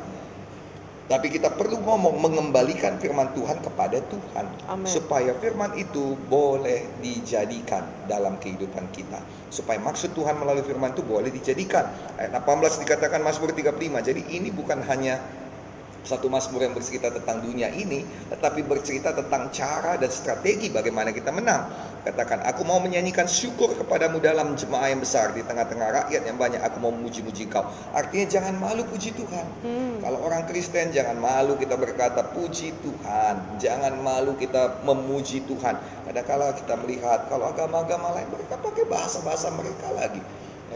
Tapi 1.08 1.32
kita 1.32 1.56
perlu 1.56 1.80
ngomong 1.80 2.20
mengembalikan 2.20 3.00
firman 3.00 3.32
Tuhan 3.32 3.64
kepada 3.64 3.96
Tuhan. 4.12 4.44
Amen. 4.68 4.84
Supaya 4.84 5.32
firman 5.40 5.72
itu 5.80 6.20
boleh 6.28 6.84
dijadikan 7.00 7.80
dalam 8.04 8.36
kehidupan 8.36 8.92
kita. 8.92 9.16
Supaya 9.48 9.80
maksud 9.80 10.12
Tuhan 10.12 10.36
melalui 10.36 10.60
firman 10.68 10.92
itu 10.92 11.00
boleh 11.00 11.32
dijadikan. 11.32 11.88
Ayat 12.20 12.36
18 12.44 12.84
dikatakan 12.84 13.24
Mazmur 13.24 13.56
35. 13.56 14.04
Jadi 14.04 14.20
ini 14.36 14.52
bukan 14.52 14.84
hanya 14.84 15.16
satu 16.06 16.30
Mazmur 16.30 16.62
yang 16.62 16.74
bercerita 16.74 17.10
tentang 17.10 17.42
dunia 17.42 17.70
ini, 17.74 18.06
tetapi 18.30 18.62
bercerita 18.66 19.14
tentang 19.14 19.50
cara 19.50 19.98
dan 19.98 20.10
strategi 20.12 20.70
bagaimana 20.70 21.10
kita 21.10 21.34
menang. 21.34 21.68
Katakan, 22.06 22.40
aku 22.46 22.64
mau 22.64 22.80
menyanyikan 22.80 23.28
syukur 23.28 23.74
kepadamu 23.76 24.22
dalam 24.22 24.56
jemaah 24.56 24.88
yang 24.88 25.02
besar 25.02 25.34
di 25.36 25.44
tengah-tengah 25.44 26.06
rakyat 26.06 26.22
yang 26.24 26.38
banyak. 26.40 26.56
Aku 26.62 26.80
mau 26.80 26.94
memuji-muji 26.94 27.50
kau. 27.52 27.68
Artinya 27.92 28.24
jangan 28.24 28.54
malu 28.56 28.86
puji 28.88 29.12
Tuhan. 29.12 29.46
Hmm. 29.60 30.00
Kalau 30.00 30.24
orang 30.24 30.48
Kristen 30.48 30.94
jangan 30.94 31.20
malu 31.20 31.58
kita 31.60 31.76
berkata 31.76 32.24
puji 32.32 32.72
Tuhan. 32.80 33.60
Jangan 33.60 33.98
malu 34.00 34.38
kita 34.40 34.80
memuji 34.88 35.44
Tuhan. 35.44 35.76
Kadang-kala 36.08 36.56
kita 36.56 36.80
melihat 36.80 37.28
kalau 37.28 37.50
agama-agama 37.52 38.16
lain 38.16 38.30
mereka 38.32 38.56
pakai 38.56 38.88
bahasa-bahasa 38.88 39.52
mereka 39.52 39.92
lagi 39.92 40.22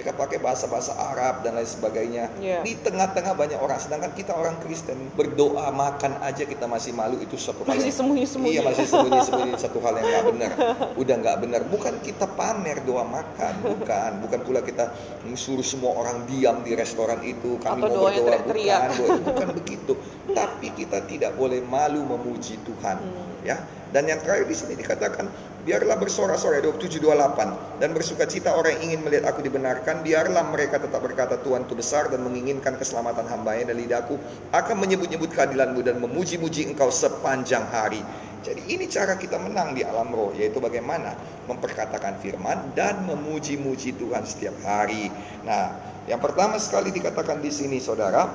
mereka 0.03 0.19
pakai 0.19 0.43
bahasa-bahasa 0.43 0.99
Arab 0.99 1.47
dan 1.47 1.55
lain 1.55 1.71
sebagainya. 1.71 2.27
Yeah. 2.43 2.67
Di 2.67 2.75
tengah-tengah 2.83 3.39
banyak 3.39 3.55
orang, 3.63 3.79
sedangkan 3.79 4.11
kita 4.19 4.35
orang 4.35 4.59
Kristen 4.59 4.99
berdoa 5.15 5.71
makan 5.71 6.19
aja 6.27 6.43
kita 6.43 6.67
masih 6.67 6.91
malu 6.91 7.23
itu 7.23 7.39
satu 7.39 7.63
hal 7.63 7.79
masih 7.79 7.95
sembunyi-sembunyi. 7.95 8.51
Iya 8.51 8.61
masih 8.67 8.85
sembunyi-sembunyi 8.91 9.55
satu 9.71 9.79
hal 9.79 10.03
yang 10.03 10.07
nggak 10.11 10.27
benar. 10.35 10.51
Udah 10.99 11.15
nggak 11.23 11.37
benar. 11.39 11.61
Bukan 11.71 11.95
kita 12.03 12.27
pamer 12.35 12.83
doa 12.83 13.07
makan, 13.07 13.55
bukan. 13.63 14.11
Bukan 14.27 14.41
pula 14.43 14.61
kita 14.67 14.91
suruh 15.39 15.63
semua 15.63 15.95
orang 15.95 16.27
diam 16.27 16.67
di 16.67 16.75
restoran 16.75 17.23
itu. 17.23 17.63
Kami 17.63 17.87
Atau 17.87 18.03
mau 18.03 18.11
berdoa 18.11 18.43
bukan. 18.43 18.91
Doa, 18.99 19.17
bukan 19.23 19.49
begitu. 19.63 19.93
Tapi 20.35 20.67
kita 20.75 20.99
tidak 21.07 21.39
boleh 21.39 21.63
malu 21.63 22.03
memuji 22.03 22.59
Tuhan. 22.67 22.99
Hmm. 22.99 23.32
Ya. 23.43 23.63
Dan 23.93 24.09
yang 24.09 24.25
terakhir 24.25 24.49
di 24.49 24.57
sini 24.57 24.73
dikatakan 24.79 25.29
Biarlah 25.63 25.95
bersorak-sorai 25.95 26.59
2728 26.59 27.79
dan 27.79 27.95
bersuka 27.95 28.27
cita 28.27 28.51
orang 28.51 28.83
yang 28.83 28.83
ingin 28.91 29.01
melihat 29.07 29.31
aku 29.31 29.47
dibenarkan. 29.47 30.03
Biarlah 30.03 30.51
mereka 30.51 30.83
tetap 30.83 30.99
berkata 30.99 31.39
Tuhan 31.39 31.71
itu 31.71 31.79
besar 31.79 32.11
dan 32.11 32.27
menginginkan 32.27 32.75
keselamatan 32.75 33.31
hambanya 33.31 33.71
dan 33.71 33.79
lidahku 33.79 34.19
akan 34.51 34.77
menyebut-nyebut 34.83 35.31
keadilanmu 35.31 35.87
dan 35.87 36.03
memuji-muji 36.03 36.67
engkau 36.67 36.91
sepanjang 36.91 37.63
hari. 37.71 38.03
Jadi 38.43 38.75
ini 38.75 38.91
cara 38.91 39.15
kita 39.15 39.39
menang 39.39 39.79
di 39.79 39.87
alam 39.87 40.11
roh 40.11 40.35
yaitu 40.35 40.59
bagaimana 40.59 41.15
memperkatakan 41.47 42.19
firman 42.19 42.75
dan 42.75 43.07
memuji-muji 43.07 43.95
Tuhan 44.03 44.27
setiap 44.27 44.59
hari. 44.67 45.15
Nah, 45.47 45.79
yang 46.11 46.19
pertama 46.19 46.59
sekali 46.59 46.91
dikatakan 46.91 47.39
di 47.39 47.55
sini 47.55 47.79
saudara 47.79 48.27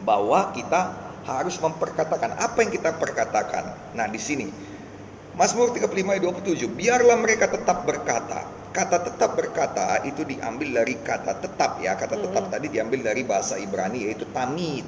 bahwa 0.00 0.48
kita 0.56 1.07
harus 1.28 1.60
memperkatakan 1.60 2.40
apa 2.40 2.64
yang 2.64 2.72
kita 2.72 2.96
perkatakan. 2.96 3.92
Nah, 3.92 4.08
di 4.08 4.16
sini 4.16 4.48
Mazmur 5.38 5.70
35 5.70 5.94
ayat 6.18 6.22
27, 6.24 6.66
biarlah 6.66 7.14
mereka 7.20 7.46
tetap 7.46 7.86
berkata. 7.86 8.42
Kata 8.74 9.06
tetap 9.06 9.38
berkata 9.38 10.02
itu 10.02 10.26
diambil 10.26 10.82
dari 10.82 10.98
kata 10.98 11.38
tetap 11.38 11.78
ya. 11.78 11.94
Kata 11.94 12.18
tetap 12.18 12.50
hmm. 12.50 12.52
tadi 12.52 12.66
diambil 12.66 13.00
dari 13.06 13.22
bahasa 13.22 13.54
Ibrani 13.54 14.10
yaitu 14.10 14.26
tamid. 14.34 14.82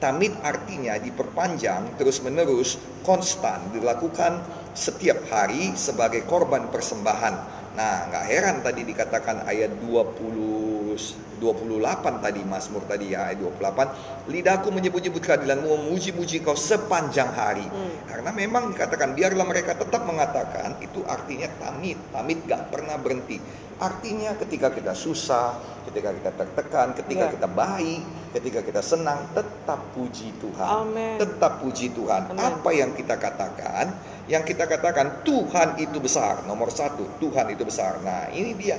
Tamid 0.00 0.32
artinya 0.40 0.96
diperpanjang 0.96 2.00
terus-menerus, 2.00 2.80
konstan, 3.04 3.60
dilakukan 3.76 4.40
setiap 4.72 5.20
hari 5.28 5.76
sebagai 5.76 6.24
korban 6.24 6.72
persembahan. 6.72 7.59
Nah, 7.70 8.10
nggak 8.10 8.24
heran 8.26 8.56
tadi 8.66 8.82
dikatakan 8.82 9.46
ayat 9.46 9.70
20 9.78 11.30
28 11.40 12.20
tadi 12.20 12.40
Mazmur 12.44 12.84
tadi 12.84 13.16
ya 13.16 13.32
ayat 13.32 13.40
28 13.40 14.28
lidahku 14.28 14.68
menyebut-nyebut 14.68 15.24
keadilanmu 15.24 15.88
memuji-muji 15.88 16.44
kau 16.44 16.52
sepanjang 16.52 17.32
hari 17.32 17.64
hmm. 17.64 18.12
karena 18.12 18.30
memang 18.36 18.76
dikatakan 18.76 19.16
biarlah 19.16 19.48
mereka 19.48 19.72
tetap 19.72 20.04
mengatakan 20.04 20.76
itu 20.84 21.00
artinya 21.08 21.48
tamit 21.56 21.96
tamit 22.12 22.44
gak 22.44 22.68
pernah 22.68 23.00
berhenti 23.00 23.40
artinya 23.80 24.36
ketika 24.36 24.68
kita 24.76 24.92
susah 24.92 25.56
ketika 25.88 26.12
kita 26.12 26.30
tertekan 26.36 26.92
ketika 26.92 27.32
ya. 27.32 27.32
kita 27.32 27.48
baik 27.48 28.04
ketika 28.36 28.60
kita 28.60 28.84
senang 28.84 29.24
tetap 29.32 29.80
puji 29.96 30.36
Tuhan 30.36 30.68
Amen. 30.84 31.16
tetap 31.16 31.64
puji 31.64 31.96
Tuhan 31.96 32.28
Amen. 32.28 32.36
apa 32.36 32.70
yang 32.76 32.92
kita 32.92 33.16
katakan 33.16 33.88
yang 34.30 34.46
kita 34.46 34.70
katakan 34.70 35.26
Tuhan 35.26 35.82
itu 35.82 35.98
besar 35.98 36.46
nomor 36.46 36.70
satu 36.70 37.18
Tuhan 37.18 37.50
itu 37.50 37.66
besar 37.66 37.98
nah 38.06 38.30
ini 38.30 38.54
dia 38.54 38.78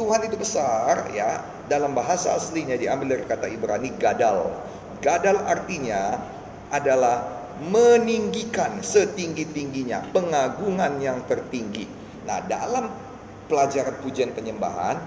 Tuhan 0.00 0.24
itu 0.24 0.40
besar 0.40 1.12
ya 1.12 1.44
dalam 1.70 1.94
bahasa 1.94 2.34
aslinya 2.34 2.74
diambil 2.74 3.14
dari 3.14 3.24
kata 3.30 3.46
Ibrani 3.46 3.94
gadal. 3.94 4.50
Gadal 4.98 5.38
artinya 5.46 6.18
adalah 6.74 7.46
meninggikan 7.62 8.82
setinggi-tingginya, 8.82 10.10
pengagungan 10.10 10.98
yang 10.98 11.22
tertinggi. 11.30 11.84
Nah, 12.26 12.42
dalam 12.48 12.90
pelajaran 13.46 13.96
pujian 14.02 14.32
penyembahan, 14.32 14.98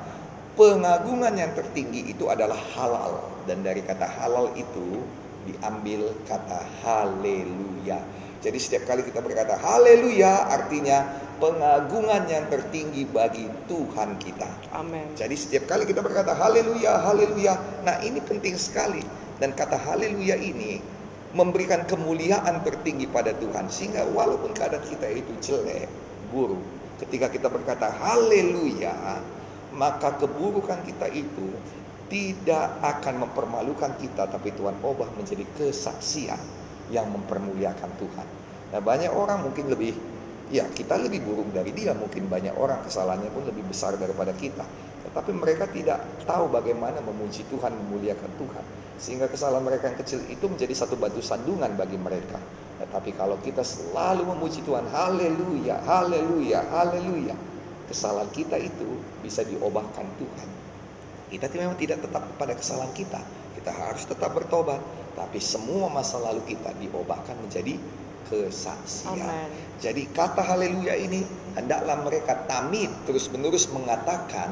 pengagungan 0.56 1.36
yang 1.36 1.52
tertinggi 1.52 2.14
itu 2.14 2.32
adalah 2.32 2.58
halal 2.78 3.28
dan 3.50 3.66
dari 3.66 3.82
kata 3.84 4.06
halal 4.06 4.54
itu 4.54 5.04
diambil 5.50 6.16
kata 6.30 6.64
haleluya. 6.86 8.00
Jadi 8.44 8.60
setiap 8.60 8.84
kali 8.92 9.08
kita 9.08 9.24
berkata 9.24 9.56
haleluya 9.56 10.52
artinya 10.52 11.08
pengagungan 11.40 12.28
yang 12.28 12.44
tertinggi 12.52 13.08
bagi 13.08 13.48
Tuhan 13.72 14.20
kita. 14.20 14.52
Amin. 14.76 15.16
Jadi 15.16 15.32
setiap 15.40 15.72
kali 15.72 15.88
kita 15.88 16.04
berkata 16.04 16.36
haleluya, 16.36 17.08
haleluya. 17.08 17.56
Nah, 17.88 18.04
ini 18.04 18.20
penting 18.20 18.60
sekali 18.60 19.00
dan 19.40 19.56
kata 19.56 19.80
haleluya 19.80 20.36
ini 20.36 20.84
memberikan 21.32 21.88
kemuliaan 21.88 22.60
tertinggi 22.68 23.08
pada 23.08 23.32
Tuhan 23.40 23.72
sehingga 23.72 24.04
walaupun 24.12 24.52
keadaan 24.52 24.84
kita 24.92 25.08
itu 25.08 25.32
jelek, 25.40 25.88
buruk, 26.30 26.62
ketika 27.00 27.32
kita 27.32 27.48
berkata 27.48 27.96
haleluya, 27.96 29.24
maka 29.72 30.20
keburukan 30.20 30.84
kita 30.84 31.08
itu 31.16 31.48
tidak 32.12 32.78
akan 32.84 33.26
mempermalukan 33.26 33.96
kita 33.98 34.30
tapi 34.30 34.54
Tuhan 34.54 34.78
ubah 34.84 35.10
menjadi 35.18 35.48
kesaksian 35.58 36.63
yang 36.92 37.08
mempermuliakan 37.12 37.92
Tuhan. 38.00 38.28
Nah 38.74 38.82
banyak 38.82 39.14
orang 39.14 39.46
mungkin 39.46 39.70
lebih 39.70 39.94
ya 40.50 40.66
kita 40.70 40.98
lebih 41.00 41.24
buruk 41.24 41.50
dari 41.54 41.72
dia 41.72 41.94
mungkin 41.94 42.28
banyak 42.28 42.58
orang 42.58 42.82
kesalahannya 42.84 43.30
pun 43.32 43.46
lebih 43.46 43.64
besar 43.70 43.96
daripada 43.96 44.34
kita. 44.34 44.66
Tetapi 45.10 45.32
mereka 45.36 45.70
tidak 45.70 46.02
tahu 46.26 46.50
bagaimana 46.50 46.98
memuji 47.06 47.46
Tuhan 47.54 47.70
memuliakan 47.70 48.32
Tuhan. 48.42 48.66
Sehingga 48.98 49.28
kesalahan 49.30 49.62
mereka 49.62 49.94
yang 49.94 50.00
kecil 50.00 50.20
itu 50.26 50.46
menjadi 50.48 50.74
satu 50.74 50.98
batu 50.98 51.22
sandungan 51.22 51.70
bagi 51.78 52.00
mereka. 52.02 52.42
Tetapi 52.82 53.14
kalau 53.14 53.38
kita 53.46 53.62
selalu 53.62 54.26
memuji 54.26 54.66
Tuhan 54.66 54.90
haleluya 54.90 55.86
haleluya 55.86 56.66
haleluya 56.74 57.36
kesalahan 57.88 58.32
kita 58.34 58.58
itu 58.58 58.90
bisa 59.22 59.46
diobahkan 59.46 60.08
Tuhan. 60.18 60.50
Kita 61.30 61.50
memang 61.58 61.78
tidak 61.78 62.06
tetap 62.06 62.24
pada 62.38 62.54
kesalahan 62.54 62.94
kita. 62.94 63.22
Kita 63.58 63.72
harus 63.74 64.06
tetap 64.06 64.34
bertobat 64.34 64.82
tapi 65.14 65.38
semua 65.38 65.90
masa 65.90 66.18
lalu 66.22 66.42
kita 66.50 66.74
diobahkan 66.82 67.38
menjadi 67.38 67.78
kesaksian. 68.30 69.20
Amen. 69.20 69.50
Jadi 69.78 70.10
kata 70.10 70.42
haleluya 70.42 70.96
ini 70.98 71.22
hendaklah 71.54 72.02
mereka 72.02 72.48
tamid 72.50 72.90
terus-menerus 73.06 73.70
mengatakan 73.70 74.50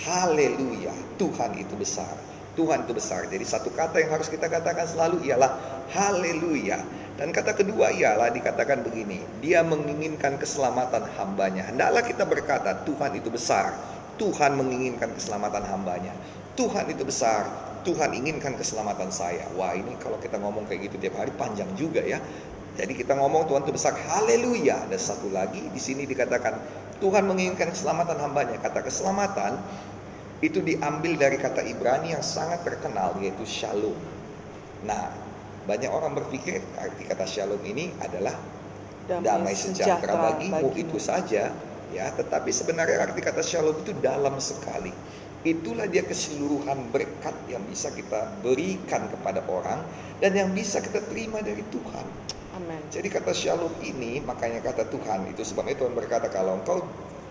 haleluya, 0.00 0.94
Tuhan 1.20 1.60
itu 1.60 1.74
besar. 1.76 2.14
Tuhan 2.58 2.84
itu 2.88 2.92
besar. 2.96 3.30
Jadi 3.30 3.44
satu 3.46 3.70
kata 3.70 4.02
yang 4.02 4.10
harus 4.16 4.26
kita 4.26 4.50
katakan 4.50 4.84
selalu 4.88 5.22
ialah 5.28 5.54
haleluya. 5.92 6.82
Dan 7.20 7.36
kata 7.36 7.52
kedua 7.52 7.92
ialah 7.92 8.32
dikatakan 8.32 8.80
begini, 8.80 9.20
dia 9.44 9.60
menginginkan 9.60 10.40
keselamatan 10.40 11.04
hambanya. 11.20 11.68
Hendaklah 11.68 12.00
kita 12.00 12.24
berkata, 12.24 12.80
Tuhan 12.88 13.12
itu 13.12 13.28
besar. 13.28 13.76
Tuhan 14.16 14.56
menginginkan 14.56 15.12
keselamatan 15.12 15.68
hambanya. 15.68 16.16
Tuhan 16.56 16.88
itu 16.88 17.04
besar. 17.04 17.69
Tuhan 17.82 18.10
inginkan 18.12 18.56
keselamatan 18.56 19.08
saya. 19.08 19.48
Wah 19.56 19.72
ini 19.72 19.96
kalau 20.00 20.20
kita 20.20 20.36
ngomong 20.36 20.68
kayak 20.68 20.90
gitu 20.90 20.96
tiap 21.00 21.20
hari 21.20 21.32
panjang 21.34 21.68
juga 21.76 22.04
ya. 22.04 22.20
Jadi 22.78 22.96
kita 22.96 23.18
ngomong 23.18 23.50
Tuhan 23.50 23.66
itu 23.66 23.72
besar, 23.74 23.92
haleluya. 23.92 24.88
Ada 24.88 24.96
satu 24.96 25.28
lagi 25.28 25.60
di 25.60 25.80
sini 25.80 26.06
dikatakan 26.06 26.56
Tuhan 27.02 27.26
menginginkan 27.26 27.72
keselamatan 27.72 28.16
hambanya. 28.20 28.56
Kata 28.62 28.80
keselamatan 28.84 29.58
itu 30.40 30.64
diambil 30.64 31.20
dari 31.20 31.36
kata 31.36 31.60
Ibrani 31.60 32.16
yang 32.16 32.24
sangat 32.24 32.64
terkenal 32.64 33.12
yaitu 33.20 33.44
shalom. 33.44 33.96
Nah, 34.88 35.12
banyak 35.68 35.92
orang 35.92 36.16
berpikir 36.16 36.64
arti 36.80 37.04
kata 37.04 37.28
shalom 37.28 37.60
ini 37.60 37.92
adalah 38.00 38.32
damai, 39.04 39.24
damai 39.24 39.54
sejahtera, 39.54 40.00
sejahtera 40.00 40.14
bagimu, 40.16 40.52
bagimu 40.56 40.70
itu 40.80 40.96
saja 40.96 41.52
ya, 41.92 42.06
tetapi 42.16 42.48
sebenarnya 42.48 43.04
arti 43.04 43.20
kata 43.20 43.44
shalom 43.44 43.76
itu 43.84 43.92
dalam 44.00 44.40
sekali. 44.40 44.92
Itulah 45.40 45.88
dia 45.88 46.04
keseluruhan 46.04 46.92
berkat 46.92 47.32
yang 47.48 47.64
bisa 47.64 47.88
kita 47.88 48.28
berikan 48.44 49.08
kepada 49.08 49.40
orang 49.48 49.80
dan 50.20 50.36
yang 50.36 50.52
bisa 50.52 50.84
kita 50.84 51.00
terima 51.08 51.40
dari 51.40 51.64
Tuhan. 51.72 52.06
Amen. 52.60 52.80
Jadi 52.92 53.08
kata 53.08 53.32
shalom 53.32 53.72
ini 53.80 54.20
makanya 54.20 54.60
kata 54.60 54.92
Tuhan 54.92 55.32
itu 55.32 55.40
sebabnya 55.40 55.80
Tuhan 55.80 55.96
berkata 55.96 56.28
kalau 56.28 56.60
engkau 56.60 56.84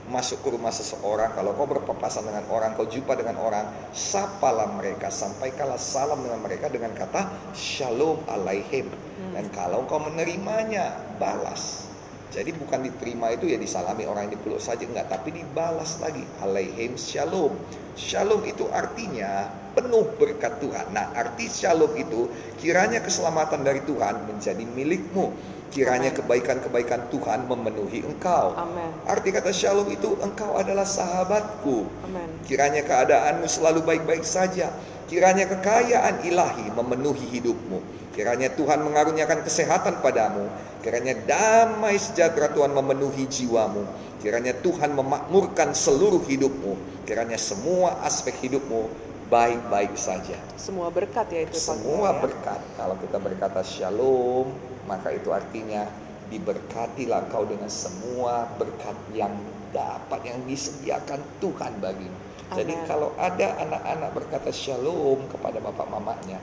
masuk 0.09 0.41
ke 0.41 0.49
rumah 0.49 0.73
seseorang, 0.73 1.37
kalau 1.37 1.53
kau 1.53 1.69
berpapasan 1.69 2.25
dengan 2.25 2.41
orang, 2.49 2.73
kau 2.73 2.89
jumpa 2.89 3.13
dengan 3.13 3.37
orang, 3.37 3.69
sapalah 3.93 4.65
mereka, 4.73 5.13
sampaikanlah 5.13 5.77
salam 5.77 6.25
dengan 6.25 6.41
mereka 6.41 6.65
dengan 6.67 6.91
kata 6.97 7.29
shalom 7.53 8.17
alaihim. 8.25 8.89
Hmm. 8.89 9.37
Dan 9.37 9.45
kalau 9.53 9.85
kau 9.85 10.01
menerimanya, 10.01 10.97
balas. 11.21 11.88
Jadi 12.29 12.53
bukan 12.53 12.85
diterima 12.85 13.33
itu 13.33 13.49
ya 13.49 13.57
disalami 13.57 14.05
orang 14.05 14.29
yang 14.29 14.37
dipeluk 14.37 14.61
saja 14.61 14.85
enggak, 14.85 15.09
tapi 15.09 15.33
dibalas 15.33 15.97
lagi 15.97 16.21
alaihim 16.45 16.93
shalom. 16.93 17.57
Shalom 17.97 18.45
itu 18.45 18.69
artinya 18.69 19.49
penuh 19.73 20.05
berkat 20.13 20.61
Tuhan. 20.61 20.93
Nah, 20.93 21.09
arti 21.17 21.49
shalom 21.49 21.89
itu 21.97 22.29
kiranya 22.61 23.01
keselamatan 23.01 23.65
dari 23.65 23.81
Tuhan 23.81 24.29
menjadi 24.29 24.61
milikmu. 24.61 25.33
Kiranya 25.69 26.09
kebaikan-kebaikan 26.13 27.13
Tuhan 27.13 27.45
memenuhi 27.45 28.01
engkau. 28.01 28.57
Amen. 28.57 28.89
Arti 29.05 29.29
kata 29.29 29.53
shalom 29.53 29.89
itu 29.89 30.17
engkau 30.21 30.57
adalah 30.57 30.85
sahabatku. 30.85 31.85
Amen. 32.09 32.29
Kiranya 32.45 32.85
keadaanmu 32.85 33.45
selalu 33.45 33.85
baik-baik 33.85 34.25
saja. 34.25 34.69
Kiranya 35.09 35.49
kekayaan 35.49 36.25
ilahi 36.25 36.73
memenuhi 36.73 37.41
hidupmu. 37.41 37.98
Kiranya 38.19 38.51
Tuhan 38.51 38.83
mengaruniakan 38.83 39.47
kesehatan 39.47 40.03
padamu. 40.03 40.51
Kiranya 40.83 41.15
damai 41.23 41.95
sejahtera 41.95 42.51
Tuhan 42.51 42.75
memenuhi 42.75 43.23
jiwamu. 43.23 43.87
Kiranya 44.19 44.59
Tuhan 44.59 44.91
memakmurkan 44.91 45.71
seluruh 45.71 46.19
hidupmu. 46.27 46.75
Kiranya 47.07 47.39
semua 47.39 47.95
aspek 48.03 48.35
hidupmu 48.43 48.91
baik-baik 49.31 49.95
saja. 49.95 50.35
Semua 50.59 50.91
berkat 50.91 51.31
ya 51.31 51.47
itu 51.47 51.55
Semua 51.55 52.11
ya? 52.11 52.19
berkat. 52.19 52.59
Kalau 52.75 52.99
kita 52.99 53.23
berkata 53.23 53.63
shalom, 53.63 54.51
maka 54.83 55.15
itu 55.15 55.31
artinya 55.31 55.87
diberkatilah 56.27 57.23
kau 57.31 57.47
dengan 57.47 57.71
semua 57.71 58.51
berkat 58.59 58.99
yang 59.15 59.31
dapat 59.71 60.27
yang 60.27 60.43
disediakan 60.43 61.23
Tuhan 61.39 61.71
bagimu. 61.79 62.19
Jadi 62.51 62.75
kalau 62.83 63.15
ada 63.15 63.63
anak-anak 63.63 64.11
berkata 64.11 64.51
shalom 64.51 65.23
kepada 65.31 65.63
bapak 65.63 65.87
mamanya, 65.87 66.41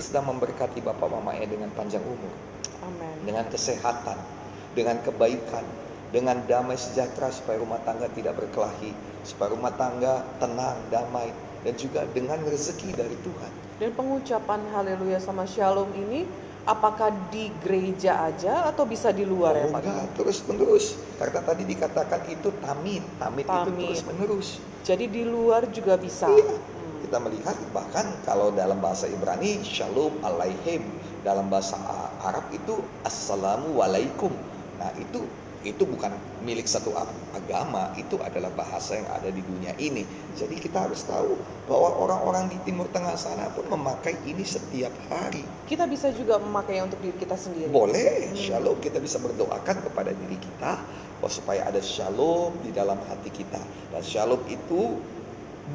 sedang 0.00 0.28
memberkati 0.32 0.84
bapak 0.84 1.08
mamanya 1.08 1.46
dengan 1.48 1.70
panjang 1.72 2.02
umur. 2.04 2.32
Amen. 2.84 3.16
Dengan 3.24 3.44
kesehatan, 3.48 4.18
dengan 4.76 5.00
kebaikan, 5.02 5.64
dengan 6.12 6.38
damai 6.46 6.78
sejahtera 6.78 7.32
supaya 7.32 7.58
rumah 7.58 7.80
tangga 7.82 8.06
tidak 8.14 8.38
berkelahi, 8.38 8.94
supaya 9.26 9.52
rumah 9.52 9.72
tangga 9.74 10.22
tenang, 10.38 10.78
damai, 10.92 11.32
dan 11.66 11.74
juga 11.74 12.06
dengan 12.14 12.38
rezeki 12.46 12.94
dari 12.94 13.16
Tuhan. 13.24 13.52
Dan 13.82 13.90
pengucapan 13.92 14.60
haleluya 14.72 15.18
sama 15.18 15.44
shalom 15.44 15.90
ini 15.96 16.24
apakah 16.64 17.12
di 17.28 17.50
gereja 17.60 18.26
aja 18.26 18.66
atau 18.70 18.86
bisa 18.86 19.10
di 19.10 19.26
luar 19.26 19.54
ya, 19.58 19.66
oh, 19.66 19.70
ya 19.70 19.74
Pak? 19.74 19.80
Enggak, 19.82 20.06
terus 20.16 20.38
menerus. 20.46 20.86
Karena 21.18 21.40
tadi 21.42 21.62
dikatakan 21.66 22.20
itu 22.30 22.48
tamid, 22.62 23.02
tamid, 23.18 23.44
tamid. 23.46 23.66
itu 23.66 23.70
terus 23.82 24.02
menerus. 24.06 24.48
Jadi 24.86 25.04
di 25.10 25.22
luar 25.26 25.66
juga 25.74 25.98
bisa. 25.98 26.30
Iya 26.30 26.75
kita 27.02 27.18
melihat 27.20 27.56
bahkan 27.74 28.06
kalau 28.24 28.52
dalam 28.54 28.80
bahasa 28.80 29.10
Ibrani 29.10 29.60
shalom 29.66 30.14
alaihim 30.22 30.84
dalam 31.26 31.50
bahasa 31.50 31.74
Arab 32.22 32.46
itu 32.54 32.78
assalamu 33.02 33.82
alaikum. 33.82 34.30
Nah 34.78 34.94
itu 35.00 35.26
itu 35.66 35.82
bukan 35.82 36.14
milik 36.46 36.70
satu 36.70 36.94
agama 37.34 37.90
itu 37.98 38.14
adalah 38.22 38.54
bahasa 38.54 39.02
yang 39.02 39.08
ada 39.10 39.34
di 39.34 39.42
dunia 39.42 39.74
ini. 39.82 40.06
Jadi 40.38 40.62
kita 40.62 40.86
harus 40.86 41.02
tahu 41.02 41.34
bahwa 41.66 41.90
orang-orang 42.06 42.46
di 42.54 42.58
timur 42.62 42.86
tengah 42.94 43.18
sana 43.18 43.50
pun 43.50 43.66
memakai 43.66 44.14
ini 44.30 44.46
setiap 44.46 44.94
hari. 45.10 45.42
Kita 45.66 45.90
bisa 45.90 46.14
juga 46.14 46.38
memakai 46.38 46.86
untuk 46.86 47.02
diri 47.02 47.18
kita 47.18 47.34
sendiri. 47.34 47.66
Boleh 47.66 48.30
hmm. 48.30 48.38
shalom. 48.38 48.78
Kita 48.78 49.02
bisa 49.02 49.18
berdoakan 49.18 49.82
kepada 49.90 50.14
diri 50.14 50.38
kita 50.38 50.78
supaya 51.26 51.66
ada 51.66 51.82
shalom 51.82 52.54
di 52.62 52.70
dalam 52.70 53.02
hati 53.10 53.34
kita. 53.34 53.58
Dan 53.90 54.02
shalom 54.06 54.38
itu 54.46 54.94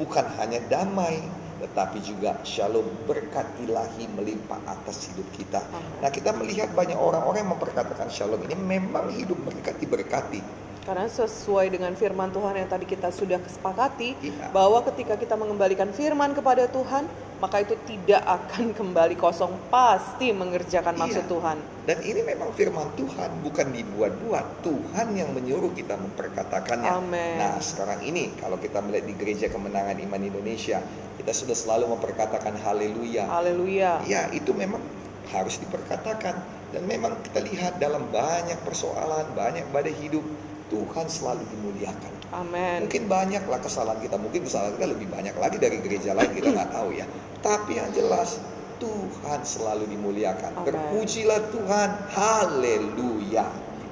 bukan 0.00 0.24
hanya 0.40 0.60
damai 0.68 1.20
tetapi 1.62 2.02
juga 2.02 2.34
shalom 2.42 2.82
berkat 3.06 3.46
ilahi 3.62 4.10
melimpah 4.18 4.58
atas 4.66 5.06
hidup 5.06 5.24
kita. 5.38 5.62
Nah 6.02 6.10
kita 6.10 6.34
melihat 6.34 6.74
banyak 6.74 6.98
orang-orang 6.98 7.46
yang 7.46 7.54
memperkatakan 7.54 8.10
shalom 8.10 8.42
ini 8.50 8.58
memang 8.58 9.14
hidup 9.14 9.38
mereka 9.46 9.70
diberkati. 9.78 10.42
Karena 10.82 11.06
sesuai 11.06 11.70
dengan 11.70 11.94
firman 11.94 12.34
Tuhan 12.34 12.58
yang 12.58 12.66
tadi 12.66 12.82
kita 12.90 13.14
sudah 13.14 13.38
kesepakati 13.38 14.18
iya. 14.18 14.50
bahwa 14.50 14.82
ketika 14.90 15.14
kita 15.14 15.38
mengembalikan 15.38 15.94
firman 15.94 16.34
kepada 16.34 16.66
Tuhan, 16.66 17.06
maka 17.38 17.62
itu 17.62 17.78
tidak 17.86 18.22
akan 18.26 18.74
kembali 18.74 19.14
kosong, 19.14 19.54
pasti 19.70 20.34
mengerjakan 20.34 20.98
iya. 20.98 21.02
maksud 21.06 21.24
Tuhan. 21.30 21.58
Dan 21.86 21.98
ini 22.02 22.26
memang 22.26 22.50
firman 22.58 22.90
Tuhan, 22.98 23.30
bukan 23.46 23.70
dibuat-buat. 23.70 24.66
Tuhan 24.66 25.06
yang 25.14 25.30
menyuruh 25.30 25.70
kita 25.70 25.94
memperkatakannya. 25.98 26.90
Amen. 26.90 27.38
Nah, 27.38 27.62
sekarang 27.62 28.02
ini 28.02 28.34
kalau 28.42 28.58
kita 28.58 28.82
melihat 28.82 29.06
di 29.06 29.14
Gereja 29.14 29.46
Kemenangan 29.54 29.98
Iman 30.02 30.22
Indonesia, 30.22 30.82
kita 31.18 31.30
sudah 31.30 31.54
selalu 31.54 31.94
memperkatakan 31.94 32.58
haleluya. 32.58 33.30
Haleluya. 33.30 34.02
Ya, 34.10 34.26
itu 34.34 34.50
memang 34.50 34.82
harus 35.30 35.62
diperkatakan 35.62 36.34
dan 36.74 36.82
memang 36.90 37.14
kita 37.22 37.40
lihat 37.46 37.78
dalam 37.78 38.06
banyak 38.10 38.58
persoalan, 38.66 39.30
banyak 39.38 39.66
badai 39.70 39.94
hidup 39.98 40.24
Tuhan 40.72 41.06
selalu 41.06 41.44
dimuliakan. 41.52 42.12
Amin. 42.32 42.88
Mungkin 42.88 43.04
banyaklah 43.04 43.60
kesalahan 43.60 44.00
kita, 44.00 44.16
mungkin 44.16 44.48
kesalahan 44.48 44.80
kita 44.80 44.88
lebih 44.88 45.12
banyak 45.12 45.36
lagi 45.36 45.60
dari 45.60 45.76
gereja 45.84 46.16
lain 46.16 46.32
kita 46.32 46.48
nggak 46.48 46.72
tahu 46.72 46.96
ya. 46.96 47.04
Tapi 47.44 47.76
yang 47.76 47.92
jelas 47.92 48.40
Tuhan 48.80 49.40
selalu 49.44 49.84
dimuliakan. 49.92 50.50
Amen. 50.56 50.66
Terpujilah 50.72 51.40
Tuhan, 51.52 51.90
haleluya. 52.16 53.46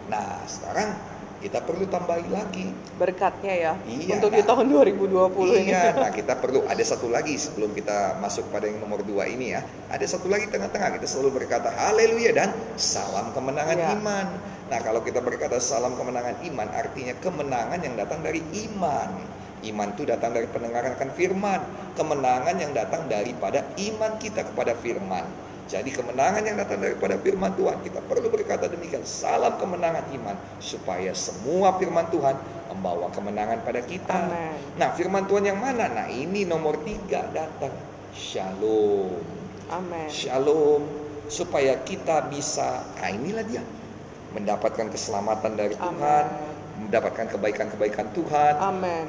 Nah 0.08 0.40
sekarang 0.48 1.09
kita 1.40 1.64
perlu 1.64 1.88
tambahi 1.88 2.28
lagi 2.28 2.68
berkatnya 3.00 3.54
ya 3.56 3.72
iya, 3.88 4.20
untuk 4.20 4.28
nah, 4.28 4.36
di 4.36 4.42
tahun 4.44 4.66
2020 4.76 5.08
iya, 5.48 5.58
ini. 5.64 5.72
nah 6.04 6.12
kita 6.12 6.36
perlu 6.36 6.60
ada 6.68 6.84
satu 6.84 7.08
lagi 7.08 7.40
sebelum 7.40 7.72
kita 7.72 8.20
masuk 8.20 8.52
pada 8.52 8.68
yang 8.68 8.76
nomor 8.84 9.00
dua 9.00 9.24
ini 9.24 9.56
ya. 9.56 9.64
Ada 9.88 10.16
satu 10.16 10.28
lagi 10.28 10.52
tengah-tengah 10.52 11.00
kita 11.00 11.06
selalu 11.08 11.40
berkata 11.40 11.72
haleluya 11.72 12.36
dan 12.36 12.52
salam 12.76 13.32
kemenangan 13.32 13.78
iya. 13.80 13.96
iman. 13.96 14.26
Nah 14.68 14.78
kalau 14.84 15.00
kita 15.00 15.24
berkata 15.24 15.56
salam 15.58 15.96
kemenangan 15.96 16.44
iman 16.44 16.68
artinya 16.76 17.16
kemenangan 17.18 17.80
yang 17.80 17.96
datang 17.96 18.20
dari 18.20 18.44
iman. 18.68 19.10
Iman 19.60 19.92
itu 19.92 20.08
datang 20.08 20.32
dari 20.36 20.48
pendengaran 20.48 20.96
akan 20.96 21.10
firman. 21.16 21.60
Kemenangan 21.96 22.56
yang 22.60 22.72
datang 22.76 23.08
daripada 23.08 23.64
iman 23.76 24.12
kita 24.20 24.44
kepada 24.44 24.76
firman. 24.76 25.24
Jadi 25.70 25.94
kemenangan 25.94 26.42
yang 26.42 26.58
datang 26.58 26.82
daripada 26.82 27.14
firman 27.22 27.54
Tuhan 27.54 27.78
kita 27.86 28.02
perlu 28.10 28.26
berkata 28.26 28.66
demikian. 28.66 29.06
Salam 29.06 29.54
kemenangan 29.54 30.02
iman 30.18 30.34
supaya 30.58 31.14
semua 31.14 31.78
firman 31.78 32.10
Tuhan 32.10 32.34
membawa 32.74 33.06
kemenangan 33.14 33.62
pada 33.62 33.78
kita. 33.86 34.18
Amen. 34.18 34.58
Nah 34.74 34.90
firman 34.98 35.30
Tuhan 35.30 35.46
yang 35.46 35.62
mana? 35.62 35.86
Nah 35.86 36.10
ini 36.10 36.42
nomor 36.42 36.82
tiga 36.82 37.22
datang. 37.30 37.70
Shalom. 38.10 39.22
Amin. 39.70 40.10
Shalom 40.10 40.82
supaya 41.30 41.78
kita 41.86 42.26
bisa. 42.26 42.82
Nah 42.98 43.10
inilah 43.14 43.46
dia 43.46 43.62
mendapatkan 44.34 44.90
keselamatan 44.90 45.54
dari 45.54 45.78
Tuhan, 45.78 46.24
Amen. 46.26 46.86
mendapatkan 46.90 47.30
kebaikan-kebaikan 47.30 48.10
Tuhan, 48.10 48.54
Amin. 48.58 49.06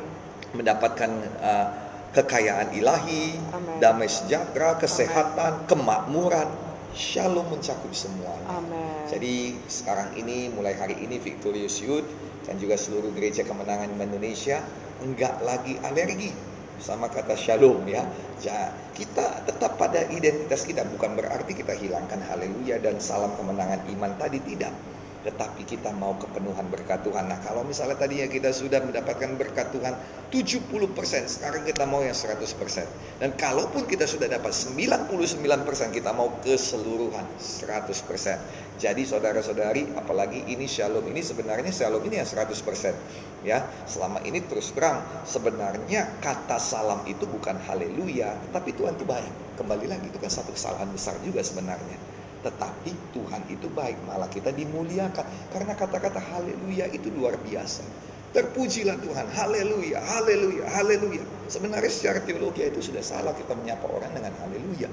mendapatkan 0.54 1.10
uh, 1.42 1.91
kekayaan 2.12 2.76
ilahi, 2.76 3.40
Amen. 3.56 3.80
damai 3.80 4.12
sejahtera, 4.12 4.76
kesehatan, 4.76 5.68
kemakmuran. 5.68 6.48
Shalom 6.92 7.48
mencakup 7.48 7.96
semuanya. 7.96 8.52
Amin. 8.52 9.08
Jadi 9.08 9.56
sekarang 9.72 10.12
ini 10.20 10.52
mulai 10.52 10.76
hari 10.76 11.00
ini 11.00 11.24
Victorious 11.24 11.80
Youth 11.80 12.04
dan 12.44 12.60
juga 12.60 12.76
seluruh 12.76 13.16
gereja 13.16 13.48
kemenangan 13.48 13.96
Indonesia 13.96 14.60
enggak 15.00 15.40
lagi 15.40 15.80
alergi 15.88 16.36
sama 16.84 17.08
kata 17.08 17.40
shalom 17.40 17.88
ya. 17.88 18.04
Ja, 18.44 18.76
kita 18.92 19.48
tetap 19.48 19.80
pada 19.80 20.04
identitas 20.12 20.68
kita 20.68 20.84
bukan 20.84 21.16
berarti 21.16 21.56
kita 21.56 21.80
hilangkan 21.80 22.20
haleluya 22.28 22.84
dan 22.84 23.00
salam 23.00 23.32
kemenangan 23.40 23.88
iman 23.88 24.12
tadi 24.20 24.44
tidak 24.44 24.74
tetapi 25.22 25.70
kita 25.70 25.94
mau 25.94 26.18
kepenuhan 26.18 26.66
berkat 26.74 27.06
Tuhan. 27.06 27.30
Nah, 27.30 27.38
kalau 27.46 27.62
misalnya 27.62 27.98
tadi 27.98 28.26
ya 28.26 28.28
kita 28.28 28.50
sudah 28.50 28.82
mendapatkan 28.82 29.38
berkat 29.38 29.70
Tuhan 29.70 29.94
70%, 30.34 31.30
sekarang 31.30 31.62
kita 31.62 31.86
mau 31.86 32.02
yang 32.02 32.18
100%. 32.18 32.90
Dan 33.22 33.38
kalaupun 33.38 33.86
kita 33.86 34.10
sudah 34.10 34.26
dapat 34.26 34.50
99%, 34.50 35.94
kita 35.94 36.12
mau 36.18 36.34
keseluruhan 36.42 37.26
100%. 37.38 38.42
Jadi 38.82 39.06
saudara-saudari, 39.06 39.94
apalagi 39.94 40.42
ini 40.50 40.66
shalom 40.66 41.06
ini 41.06 41.22
sebenarnya 41.22 41.70
shalom 41.70 42.02
ini 42.02 42.18
yang 42.18 42.26
100%. 42.26 42.98
Ya, 43.46 43.66
selama 43.86 44.22
ini 44.26 44.42
terus 44.46 44.74
terang 44.74 45.02
sebenarnya 45.26 46.18
kata 46.22 46.58
salam 46.58 47.06
itu 47.06 47.30
bukan 47.30 47.58
haleluya, 47.62 48.38
tetapi 48.50 48.74
Tuhan 48.74 48.98
itu 48.98 49.06
baik. 49.06 49.58
Kembali 49.62 49.86
lagi 49.86 50.10
itu 50.10 50.18
kan 50.18 50.34
satu 50.34 50.54
kesalahan 50.54 50.90
besar 50.90 51.14
juga 51.22 51.46
sebenarnya. 51.46 52.21
Tetapi 52.42 52.92
Tuhan 53.14 53.42
itu 53.54 53.70
baik, 53.70 54.02
malah 54.10 54.30
kita 54.30 54.50
dimuliakan. 54.50 55.26
Karena 55.54 55.74
kata-kata 55.78 56.18
haleluya 56.18 56.90
itu 56.90 57.14
luar 57.14 57.38
biasa. 57.38 57.86
Terpujilah 58.32 58.98
Tuhan, 59.04 59.28
haleluya, 59.28 60.00
haleluya, 60.00 60.66
haleluya. 60.72 61.24
Sebenarnya 61.52 61.92
secara 61.92 62.24
teologi 62.24 62.64
itu 62.64 62.80
sudah 62.80 63.04
salah 63.04 63.36
kita 63.36 63.54
menyapa 63.54 63.86
orang 63.92 64.16
dengan 64.16 64.32
haleluya. 64.40 64.90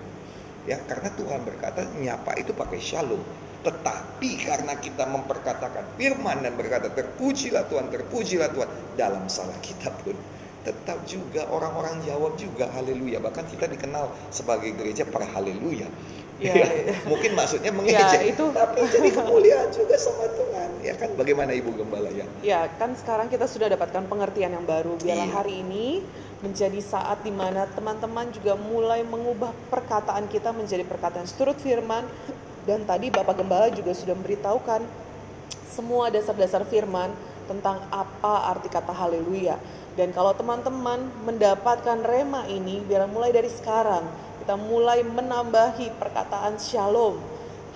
Ya, 0.67 0.77
karena 0.85 1.09
Tuhan 1.15 1.47
berkata 1.47 1.87
nyapa 2.03 2.37
itu 2.37 2.53
pakai 2.53 2.83
shalom. 2.83 3.23
Tetapi 3.63 4.31
karena 4.43 4.75
kita 4.79 5.07
memperkatakan 5.07 5.97
firman 5.97 6.45
dan 6.45 6.55
berkata 6.59 6.91
terpujilah 6.93 7.67
Tuhan, 7.71 7.89
terpujilah 7.89 8.51
Tuhan 8.53 8.71
dalam 8.99 9.31
salah 9.31 9.57
kita 9.63 9.91
pun 10.03 10.19
tetap 10.67 11.01
juga 11.09 11.49
orang-orang 11.49 12.05
jawab 12.05 12.37
juga 12.37 12.69
haleluya. 12.75 13.23
Bahkan 13.25 13.45
kita 13.49 13.71
dikenal 13.71 14.11
sebagai 14.29 14.75
gereja 14.77 15.09
para 15.09 15.25
haleluya. 15.25 15.89
Ya, 16.39 16.55
mungkin 17.03 17.35
maksudnya 17.35 17.75
mengejek, 17.75 17.99
Ya, 17.99 18.23
itu- 18.23 18.55
tapi 18.55 18.79
jadi 18.87 19.11
kemuliaan 19.11 19.75
juga 19.75 19.99
sama 19.99 20.31
Tuhan. 20.31 20.71
Ya 20.87 20.95
kan, 20.95 21.11
bagaimana 21.19 21.51
Ibu 21.51 21.75
Gembala 21.75 22.15
ya? 22.15 22.27
Ya, 22.47 22.71
kan 22.79 22.95
sekarang 22.95 23.27
kita 23.27 23.51
sudah 23.51 23.67
dapatkan 23.67 24.07
pengertian 24.07 24.55
yang 24.55 24.63
baru. 24.63 24.95
Biarlah 25.03 25.27
Iya. 25.27 25.35
hari 25.35 25.67
ini 25.67 26.07
menjadi 26.39 26.79
saat 26.79 27.27
di 27.27 27.35
mana 27.35 27.67
teman-teman 27.67 28.31
juga 28.31 28.55
mulai 28.55 29.03
mengubah 29.03 29.51
perkataan 29.67 30.31
kita 30.31 30.55
menjadi 30.55 30.87
perkataan 30.87 31.27
seturut 31.27 31.59
firman. 31.59 32.07
Dan 32.63 32.87
tadi 32.87 33.11
Bapak 33.11 33.43
Gembala 33.43 33.75
juga 33.75 33.91
sudah 33.91 34.15
memberitahukan 34.15 34.87
semua 35.75 36.07
dasar-dasar 36.15 36.63
firman 36.71 37.11
tentang 37.51 37.83
apa 37.91 38.55
arti 38.55 38.71
kata 38.71 38.95
haleluya. 38.95 39.59
Dan 39.99 40.15
kalau 40.15 40.31
teman-teman 40.31 41.03
mendapatkan 41.27 41.99
rema 42.07 42.47
ini, 42.47 42.79
biar 42.87 43.11
mulai 43.11 43.35
dari 43.35 43.51
sekarang 43.51 44.07
kita 44.49 44.65
mulai 44.65 45.05
menambahi 45.05 45.93
perkataan 46.01 46.57
shalom. 46.57 47.21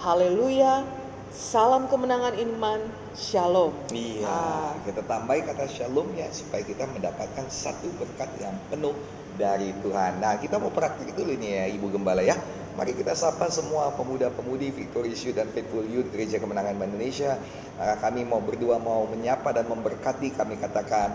Haleluya, 0.00 0.80
salam 1.28 1.84
kemenangan 1.84 2.32
iman, 2.32 2.80
shalom. 3.12 3.76
Iya, 3.92 4.24
Ah. 4.24 4.72
kita 4.80 5.04
tambahi 5.04 5.44
kata 5.44 5.68
shalom 5.68 6.08
ya 6.16 6.32
supaya 6.32 6.64
kita 6.64 6.88
mendapatkan 6.88 7.44
satu 7.52 7.92
berkat 8.00 8.32
yang 8.40 8.56
penuh 8.72 8.96
dari 9.42 9.74
Tuhan. 9.82 10.22
Nah, 10.22 10.38
kita 10.38 10.62
mau 10.62 10.70
praktik 10.70 11.10
dulu 11.18 11.34
nih 11.34 11.50
ya 11.50 11.64
Ibu 11.74 11.90
Gembala 11.90 12.22
ya. 12.22 12.38
Mari 12.72 12.96
kita 12.96 13.12
sapa 13.12 13.52
semua 13.52 13.92
pemuda-pemudi 13.98 14.72
Victorious 14.72 15.20
Youth 15.28 15.36
dan 15.36 15.50
Faithful 15.52 15.84
Youth 15.90 16.08
Gereja 16.14 16.40
Kemenangan 16.40 16.78
Indonesia. 16.78 17.36
Maka 17.76 18.00
kami 18.00 18.24
mau 18.24 18.40
berdua 18.40 18.80
mau 18.80 19.04
menyapa 19.10 19.52
dan 19.52 19.68
memberkati 19.68 20.32
kami 20.32 20.56
katakan 20.56 21.12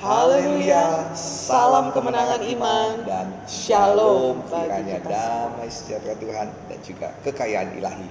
Haleluya, 0.00 1.12
salam 1.12 1.92
kemenangan 1.92 2.40
iman, 2.56 3.04
dan 3.04 3.28
shalom 3.44 4.40
kiranya 4.48 4.96
damai 5.04 5.68
sejahtera 5.68 6.16
Tuhan 6.16 6.48
dan 6.72 6.78
juga 6.80 7.12
kekayaan 7.20 7.76
ilahi 7.76 8.08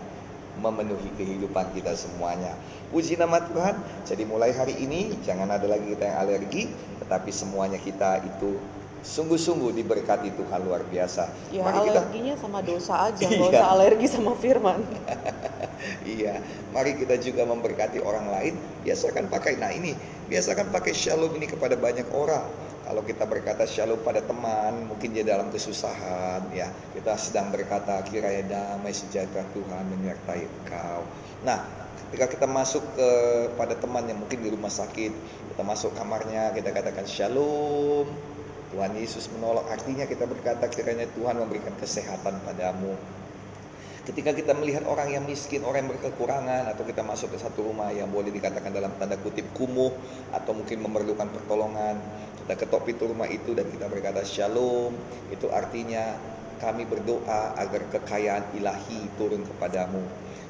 memenuhi 0.62 1.10
kehidupan 1.18 1.74
kita 1.74 1.98
semuanya. 1.98 2.54
Puji 2.94 3.18
nama 3.18 3.42
Tuhan. 3.42 3.74
Jadi 4.06 4.22
mulai 4.28 4.54
hari 4.54 4.78
ini 4.78 5.18
jangan 5.26 5.50
ada 5.50 5.66
lagi 5.66 5.98
kita 5.98 6.14
yang 6.14 6.18
alergi, 6.30 6.70
tetapi 7.02 7.34
semuanya 7.34 7.82
kita 7.82 8.22
itu 8.22 8.60
sungguh-sungguh 9.02 9.72
diberkati 9.76 10.36
Tuhan 10.36 10.60
luar 10.64 10.84
biasa. 10.88 11.30
Ya 11.50 11.64
Mari 11.64 11.90
kita 11.90 12.04
alerginya 12.04 12.36
sama 12.36 12.60
dosa 12.60 12.94
aja, 13.10 13.26
nggak 13.26 13.40
Iya. 13.52 13.60
usah 13.60 13.70
alergi 13.74 14.08
sama 14.08 14.34
firman. 14.36 14.80
Iya, 16.04 16.44
mari 16.76 16.92
kita 17.00 17.16
juga 17.24 17.48
memberkati 17.48 18.04
orang 18.04 18.28
lain. 18.28 18.54
Biasakan 18.84 19.32
pakai, 19.32 19.56
nah 19.56 19.72
ini, 19.72 19.96
biasakan 20.28 20.76
pakai 20.76 20.92
shalom 20.92 21.32
ini 21.40 21.48
kepada 21.48 21.80
banyak 21.80 22.04
orang. 22.12 22.44
Kalau 22.84 23.00
kita 23.06 23.24
berkata 23.24 23.64
shalom 23.64 24.02
pada 24.04 24.20
teman, 24.20 24.92
mungkin 24.92 25.16
dia 25.16 25.24
dalam 25.24 25.48
kesusahan, 25.54 26.52
ya 26.52 26.68
kita 26.98 27.16
sedang 27.16 27.48
berkata 27.54 28.02
kiranya 28.04 28.44
damai 28.60 28.92
sejahtera 28.92 29.46
Tuhan 29.56 29.84
menyertai 29.88 30.44
engkau. 30.44 31.00
Nah, 31.48 31.64
ketika 32.12 32.28
kita 32.28 32.48
masuk 32.50 32.84
ke 32.98 33.10
pada 33.56 33.78
teman 33.80 34.04
yang 34.10 34.20
mungkin 34.20 34.44
di 34.44 34.50
rumah 34.52 34.74
sakit, 34.74 35.14
kita 35.56 35.64
masuk 35.64 35.96
kamarnya, 35.96 36.52
kita 36.52 36.76
katakan 36.76 37.08
shalom. 37.08 38.10
Tuhan 38.70 38.94
Yesus 38.94 39.30
menolong, 39.34 39.66
artinya 39.66 40.06
kita 40.06 40.30
berkata 40.30 40.70
kiranya 40.70 41.10
Tuhan 41.18 41.42
memberikan 41.42 41.74
kesehatan 41.78 42.46
padamu. 42.46 42.94
Ketika 44.06 44.34
kita 44.34 44.58
melihat 44.58 44.90
orang 44.90 45.14
yang 45.14 45.26
miskin, 45.26 45.62
orang 45.62 45.86
yang 45.86 45.92
berkekurangan, 45.94 46.66
atau 46.74 46.82
kita 46.82 47.06
masuk 47.06 47.34
ke 47.34 47.38
satu 47.38 47.62
rumah 47.62 47.94
yang 47.94 48.10
boleh 48.10 48.34
dikatakan 48.34 48.74
dalam 48.74 48.90
tanda 48.98 49.18
kutip 49.22 49.46
kumuh, 49.54 49.94
atau 50.34 50.58
mungkin 50.58 50.82
memerlukan 50.82 51.30
pertolongan, 51.30 51.98
kita 52.42 52.66
ketok 52.66 52.90
pintu 52.90 53.06
rumah 53.06 53.30
itu 53.30 53.54
dan 53.54 53.70
kita 53.70 53.86
berkata 53.86 54.26
shalom, 54.26 54.98
itu 55.30 55.46
artinya 55.54 56.18
kami 56.58 56.90
berdoa 56.90 57.54
agar 57.54 57.86
kekayaan 57.94 58.58
ilahi 58.58 59.14
turun 59.22 59.46
kepadamu. 59.46 60.02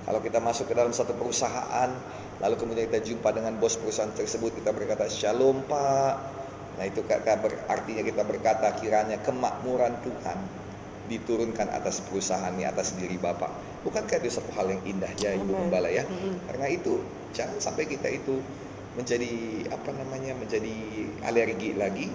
Kalau 0.07 0.19
kita 0.23 0.39
masuk 0.39 0.71
ke 0.71 0.73
dalam 0.79 0.95
satu 0.95 1.11
perusahaan, 1.19 1.91
lalu 2.39 2.55
kemudian 2.55 2.87
kita 2.87 3.03
jumpa 3.03 3.35
dengan 3.35 3.59
bos 3.59 3.75
perusahaan 3.75 4.11
tersebut, 4.15 4.55
kita 4.63 4.71
berkata 4.71 5.11
shalom 5.11 5.67
pak. 5.67 6.38
Nah 6.79 6.87
itu 6.87 7.03
artinya 7.67 8.03
kita 8.07 8.23
berkata 8.23 8.71
kiranya 8.79 9.19
kemakmuran 9.19 9.99
Tuhan 9.99 10.39
diturunkan 11.11 11.67
atas 11.75 11.99
perusahaan 12.07 12.55
ini, 12.55 12.63
atas 12.63 12.95
diri 12.95 13.19
Bapak. 13.19 13.51
Bukankah 13.83 14.23
itu 14.23 14.31
satu 14.31 14.47
hal 14.55 14.71
yang 14.71 14.81
indah 14.87 15.11
ya 15.19 15.35
Ibu. 15.35 15.67
Gembala 15.67 15.91
ya? 15.91 16.07
Karena 16.47 16.71
itu 16.71 17.03
jangan 17.35 17.59
sampai 17.59 17.83
kita 17.89 18.07
itu 18.07 18.39
menjadi 18.95 19.67
apa 19.75 19.91
namanya 19.91 20.39
menjadi 20.39 20.75
alergi 21.27 21.75
lagi. 21.75 22.07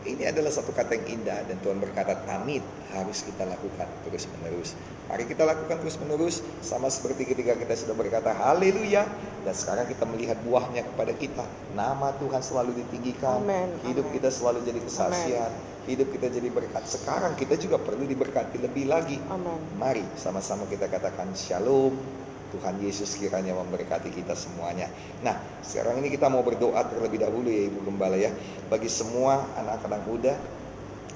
Ini 0.00 0.32
adalah 0.32 0.48
satu 0.48 0.72
kata 0.72 0.96
yang 0.96 1.20
indah 1.20 1.44
dan 1.44 1.60
Tuhan 1.60 1.76
berkata 1.76 2.16
tamit 2.24 2.64
harus 2.96 3.20
kita 3.20 3.44
lakukan 3.44 3.84
terus 4.08 4.24
menerus. 4.32 4.72
Mari 5.12 5.28
kita 5.28 5.44
lakukan 5.44 5.76
terus 5.76 6.00
menerus 6.00 6.40
sama 6.64 6.88
seperti 6.88 7.28
ketika 7.28 7.52
kita 7.52 7.76
sudah 7.76 7.92
berkata 7.92 8.32
haleluya 8.32 9.04
dan 9.44 9.54
sekarang 9.54 9.84
kita 9.92 10.08
melihat 10.08 10.40
buahnya 10.40 10.88
kepada 10.88 11.12
kita. 11.12 11.44
Nama 11.76 12.16
Tuhan 12.16 12.40
selalu 12.40 12.80
ditinggikan. 12.80 13.44
Amen. 13.44 13.68
Hidup 13.84 14.08
Amen. 14.08 14.16
kita 14.16 14.28
selalu 14.32 14.64
jadi 14.64 14.80
kesaksian. 14.80 15.52
Hidup 15.84 16.08
kita 16.16 16.32
jadi 16.32 16.48
berkat. 16.48 16.84
Sekarang 16.88 17.36
kita 17.36 17.60
juga 17.60 17.76
perlu 17.76 18.08
diberkati 18.08 18.56
lebih 18.56 18.88
lagi. 18.88 19.20
Amin. 19.28 19.60
Mari 19.76 20.04
sama-sama 20.16 20.64
kita 20.72 20.88
katakan 20.88 21.28
shalom. 21.36 21.92
Tuhan 22.50 22.82
Yesus 22.82 23.16
kiranya 23.16 23.54
memberkati 23.54 24.10
kita 24.10 24.34
semuanya. 24.34 24.90
Nah, 25.22 25.38
sekarang 25.62 26.02
ini 26.02 26.10
kita 26.10 26.26
mau 26.26 26.42
berdoa 26.42 26.82
terlebih 26.86 27.22
dahulu 27.22 27.46
ya 27.46 27.70
Ibu 27.70 27.80
Gembala 27.86 28.18
ya. 28.18 28.30
Bagi 28.66 28.90
semua 28.90 29.46
anak-anak 29.56 30.02
muda 30.06 30.34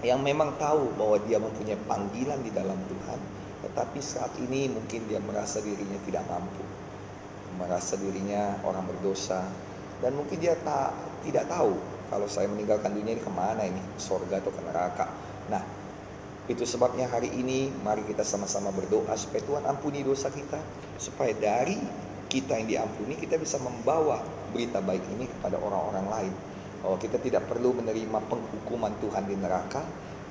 yang 0.05 0.21
memang 0.21 0.55
tahu 0.61 0.95
bahwa 0.95 1.17
dia 1.25 1.41
mempunyai 1.41 1.81
panggilan 1.89 2.41
di 2.45 2.51
dalam 2.55 2.77
Tuhan. 2.77 3.21
Tetapi 3.65 3.99
saat 3.99 4.33
ini 4.39 4.69
mungkin 4.69 5.09
dia 5.09 5.19
merasa 5.19 5.59
dirinya 5.59 5.97
tidak 6.05 6.25
mampu. 6.29 6.65
Merasa 7.59 7.97
dirinya 7.97 8.61
orang 8.63 8.85
berdosa. 8.87 9.43
Dan 10.03 10.21
mungkin 10.21 10.37
dia 10.37 10.55
tak, 10.61 10.93
tidak 11.25 11.49
tahu 11.49 11.75
kalau 12.13 12.29
saya 12.29 12.47
meninggalkan 12.51 12.93
dunia 12.93 13.17
ini 13.17 13.23
ke 13.25 13.33
mana 13.33 13.65
ini. 13.65 13.81
Sorga 13.97 14.39
atau 14.39 14.53
ke 14.53 14.61
neraka. 14.61 15.09
Nah, 15.49 15.84
Itu 16.45 16.69
sebabnya 16.69 17.09
hari 17.09 17.33
ini 17.33 17.73
mari 17.81 18.05
kita 18.05 18.21
sama-sama 18.21 18.69
berdoa 18.69 19.17
supaya 19.17 19.41
Tuhan 19.41 19.65
ampuni 19.65 20.05
dosa 20.05 20.29
kita, 20.29 20.61
supaya 21.01 21.33
dari 21.33 21.81
kita 22.29 22.61
yang 22.61 22.69
diampuni 22.69 23.17
kita 23.17 23.41
bisa 23.41 23.57
membawa 23.65 24.21
berita 24.53 24.85
baik 24.85 25.05
ini 25.17 25.25
kepada 25.25 25.57
orang-orang 25.57 26.07
lain. 26.13 26.35
Bahwa 26.85 27.01
kita 27.01 27.17
tidak 27.17 27.49
perlu 27.49 27.73
menerima 27.81 28.19
penghukuman 28.29 28.93
Tuhan 29.01 29.25
di 29.25 29.41
neraka, 29.41 29.81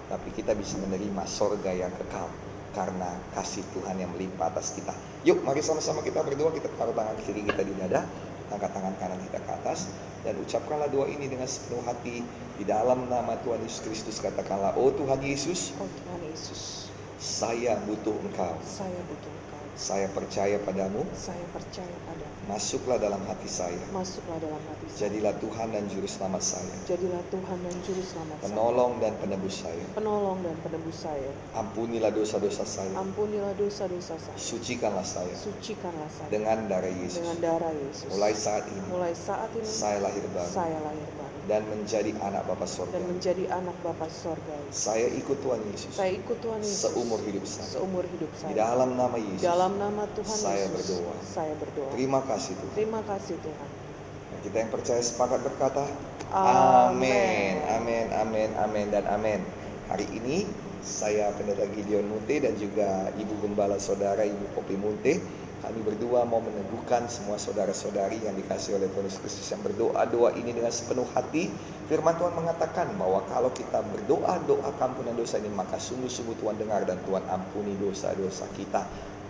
tapi 0.05 0.29
kita 0.37 0.53
bisa 0.53 0.77
menerima 0.77 1.25
sorga 1.25 1.73
yang 1.73 1.89
kekal 1.97 2.29
karena 2.77 3.09
kasih 3.33 3.65
Tuhan 3.73 3.97
yang 3.97 4.13
melimpah 4.13 4.53
atas 4.53 4.73
kita. 4.77 4.93
Yuk, 5.25 5.41
mari 5.41 5.65
sama-sama 5.65 6.05
kita 6.05 6.21
berdoa, 6.21 6.53
kita 6.53 6.69
taruh 6.77 6.93
tangan 6.93 7.17
kiri 7.25 7.41
kita 7.45 7.65
di 7.65 7.73
dada, 7.77 8.05
angkat 8.53 8.71
tangan 8.71 8.93
kanan 9.01 9.19
kita 9.25 9.41
ke 9.41 9.51
atas, 9.51 9.89
dan 10.21 10.37
ucapkanlah 10.39 10.87
doa 10.93 11.09
ini 11.09 11.25
dengan 11.25 11.49
sepenuh 11.49 11.81
hati 11.83 12.21
di 12.55 12.63
dalam 12.63 13.09
nama 13.09 13.33
Tuhan 13.41 13.59
Yesus 13.65 13.81
Kristus. 13.81 14.21
Katakanlah, 14.21 14.77
Oh 14.77 14.93
Tuhan 14.93 15.19
Yesus, 15.25 15.73
Oh 15.81 15.89
Tuhan 15.89 16.21
Yesus, 16.29 16.93
saya 17.17 17.75
butuh 17.89 18.13
Engkau. 18.21 18.53
saya 18.61 19.01
butuh. 19.09 19.32
Saya 19.73 20.05
percaya 20.07 20.61
padamu, 20.61 21.01
Saya 21.11 21.41
percaya 21.49 21.89
padamu. 22.05 22.29
masuklah 22.45 23.01
dalam 23.01 23.17
hati 23.25 23.49
saya. 23.49 23.81
Masuklah 23.89 24.37
dalam 24.37 24.61
hati 24.61 24.85
saya. 24.85 24.99
Jadilah 25.01 25.33
Tuhan 25.41 25.67
dan 25.69 25.83
Juru 25.89 26.05
Selamat 26.05 26.43
saya, 26.43 26.73
Jadilah 26.85 27.23
Tuhan 27.27 27.57
dan 27.57 27.75
Juru 27.81 28.03
Selamat 28.03 28.37
saya. 28.37 28.45
penolong 28.45 28.93
dan 29.01 29.13
penebus 29.17 29.55
saya. 29.59 29.85
Penolong 29.97 30.39
dan 30.39 30.55
penebus 30.61 30.97
saya. 30.99 31.31
Ampunilah 31.57 32.11
dosa-dosa 32.11 32.63
saya, 32.63 32.93
Ampunilah 32.93 33.53
dosa-dosa 33.55 34.13
saya. 34.15 34.37
sucikanlah 34.37 35.01
saya 35.03 35.33
Sucikanlah 35.33 36.09
saya 36.11 36.29
dengan 36.29 36.69
darah 36.69 36.93
Yesus. 36.93 37.17
dengan 37.17 37.37
darah 37.41 37.73
Yesus. 37.73 38.09
Mulai 38.13 38.33
saat 38.37 38.63
ini, 38.69 38.81
Mulai 38.87 39.13
saat 39.17 39.49
ini 39.51 39.65
saya 39.65 39.97
lahir 39.99 40.21
baru 40.29 40.47
saya 40.47 40.77
lahir 40.79 41.09
baru 41.11 41.33
dan 41.43 41.67
menjadi 41.67 42.15
anak 42.19 42.47
Bapa 42.47 42.63
Sorga. 42.63 42.95
dan 42.95 43.03
menjadi 43.05 43.43
anak 43.51 43.75
Bapa 43.83 44.07
Sorga. 44.07 44.55
Saya 44.71 45.11
ikut 45.11 45.35
Tuhan 45.43 45.59
Yesus 45.69 45.91
Saya 45.91 46.15
ikut 46.15 46.37
Tuhan 46.39 46.59
Yesus 46.63 46.79
seumur 46.87 47.19
hidup 47.21 47.43
saya. 47.43 47.67
seumur 47.69 48.05
hidup 48.07 48.31
Di 48.31 48.39
saya. 48.39 48.53
dalam 48.55 48.95
nama 48.95 49.17
Yesus, 49.19 49.43
Dalam 49.43 49.71
nama 49.75 50.03
Tuhan 50.15 50.37
Saya 50.39 50.65
Yesus, 50.65 50.73
berdoa. 50.73 51.15
saya 51.21 51.53
berdoa. 51.59 51.89
terima 51.91 52.19
kasih 52.23 52.53
Tuhan. 52.55 52.73
Terima 52.73 53.01
kasih 53.03 53.35
Tuhan. 53.37 53.69
Dan 54.31 54.39
kita 54.41 54.55
yang 54.57 54.71
percaya 54.71 55.01
sepakat 55.01 55.39
berkata, 55.41 55.83
Amin. 56.33 57.61
Amin, 57.69 58.05
amin, 58.09 58.49
amin, 58.57 58.85
dan 58.89 59.05
amin. 59.05 59.39
Hari 59.85 60.09
ini 60.09 60.49
saya 60.81 61.29
Pendeta 61.31 61.63
Gideon 61.69 62.03
Munte 62.03 62.41
dan 62.41 62.57
juga 62.57 63.07
Ibu 63.13 63.39
Gembala 63.39 63.77
Saudara 63.77 64.23
Ibu 64.23 64.51
Kopi 64.51 64.75
Munte 64.75 65.21
kami 65.63 65.79
berdua 65.79 66.27
mau 66.27 66.43
meneguhkan 66.43 67.07
semua 67.07 67.39
saudara-saudari 67.39 68.19
yang 68.19 68.35
dikasih 68.35 68.75
oleh 68.75 68.91
Tuhan 68.91 69.07
Yesus 69.07 69.23
Kristus 69.23 69.47
yang 69.47 69.63
berdoa 69.63 70.03
doa 70.11 70.35
ini 70.35 70.51
dengan 70.51 70.67
sepenuh 70.67 71.07
hati. 71.15 71.47
Firman 71.87 72.19
Tuhan 72.19 72.35
mengatakan 72.35 72.91
bahwa 72.99 73.23
kalau 73.31 73.47
kita 73.55 73.79
berdoa 73.79 74.43
doa 74.43 74.69
ampunan 74.83 75.15
dosa 75.15 75.39
ini 75.39 75.47
maka 75.47 75.79
sungguh-sungguh 75.79 76.35
Tuhan 76.43 76.59
dengar 76.59 76.83
dan 76.83 76.99
Tuhan 77.07 77.23
ampuni 77.31 77.79
dosa-dosa 77.79 78.43
kita. 78.59 78.83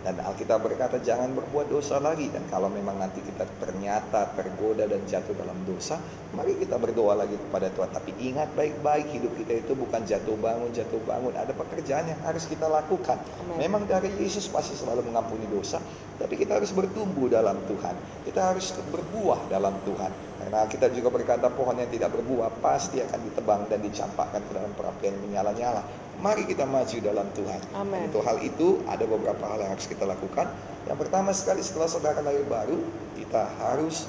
Dan 0.04 0.20
Alkitab 0.20 0.60
berkata 0.60 1.00
jangan 1.00 1.32
berbuat 1.32 1.72
dosa 1.72 1.96
lagi 1.96 2.28
dan 2.28 2.44
kalau 2.52 2.68
memang 2.68 3.00
nanti 3.00 3.24
kita 3.24 3.48
ternyata 3.56 4.36
tergoda 4.36 4.84
dan 4.84 5.00
jatuh 5.08 5.32
dalam 5.32 5.56
dosa, 5.64 5.96
mari 6.36 6.60
kita 6.60 6.76
berdoa 6.76 7.16
lagi 7.16 7.40
kepada 7.40 7.72
Tuhan. 7.72 7.88
Tapi 7.88 8.12
ingat 8.20 8.52
baik-baik 8.52 9.16
hidup 9.16 9.32
kita 9.40 9.64
itu 9.64 9.72
bukan 9.72 10.04
jatuh 10.04 10.36
bangun 10.36 10.68
jatuh 10.76 11.00
bangun, 11.08 11.32
ada 11.32 11.56
pekerjaan 11.56 12.04
yang 12.04 12.20
harus 12.20 12.44
kita 12.44 12.68
lakukan. 12.68 13.16
Memang 13.56 13.88
dari 13.88 14.12
Yesus 14.20 14.44
pasti 14.52 14.76
selalu 14.76 15.08
mengampuni 15.08 15.48
dosa, 15.48 15.80
tapi 16.20 16.36
kita 16.36 16.60
harus 16.60 16.76
bertumbuh 16.76 17.32
dalam 17.32 17.56
Tuhan. 17.64 17.96
Kita 18.28 18.52
harus 18.52 18.76
berbuah 18.92 19.48
dalam 19.48 19.72
Tuhan. 19.88 20.12
Karena 20.44 20.68
kita 20.68 20.92
juga 20.92 21.08
berkata 21.08 21.48
pohon 21.48 21.80
yang 21.80 21.88
tidak 21.88 22.12
berbuah 22.12 22.60
pasti 22.60 23.00
akan 23.00 23.20
ditebang 23.32 23.64
dan 23.72 23.80
dicampakkan 23.80 24.44
ke 24.44 24.52
dalam 24.52 24.76
perapian 24.76 25.16
menyala-nyala. 25.24 26.03
Mari 26.24 26.48
kita 26.48 26.64
maju 26.64 26.96
dalam 27.04 27.28
Tuhan. 27.36 27.60
Amin. 27.76 28.08
Untuk 28.08 28.24
hal 28.24 28.40
itu 28.40 28.80
ada 28.88 29.04
beberapa 29.04 29.44
hal 29.44 29.60
yang 29.60 29.76
harus 29.76 29.84
kita 29.84 30.08
lakukan. 30.08 30.48
Yang 30.88 30.98
pertama 31.04 31.36
sekali 31.36 31.60
setelah 31.60 31.84
saudara 31.84 32.24
lahir 32.24 32.48
baru, 32.48 32.80
kita 33.12 33.44
harus 33.60 34.08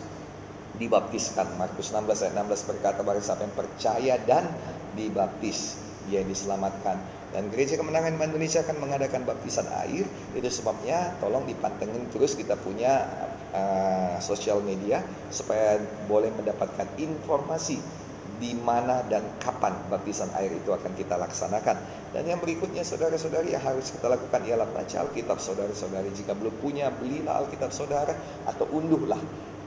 dibaptiskan. 0.80 1.59
Markus 1.59 1.91
16 1.91 2.07
ayat 2.24 2.34
16 2.39 2.72
berkata 2.72 3.03
barang 3.03 3.20
siapa 3.20 3.43
yang 3.43 3.55
percaya 3.59 4.16
dan 4.24 4.47
dibaptis, 4.95 5.76
dia 6.07 6.24
diselamatkan. 6.24 7.03
Dan 7.36 7.51
Gereja 7.51 7.76
Kemenangan 7.76 8.16
Indonesia 8.16 8.63
akan 8.63 8.80
mengadakan 8.80 9.28
baptisan 9.28 9.68
air. 9.84 10.07
Itu 10.32 10.47
sebabnya 10.47 11.20
tolong 11.20 11.43
dipantengin 11.43 12.07
terus 12.16 12.39
kita 12.39 12.55
punya 12.55 13.11
uh, 13.51 14.16
sosial 14.24 14.63
media 14.63 15.03
supaya 15.36 15.84
boleh 16.07 16.32
mendapatkan 16.32 16.88
informasi 16.95 18.05
di 18.40 18.54
mana 18.58 19.04
dan 19.08 19.24
kapan 19.40 19.74
baptisan 19.88 20.32
air 20.36 20.52
itu 20.52 20.72
akan 20.72 20.92
kita 20.96 21.16
laksanakan. 21.16 21.78
Dan 22.12 22.24
yang 22.28 22.40
berikutnya 22.40 22.84
saudara-saudari 22.84 23.56
yang 23.56 23.64
harus 23.64 23.92
kita 23.92 24.12
lakukan 24.12 24.42
ialah 24.44 24.68
baca 24.72 24.96
Alkitab 25.08 25.40
saudara-saudari. 25.40 26.12
Jika 26.16 26.36
belum 26.36 26.56
punya, 26.60 26.92
belilah 26.92 27.44
Alkitab 27.44 27.72
saudara 27.72 28.16
atau 28.48 28.68
unduhlah 28.72 29.20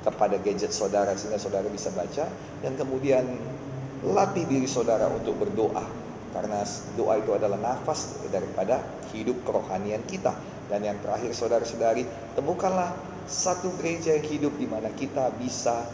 kepada 0.05 0.39
gadget 0.41 0.71
saudara 0.71 1.13
sehingga 1.19 1.43
saudara 1.43 1.67
bisa 1.69 1.91
baca 1.91 2.31
dan 2.63 2.73
kemudian 2.79 3.27
latih 4.07 4.47
diri 4.47 4.71
saudara 4.71 5.11
untuk 5.11 5.35
berdoa 5.43 5.83
karena 6.33 6.63
doa 6.95 7.19
itu 7.19 7.35
adalah 7.35 7.59
nafas 7.59 8.21
daripada 8.29 8.85
hidup 9.17 9.43
kerohanian 9.49 10.05
kita. 10.05 10.37
Dan 10.69 10.85
yang 10.85 11.01
terakhir 11.01 11.33
saudara-saudari, 11.33 12.05
temukanlah 12.37 12.93
satu 13.25 13.73
gereja 13.81 14.17
yang 14.17 14.27
hidup 14.29 14.53
di 14.61 14.69
mana 14.69 14.93
kita 14.93 15.33
bisa 15.41 15.89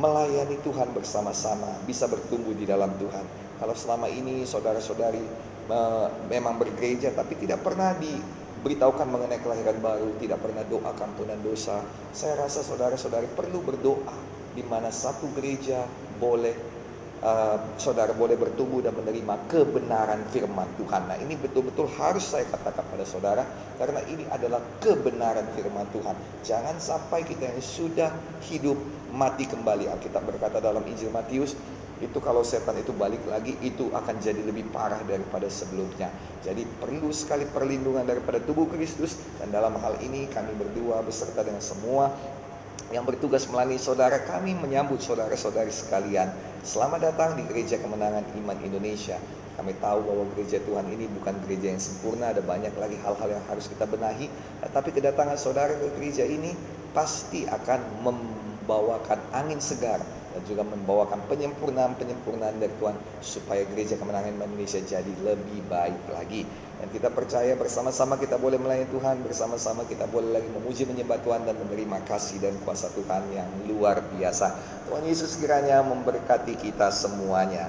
melayani 0.00 0.56
Tuhan 0.64 0.96
bersama-sama, 0.96 1.68
bisa 1.84 2.08
bertumbuh 2.08 2.56
di 2.56 2.64
dalam 2.64 2.96
Tuhan. 2.96 3.22
Kalau 3.60 3.76
selama 3.76 4.08
ini 4.08 4.48
saudara-saudari 4.48 5.20
me- 5.68 6.10
memang 6.32 6.56
bergereja 6.56 7.12
tapi 7.12 7.36
tidak 7.36 7.60
pernah 7.60 7.92
diberitahukan 8.00 9.04
mengenai 9.04 9.44
kelahiran 9.44 9.76
baru, 9.84 10.16
tidak 10.16 10.40
pernah 10.40 10.64
doa 10.64 10.96
ampunan 10.96 11.36
dosa, 11.44 11.84
saya 12.16 12.40
rasa 12.40 12.64
saudara-saudari 12.64 13.28
perlu 13.36 13.60
berdoa 13.60 14.16
di 14.56 14.64
mana 14.64 14.88
satu 14.88 15.28
gereja 15.36 15.84
boleh 16.16 16.79
uh, 17.24 17.56
saudara 17.76 18.12
boleh 18.16 18.36
bertumbuh 18.36 18.84
dan 18.84 18.96
menerima 18.96 19.48
kebenaran 19.48 20.20
firman 20.32 20.68
Tuhan. 20.80 21.08
Nah, 21.08 21.16
ini 21.20 21.36
betul-betul 21.36 21.88
harus 21.96 22.24
saya 22.24 22.44
katakan 22.48 22.84
pada 22.88 23.04
saudara 23.04 23.42
karena 23.76 24.00
ini 24.08 24.24
adalah 24.28 24.60
kebenaran 24.80 25.46
firman 25.56 25.86
Tuhan. 25.94 26.16
Jangan 26.44 26.76
sampai 26.80 27.24
kita 27.24 27.48
yang 27.48 27.62
sudah 27.62 28.10
hidup 28.48 28.76
mati 29.12 29.44
kembali. 29.48 29.88
Alkitab 29.88 30.24
berkata 30.24 30.58
dalam 30.58 30.84
Injil 30.88 31.12
Matius, 31.12 31.56
itu 32.00 32.16
kalau 32.24 32.40
setan 32.40 32.80
itu 32.80 32.96
balik 32.96 33.20
lagi 33.28 33.52
itu 33.60 33.92
akan 33.92 34.16
jadi 34.24 34.40
lebih 34.40 34.72
parah 34.72 35.00
daripada 35.04 35.44
sebelumnya. 35.52 36.08
Jadi 36.40 36.64
perlu 36.80 37.12
sekali 37.12 37.44
perlindungan 37.44 38.08
daripada 38.08 38.40
tubuh 38.40 38.64
Kristus 38.72 39.20
dan 39.36 39.52
dalam 39.52 39.76
hal 39.76 40.00
ini 40.00 40.24
kami 40.32 40.56
berdua 40.56 41.04
beserta 41.04 41.44
dengan 41.44 41.60
semua 41.60 42.08
yang 42.90 43.06
bertugas 43.06 43.46
melayani 43.46 43.78
saudara 43.78 44.18
kami 44.26 44.58
menyambut 44.58 44.98
saudara-saudari 44.98 45.70
sekalian. 45.70 46.26
Selamat 46.66 47.06
datang 47.10 47.38
di 47.38 47.46
Gereja 47.46 47.78
Kemenangan 47.78 48.26
Iman 48.34 48.58
Indonesia. 48.66 49.14
Kami 49.54 49.78
tahu 49.78 50.02
bahwa 50.02 50.24
gereja 50.34 50.58
Tuhan 50.64 50.88
ini 50.90 51.06
bukan 51.20 51.36
gereja 51.46 51.70
yang 51.70 51.78
sempurna, 51.78 52.34
ada 52.34 52.42
banyak 52.42 52.72
lagi 52.80 52.96
hal-hal 52.98 53.28
yang 53.30 53.44
harus 53.46 53.70
kita 53.70 53.86
benahi. 53.86 54.26
Tapi 54.74 54.90
kedatangan 54.90 55.38
saudara 55.38 55.70
ke 55.76 55.86
gereja 56.00 56.26
ini 56.26 56.50
pasti 56.90 57.46
akan 57.46 58.02
membawakan 58.02 59.20
angin 59.36 59.62
segar 59.62 60.02
dan 60.30 60.42
juga 60.46 60.62
membawakan 60.62 61.26
penyempurnaan-penyempurnaan 61.26 62.62
dari 62.62 62.70
Tuhan 62.78 62.94
supaya 63.18 63.66
gereja 63.66 63.98
kemenangan 63.98 64.38
Indonesia 64.38 64.78
jadi 64.78 65.12
lebih 65.26 65.66
baik 65.66 66.14
lagi. 66.14 66.46
Dan 66.80 66.88
kita 66.94 67.10
percaya 67.10 67.52
bersama-sama 67.58 68.14
kita 68.16 68.38
boleh 68.38 68.56
melayani 68.56 68.86
Tuhan, 68.94 69.26
bersama-sama 69.26 69.84
kita 69.90 70.06
boleh 70.06 70.38
lagi 70.38 70.48
memuji 70.54 70.86
menyembah 70.86 71.18
Tuhan 71.20 71.42
dan 71.44 71.58
menerima 71.58 72.06
kasih 72.06 72.38
dan 72.40 72.54
kuasa 72.62 72.88
Tuhan 72.94 73.26
yang 73.34 73.50
luar 73.66 74.00
biasa. 74.14 74.54
Tuhan 74.86 75.02
Yesus 75.04 75.34
kiranya 75.36 75.82
memberkati 75.82 76.54
kita 76.54 76.94
semuanya. 76.94 77.58